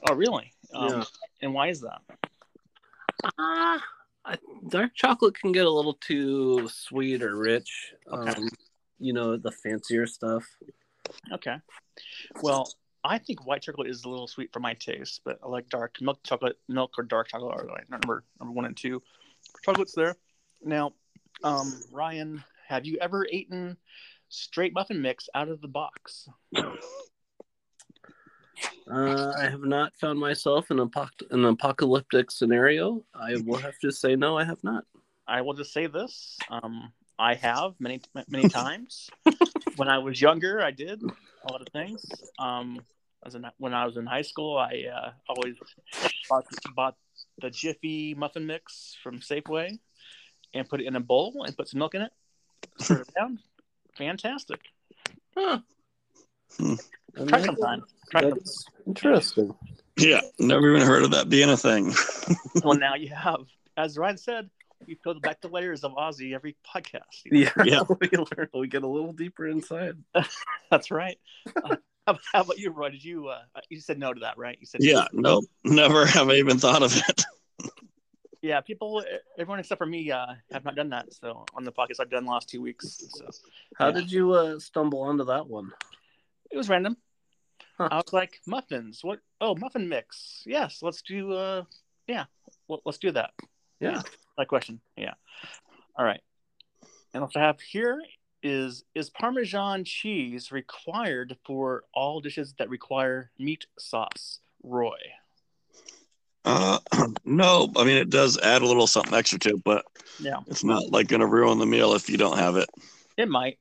[0.08, 0.54] Oh, really?
[0.74, 1.04] Um, Yeah.
[1.41, 2.02] And why is that?
[3.38, 3.84] Ah,
[4.26, 4.38] I,
[4.70, 7.94] dark chocolate can get a little too sweet or rich.
[8.12, 8.32] Okay.
[8.32, 8.50] Um,
[9.00, 10.46] you know the fancier stuff.
[11.34, 11.56] Okay.
[12.41, 12.70] Well,
[13.04, 15.98] I think white chocolate is a little sweet for my taste, but I like dark
[16.02, 19.02] milk chocolate, milk or dark chocolate are like number number one and two.
[19.64, 20.16] Chocolate's there.
[20.64, 20.94] Now,
[21.44, 23.78] um, Ryan, have you ever eaten
[24.28, 26.28] straight muffin mix out of the box?
[28.92, 33.04] Uh, I have not found myself in an, apoc- an apocalyptic scenario.
[33.14, 34.84] I will have to say no, I have not.
[35.28, 39.10] I will just say this: um, I have many many times.
[39.80, 42.06] When I was younger, I did a lot of things.
[42.38, 42.82] Um,
[43.26, 45.56] as in, when I was in high school, I uh, always
[46.30, 46.46] bought,
[46.76, 46.96] bought
[47.42, 49.80] the Jiffy muffin mix from Safeway
[50.54, 52.12] and put it in a bowl and put some milk in it.
[52.80, 53.40] Stir it down.
[53.98, 54.60] Fantastic.
[55.36, 55.60] Huh.
[56.58, 56.76] Hmm.
[57.28, 57.84] Try sometime.
[58.12, 58.40] Try sometime.
[58.86, 59.56] Interesting.
[59.98, 61.94] Yeah, never even heard of that being a thing.
[62.64, 63.42] Well, now you have,
[63.78, 64.50] as Ryan said,
[64.88, 67.24] we peel back the layers of Aussie every podcast.
[67.26, 67.52] you know?
[67.58, 67.82] Yeah, Yeah.
[68.02, 68.50] we learn.
[68.54, 69.98] We get a little deeper inside.
[70.72, 71.18] That's right.
[71.64, 71.76] Uh,
[72.08, 72.90] how, how about you, Roy?
[72.90, 74.58] Did you uh, you said no to that, right?
[74.60, 77.24] You said Yeah, no, never have I even thought of it.
[78.42, 79.04] Yeah, people,
[79.38, 81.14] everyone except for me, uh, have not done that.
[81.14, 83.04] So on the podcast, I've done the last two weeks.
[83.10, 83.26] So
[83.76, 83.92] How Yeah.
[83.96, 85.74] did you uh, stumble onto that one?
[86.50, 86.96] it was random.
[87.78, 87.90] Huh.
[87.92, 89.04] I was like, muffins.
[89.04, 89.20] What?
[89.42, 90.44] Oh, muffin mix.
[90.46, 91.34] Yes, let's do.
[91.34, 91.64] Uh,
[92.08, 92.26] yeah,
[92.70, 93.32] well, let's do that.
[93.82, 94.04] Yeah.
[94.40, 94.80] That question.
[94.95, 95.16] Yeah.
[95.98, 96.22] All right.
[97.14, 98.02] And what I have here
[98.41, 104.40] is is Parmesan cheese required for all dishes that require meat sauce?
[104.64, 104.98] Roy.
[106.45, 106.80] Uh,
[107.26, 109.84] no, I mean it does add a little something extra to it, but
[110.22, 112.70] Yeah, it's not like going to ruin the meal if you don't have it.
[113.18, 113.60] it might.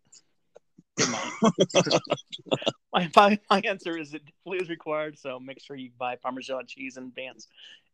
[0.97, 1.33] It might.
[2.93, 5.19] my, my my answer is it is required.
[5.19, 7.49] So make sure you buy Parmesan cheese in advance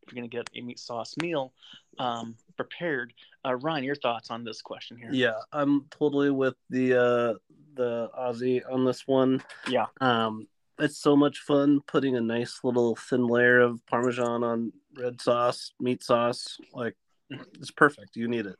[0.05, 1.53] if you're going to get a meat sauce meal
[1.99, 3.13] um, prepared.
[3.45, 5.09] Uh, Ryan, your thoughts on this question here?
[5.11, 7.33] Yeah, I'm totally with the uh,
[7.75, 9.43] the Aussie on this one.
[9.67, 9.85] Yeah.
[10.01, 10.47] Um,
[10.79, 15.71] it's so much fun putting a nice little thin layer of Parmesan on red sauce,
[15.79, 16.57] meat sauce.
[16.73, 16.95] Like,
[17.29, 18.15] it's perfect.
[18.15, 18.57] You need it.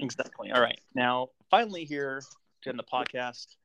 [0.00, 0.50] Exactly.
[0.50, 0.80] All right.
[0.94, 2.22] Now, finally, here
[2.62, 3.56] to end the podcast,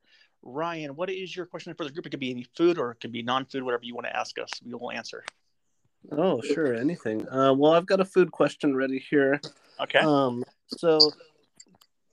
[0.42, 2.06] Ryan, what is your question for the group?
[2.06, 4.38] It could be any food or it could be non-food, whatever you want to ask
[4.38, 4.50] us.
[4.64, 5.24] We will answer.
[6.12, 7.28] Oh, sure, anything.
[7.28, 9.40] Uh, well, I've got a food question ready here.
[9.80, 10.00] Okay.
[10.00, 11.12] Um, so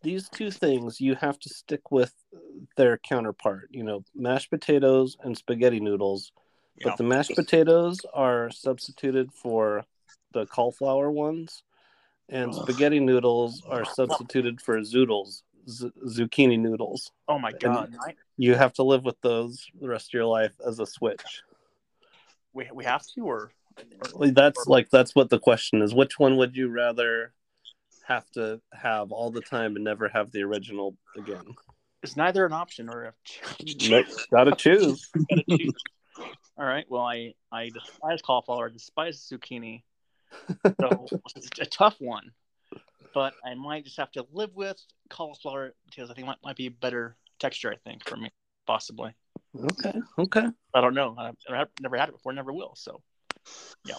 [0.03, 2.14] these two things you have to stick with
[2.76, 3.69] their counterpart.
[3.72, 6.31] You know, mashed potatoes and spaghetti noodles.
[6.84, 9.84] But the mashed potatoes are substituted for
[10.34, 11.64] the cauliflower ones,
[12.30, 12.61] and Ugh.
[12.61, 17.11] spaghetti noodles are substituted for zoodles, z- zucchini noodles.
[17.27, 17.93] oh my God.
[17.99, 21.41] I, You have to live with those the rest of your life as a switch.
[22.53, 23.51] we, we have to, or
[24.20, 25.94] That's like that's what the question is.
[25.94, 27.34] Which one would you rather
[28.06, 31.44] have to have all the time and never have the original again?
[32.04, 33.14] It's neither an option or a
[33.52, 34.28] Gotta choose.
[34.32, 35.10] gotta choose.
[36.58, 36.86] All right.
[36.90, 39.84] Well, I I despise cauliflower, despise zucchini,
[40.80, 42.32] so it's a tough one.
[43.14, 44.80] But I might just have to live with
[45.10, 47.72] cauliflower because I think it might be a better texture.
[47.72, 48.30] I think for me,
[48.66, 49.16] possibly.
[49.56, 49.94] Okay.
[50.20, 50.48] Okay.
[50.74, 51.16] I don't know.
[51.18, 52.34] I've never had it before.
[52.34, 52.74] Never will.
[52.76, 53.02] So,
[53.86, 53.95] yeah.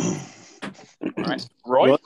[0.00, 1.96] All right, Roy.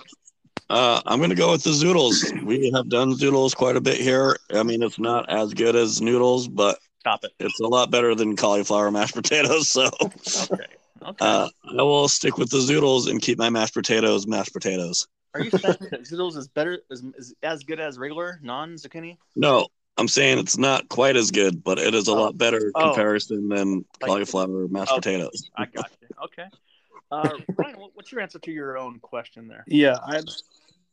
[0.71, 2.43] Uh, I'm going to go with the zoodles.
[2.43, 4.37] We have done zoodles quite a bit here.
[4.53, 7.33] I mean, it's not as good as noodles, but Stop it.
[7.39, 9.69] it's a lot better than cauliflower mashed potatoes.
[9.69, 10.65] So Okay.
[11.03, 11.17] Okay.
[11.21, 11.49] uh,
[11.79, 15.07] I will stick with the zoodles and keep my mashed potatoes mashed potatoes.
[15.35, 19.19] Are you saying that zoodles is better is, is as good as regular non zucchini?
[19.37, 22.15] No, I'm saying it's not quite as good, but it is a Oh.
[22.15, 22.87] lot better Oh.
[22.89, 25.01] comparison than Like- cauliflower mashed Okay.
[25.19, 25.51] potatoes.
[25.57, 26.09] I got you.
[26.25, 26.47] Okay.
[27.13, 29.65] Uh, Ryan, what's your answer to your own question there?
[29.69, 30.21] Yeah, I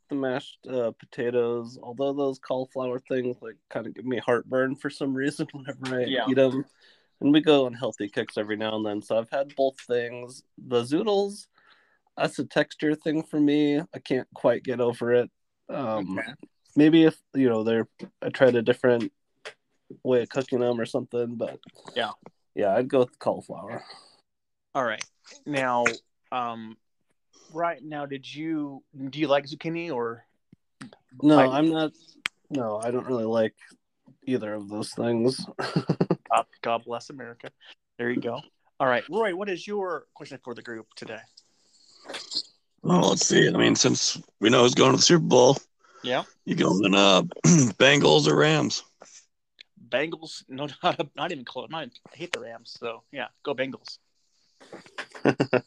[0.10, 1.80] the mashed uh, potatoes.
[1.82, 6.04] Although those cauliflower things like kind of give me heartburn for some reason whenever I
[6.04, 6.26] Yeah.
[6.30, 6.66] eat them.
[7.22, 10.44] And we go on healthy kicks every now and then, so I've had both things.
[10.58, 11.48] The zoodles,
[12.18, 13.80] that's a texture thing for me.
[13.80, 15.32] I can't quite get over it.
[15.70, 16.34] Um, Okay.
[16.76, 17.88] Maybe if you know they're,
[18.22, 19.12] I tried a different
[20.04, 21.60] way of cooking them or something, but
[21.96, 22.12] Yeah.
[22.56, 23.84] yeah, I'd go with cauliflower.
[24.74, 25.04] All right.
[25.46, 25.86] Now,
[26.32, 26.78] um,
[27.54, 30.26] right now, did you do you like zucchini or
[31.22, 31.92] No, I- I'm not.
[32.50, 33.56] No, I don't really like
[34.24, 35.46] either of those things.
[36.30, 37.50] God, God bless America?
[37.98, 38.42] There you go.
[38.80, 41.20] All right, Roy, what is your question for the group today?
[42.82, 43.48] Well, let's see.
[43.48, 45.58] I mean, since we know who's going to the Super Bowl,
[46.04, 47.22] Yeah, you going uh,
[47.78, 48.84] Bengals or Rams?
[49.90, 50.44] Bengals.
[50.48, 51.70] No, not, not even close.
[51.70, 52.76] Not, I hate the Rams.
[52.80, 54.00] So yeah, go Bengals.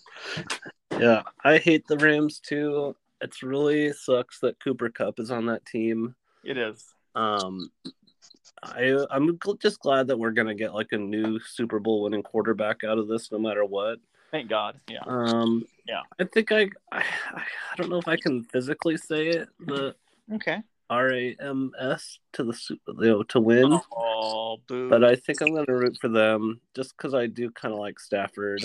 [0.98, 2.96] yeah, I hate the Rams too.
[3.20, 6.14] It's really sucks that Cooper Kupp is on that team.
[6.44, 6.84] It is.
[7.14, 7.70] Um,
[8.62, 12.84] I I'm just glad that we're gonna get like a new Super Bowl winning quarterback
[12.84, 13.98] out of this, no matter what.
[14.30, 14.80] Thank God.
[14.88, 15.02] Yeah.
[15.06, 15.64] Um.
[15.86, 16.02] Yeah.
[16.18, 19.48] I think I I, I don't know if I can physically say it.
[19.60, 19.94] The
[20.32, 20.62] Okay.
[20.90, 23.78] R A M S to the Super, you know, to win.
[23.92, 24.88] Oh, boo.
[24.90, 27.98] But I think I'm gonna root for them just because I do kind of like
[27.98, 28.64] Stafford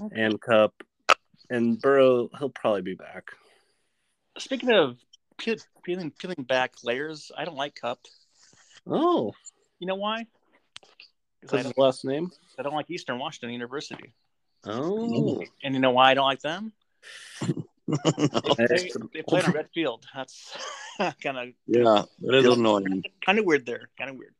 [0.00, 0.22] Okay.
[0.22, 0.82] and Kupp
[1.50, 2.28] and Burrow.
[2.38, 3.24] He'll probably be back.
[4.38, 4.98] Speaking of
[5.36, 8.00] peel, peeling peeling back layers, I don't like Kupp.
[8.86, 9.34] Oh,
[9.80, 10.26] You know why?
[11.42, 12.30] 'Cause I because don't, his last name.
[12.58, 14.12] I don't like Eastern Washington University.
[14.64, 16.72] Oh, And you know why I don't like them?
[18.58, 18.90] They, Hey.
[19.14, 20.04] they played on red field.
[20.14, 20.56] That's
[21.22, 23.02] kind of yeah, it is annoying.
[23.24, 23.88] kind of weird there.
[23.98, 24.34] Kind of weird.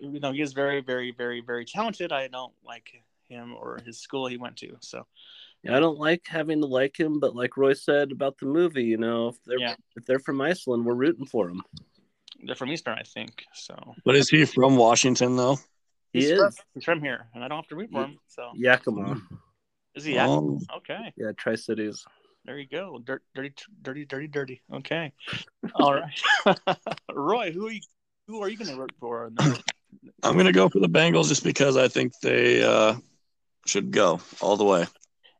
[0.00, 2.12] You know, he is very, very, very, very talented.
[2.12, 2.88] I don't like
[3.28, 4.76] him or his school he went to.
[4.80, 5.06] So
[5.62, 8.84] Yeah, I don't like having to like him, but like Roy said about the movie,
[8.84, 9.74] you know, if they're Yeah.
[9.96, 11.62] if they're from Iceland, we're rooting for them.
[12.44, 13.44] they're from Eastern, I think.
[13.54, 13.74] So
[14.04, 15.56] But is he from Washington though?
[16.12, 18.18] He he's is From, he's from here, and I don't have to root for him.
[18.28, 19.20] So Yakima.
[19.94, 20.14] is he?
[20.14, 20.28] Yeah.
[20.28, 21.12] Oh, Okay.
[21.16, 22.04] Yeah, Tri Cities.
[22.44, 23.00] There you go.
[23.02, 24.62] Dirt, dirty, dirty, dirty, dirty.
[24.72, 25.12] Okay.
[25.76, 26.20] All right.
[27.12, 27.80] Roy, who are you?
[28.28, 29.30] Who are you going to root for?
[30.22, 32.96] I'm gonna go for the Bengals just because I think they uh,
[33.66, 34.86] should go all the way.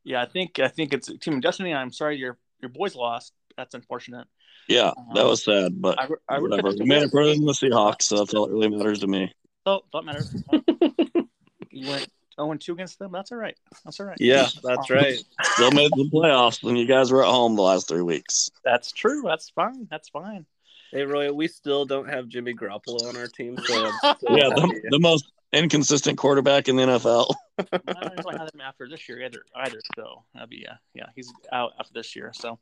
[0.04, 1.74] Yeah, I think I think it's Team Destiny.
[1.74, 3.32] I'm sorry your your boys lost.
[3.56, 4.26] That's unfortunate.
[4.68, 6.70] Yeah, that was sad, but I, I whatever.
[6.78, 9.32] We made it further than the Seahawks, so that's all that really matters to me.
[9.66, 10.34] So that matters.
[11.70, 13.12] you went 0 2 against them.
[13.12, 13.56] That's all right.
[13.84, 14.16] That's all right.
[14.20, 15.18] Yeah, that's right.
[15.42, 18.50] Still made the playoffs, and you guys were at home the last three weeks.
[18.64, 19.22] That's true.
[19.24, 19.86] That's fine.
[19.90, 20.46] That's fine.
[20.94, 23.74] Hey Roy, we still don't have Jimmy Garoppolo on our team, so
[24.04, 27.34] Yeah, the, the most inconsistent quarterback in the NFL.
[27.58, 29.44] I don't have him after this year either.
[29.56, 31.06] Either so that'd be yeah, yeah.
[31.16, 32.30] He's out after this year.
[32.32, 32.58] So,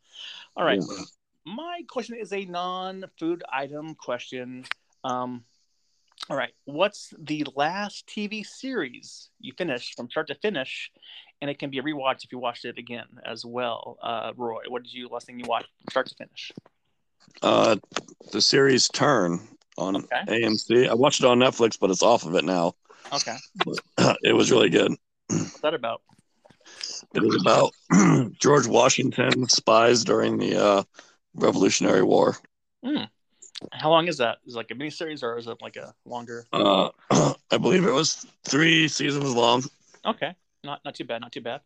[0.57, 0.81] all right.
[0.81, 1.05] Yeah.
[1.44, 4.65] My question is a non-food item question.
[5.05, 5.44] Um,
[6.31, 6.53] all right.
[6.65, 10.90] What's the last TV series you finished from start to finish?
[11.40, 13.99] And it can be a rewatch if you watched it again as well.
[14.03, 16.53] Uh, Roy, what did you last thing you watched from start to finish?
[17.43, 17.77] Uh,
[18.32, 19.40] the series Turn
[19.77, 20.23] on Okay.
[20.28, 20.89] AMC.
[20.89, 22.74] I watched it on Netflix, but it's off of it now.
[23.12, 23.36] Okay.
[24.23, 24.94] it was really good.
[25.28, 26.03] What's that about?
[27.15, 30.82] It was about George Washington spies during the uh,
[31.35, 32.36] Revolutionary War.
[33.72, 34.39] How long is that?
[34.47, 36.47] Is it like a miniseries or is it like a longer?
[36.52, 36.90] Uh,
[37.51, 39.62] I believe it was three seasons long.
[40.05, 40.34] Okay,
[40.64, 41.60] not not too bad, not too bad.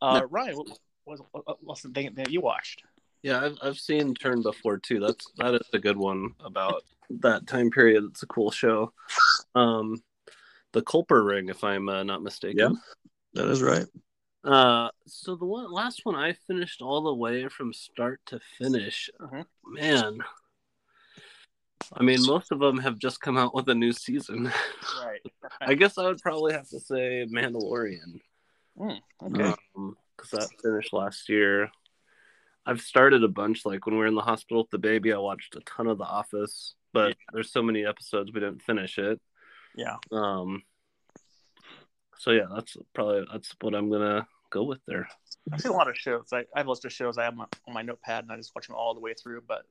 [0.00, 0.68] Uh, Ryan, what
[1.06, 2.82] was what, what's the thing that you watched?
[3.22, 5.00] Yeah, I've I've seen Turn before too.
[5.00, 6.84] That's that is a good one about
[7.20, 8.04] that time period.
[8.10, 8.92] It's a cool show.
[9.54, 10.02] Um,
[10.72, 12.58] the Culper Ring, if I'm uh, not mistaken.
[12.58, 12.70] Yeah.
[13.34, 13.86] That is right.
[14.44, 19.08] Uh, so the one last one I finished all the way from start to finish.
[19.20, 19.46] Mhm.
[19.64, 20.18] Man,
[21.94, 24.52] I mean, most of them have just come out with a new season.
[25.04, 25.20] Right.
[25.60, 28.20] I guess I would probably have to say Mandalorian.
[28.78, 29.54] Mm, okay.
[30.16, 31.70] because that finished last year.
[32.64, 33.66] I've started a bunch.
[33.66, 35.98] Like when we were in the hospital with the baby, I watched a ton of
[35.98, 37.14] The Office, but Yeah.
[37.32, 39.20] there's so many episodes we didn't finish it.
[39.76, 39.96] yeah.
[40.10, 40.62] Um,
[42.18, 45.08] so yeah, that's probably that's what I'm gonna go with there.
[45.52, 46.28] I've seen a lot of shows.
[46.32, 48.36] I, I have a list of shows I have my, on my notepad, and I
[48.36, 49.42] just watch them all the way through.
[49.48, 49.62] But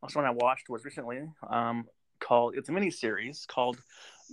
[0.00, 1.86] one I watched was recently um,
[2.20, 2.54] called.
[2.56, 3.78] It's a mini series called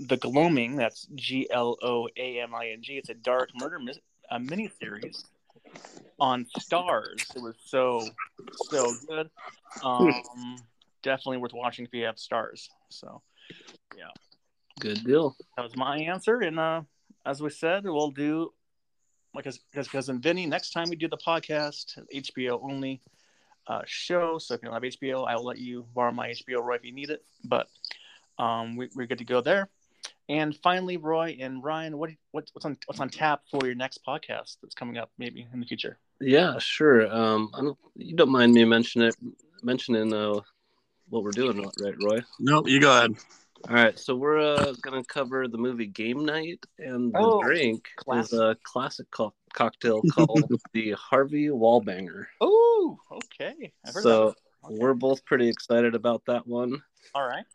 [0.07, 0.76] The Gloaming.
[0.76, 2.94] That's G L O A M I N G.
[2.94, 3.99] It's a dark murder mis-
[4.30, 5.26] a mini series
[6.19, 7.35] on Starz.
[7.35, 8.07] It was so
[8.69, 9.30] so good.
[9.84, 10.14] Um,
[11.02, 12.68] definitely worth watching if you have Starz.
[12.90, 13.22] So
[13.98, 14.06] yeah,
[14.80, 15.35] Good deal.
[15.57, 16.40] that was my answer.
[16.40, 16.81] And uh,
[17.26, 18.53] as we said, we'll do
[19.34, 23.02] like his cousin Vinny next time we do the podcast, HBO only
[23.68, 24.38] uh, show.
[24.38, 26.85] So if you don't have HBO, I will let you borrow my HBO, Roy, if
[26.85, 27.23] you need it.
[27.44, 27.68] But
[28.38, 29.69] um, we, we're good to go there.
[30.30, 33.99] And finally, Roy and Ryan, what, what what's on what's on tap for your next
[34.07, 35.98] podcast that's coming up maybe in the future?
[36.22, 37.14] Yeah, sure.
[37.14, 37.77] Um, I don't.
[37.95, 39.15] You don't mind me mentioning it,
[39.64, 40.40] mentioning uh,
[41.10, 42.22] what we're doing, right, Roy?
[42.40, 43.15] No, you go ahead.
[43.69, 47.88] All right, so we're uh, gonna cover the movie Game Night, and the Oh, drink
[47.98, 48.34] classic.
[48.34, 52.25] is a classic co- cocktail called the Harvey Wallbanger.
[52.41, 53.71] Oh, okay.
[53.85, 54.35] I've heard So that.
[54.67, 54.77] Okay.
[54.80, 56.81] we're both pretty excited about that one.
[57.15, 57.45] All right.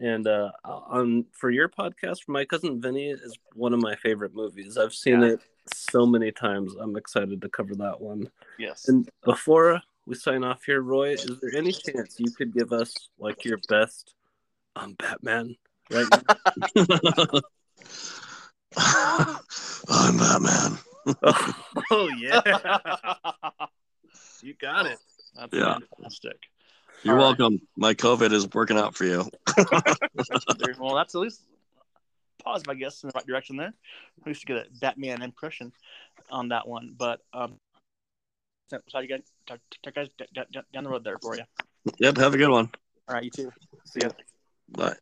[0.00, 4.78] And uh, on for your podcast, my cousin Vinny is one of my favorite movies.
[4.78, 5.30] I've seen Yeah.
[5.32, 5.40] it
[5.74, 6.74] so many times.
[6.80, 8.30] I'm excited to cover that one.
[8.58, 8.88] Yes.
[8.88, 12.94] And before we sign off here, Roy, is there any chance you could give us
[13.18, 14.14] like your best
[14.76, 15.56] um, Batman
[15.90, 16.06] right?
[19.90, 20.78] I'm Batman
[21.90, 22.40] oh yeah,
[24.42, 24.98] you got it.
[25.36, 25.78] That's yeah.
[25.96, 26.36] fantastic.
[27.04, 27.54] You're All welcome.
[27.54, 27.60] Right.
[27.76, 29.28] My COVID is working out for you.
[30.78, 31.42] well, that's at least
[32.42, 33.72] pause, I guess, in the right direction there.
[34.24, 35.72] I used to get a Batman impression
[36.30, 37.58] on that one, but um,
[38.68, 39.22] so you guys,
[39.94, 40.08] guys
[40.72, 41.44] down the road there for you.
[41.98, 42.18] Yep.
[42.18, 42.70] Have a good one.
[43.08, 43.24] All right.
[43.24, 43.52] You too.
[43.84, 44.10] See you.
[44.68, 44.94] Bye.